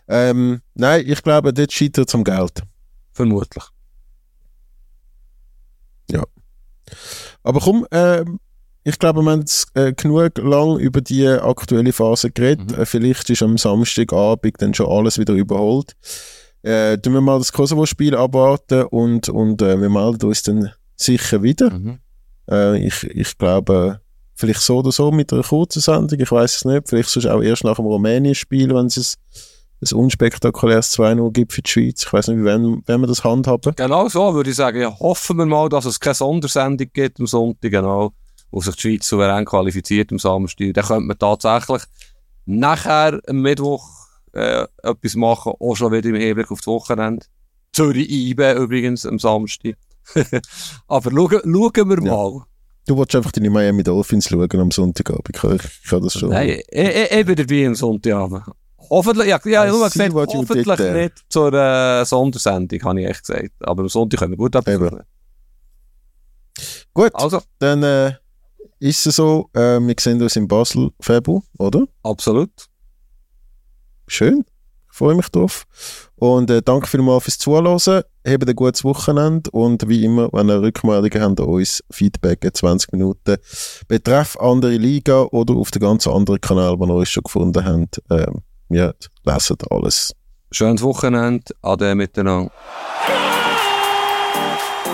Ähm, 0.09 0.61
nein, 0.75 1.05
ich 1.07 1.23
glaube, 1.23 1.53
dort 1.53 1.73
scheitert 1.73 2.09
es 2.09 2.15
am 2.15 2.25
Geld. 2.25 2.63
Vermutlich. 3.13 3.65
Aber 7.43 7.61
komm, 7.61 7.87
ähm, 7.91 8.41
ich 8.85 8.99
glaube, 8.99 9.23
wir 9.23 9.33
haben 9.33 9.41
jetzt, 9.41 9.69
äh, 9.75 9.93
genug 9.93 10.39
lang 10.39 10.79
über 10.79 11.01
die 11.01 11.27
aktuelle 11.27 11.93
Phase 11.93 12.31
geredet. 12.31 12.71
Mhm. 12.71 12.83
Äh, 12.83 12.87
vielleicht 12.87 13.29
ist 13.31 13.43
am 13.43 13.59
Samstagabend 13.59 14.55
dann 14.63 14.75
schon 14.75 14.87
alles 14.87 15.19
wieder 15.19 15.35
überholt. 15.35 15.95
Äh, 16.63 16.99
tun 16.99 17.15
wir 17.15 17.21
mal 17.21 17.39
das 17.39 17.53
Kosovo-Spiel 17.53 18.15
abwarten 18.15 18.85
und, 18.85 19.29
und 19.29 19.63
äh, 19.63 19.81
wir 19.81 19.91
melden 19.91 20.27
uns 20.27 20.43
dann 20.43 20.71
sicher 20.97 21.43
wieder. 21.43 21.71
Mhm. 21.71 21.99
Äh, 22.51 22.87
ich, 22.87 23.05
ich 23.05 23.39
glaube, 23.39 24.01
vielleicht 24.35 24.61
so 24.61 24.79
oder 24.79 24.93
so 24.93 25.11
mit 25.11 25.33
einer 25.33 25.43
kurzen 25.43 25.81
Sendung, 25.81 26.19
ich 26.19 26.31
weiß 26.31 26.57
es 26.57 26.65
nicht. 26.65 26.89
Vielleicht 26.89 27.11
sonst 27.11 27.27
auch 27.27 27.43
erst 27.43 27.65
nach 27.65 27.77
dem 27.77 27.87
Rumänien-Spiel, 27.87 28.75
wenn 28.75 28.87
es 28.87 29.17
ein, 29.81 29.97
unspektakuläres 29.97 30.99
2-0 30.99 31.33
gibt 31.33 31.53
für 31.53 31.63
die 31.63 31.71
Schweiz. 31.71 32.05
Ich 32.05 32.13
weiß 32.13 32.29
nicht, 32.29 32.41
wie 32.41 32.45
wenn, 32.45 32.83
wenn 32.87 33.01
wir 33.01 33.07
das 33.07 33.23
handhaben. 33.23 33.75
Genau 33.77 34.09
so 34.09 34.35
würde 34.35 34.51
ich 34.51 34.57
sagen. 34.57 34.81
Ja, 34.81 34.99
hoffen 34.99 35.39
wir 35.39 35.47
mal, 35.47 35.69
dass 35.69 35.85
es 35.85 36.01
keine 36.01 36.15
Sondersendung 36.15 36.89
gibt 36.93 37.21
am 37.21 37.27
Sonntag, 37.27 37.71
genau, 37.71 38.13
wo 38.51 38.61
sich 38.61 38.75
die 38.77 38.81
Schweiz 38.81 39.09
souverän 39.09 39.45
qualifiziert 39.45 40.11
am 40.13 40.19
Samstag. 40.19 40.75
Dann 40.75 40.85
könnte 40.85 41.05
man 41.07 41.19
tatsächlich 41.19 41.83
nachher 42.47 43.21
am 43.27 43.41
Mittwoch 43.43 43.89
äh, 44.33 44.67
etwas 44.83 45.15
machen, 45.15 45.53
auch 45.59 45.75
schon 45.75 45.93
wieder 45.93 46.09
im 46.09 46.15
Hinblick 46.15 46.51
auf 46.51 46.61
das 46.61 46.67
Wochenende. 46.67 47.27
Zürich 47.73 48.11
IBE 48.11 48.55
übrigens 48.55 49.05
am 49.07 49.19
Samstag. 49.19 49.77
Aber 50.89 51.11
schauen, 51.11 51.41
schauen 51.45 51.89
wir 51.91 52.05
Ja. 52.05 52.13
mal. 52.13 52.43
Du 52.87 52.97
wolltest 52.97 53.17
einfach 53.17 53.33
deine 53.33 53.51
Miami 53.51 53.83
Dolphins 53.83 54.29
schauen 54.31 54.49
am 54.51 54.71
Sonntagabend. 54.71 55.29
Ich, 55.29 55.45
ich, 55.85 55.91
kann 55.91 56.03
das 56.03 56.15
schon. 56.15 56.31
Nein, 56.31 56.49
ich, 56.49 56.65
ich, 56.71 57.11
ich 57.11 57.27
bin 57.27 57.37
dabei 57.37 57.67
am 57.67 57.75
Sonntagabend. 57.75 58.45
Hoffentlich, 58.91 59.27
ja, 59.27 59.39
ja 59.45 59.67
ich 59.67 59.73
habe 59.73 59.91
gesagt, 59.91 60.15
hoffentlich 60.15 60.79
nicht 60.79 61.25
zur 61.29 61.53
äh, 61.53 62.05
Sondersendung, 62.07 62.83
habe 62.83 63.01
ich 63.03 63.07
echt 63.09 63.27
gesagt. 63.27 63.53
Aber 63.61 63.83
am 63.83 63.89
Sonntag 63.91 64.21
können 64.21 64.33
wir 64.33 64.39
gut 64.39 64.57
absuchen. 64.57 65.03
Gut, 66.95 67.11
Also, 67.15 67.43
dann 67.59 67.83
äh, 67.83 68.13
ist 68.81 69.07
es 69.07 69.17
so. 69.17 69.51
Äh, 69.55 69.81
wir 69.81 69.95
sehen 69.99 70.21
uns 70.23 70.37
in 70.37 70.49
Basel, 70.49 70.91
Februar, 71.01 71.43
oder? 71.59 71.85
absolut. 72.03 72.51
Schön. 74.07 74.45
Freue 74.91 75.15
mich 75.15 75.29
drauf. 75.29 75.65
Und 76.17 76.51
äh, 76.51 76.61
danke 76.61 76.89
vielmals 76.89 77.25
fürs 77.25 77.39
Zuhören. 77.39 78.03
Habt 78.27 78.49
ein 78.49 78.57
gutes 78.57 78.83
Wochenende. 78.83 79.49
Und 79.53 79.89
wie 79.89 80.05
immer, 80.05 80.29
wenn 80.33 80.49
ihr 80.49 80.61
Rückmeldungen 80.61 81.23
habt 81.23 81.41
an 81.41 81.47
uns, 81.47 81.85
Feedback 81.91 82.43
in 82.45 82.53
20 82.53 82.93
Minuten. 82.93 83.37
Betreff 83.87 84.37
andere 84.41 84.77
Liga 84.77 85.23
oder 85.31 85.55
auf 85.55 85.71
den 85.71 85.83
ganz 85.83 86.07
anderen 86.09 86.41
Kanal, 86.41 86.77
den 86.77 86.89
ihr 86.89 86.95
uns 86.95 87.11
schon 87.11 87.23
gefunden 87.23 87.65
habt. 87.65 88.03
Ähm, 88.11 88.43
ja, 88.71 88.93
leset 89.25 89.71
alles. 89.71 90.15
Schönes 90.51 90.83
Wochenende. 90.83 91.45
Ade 91.63 91.95
miteinander. 91.95 92.51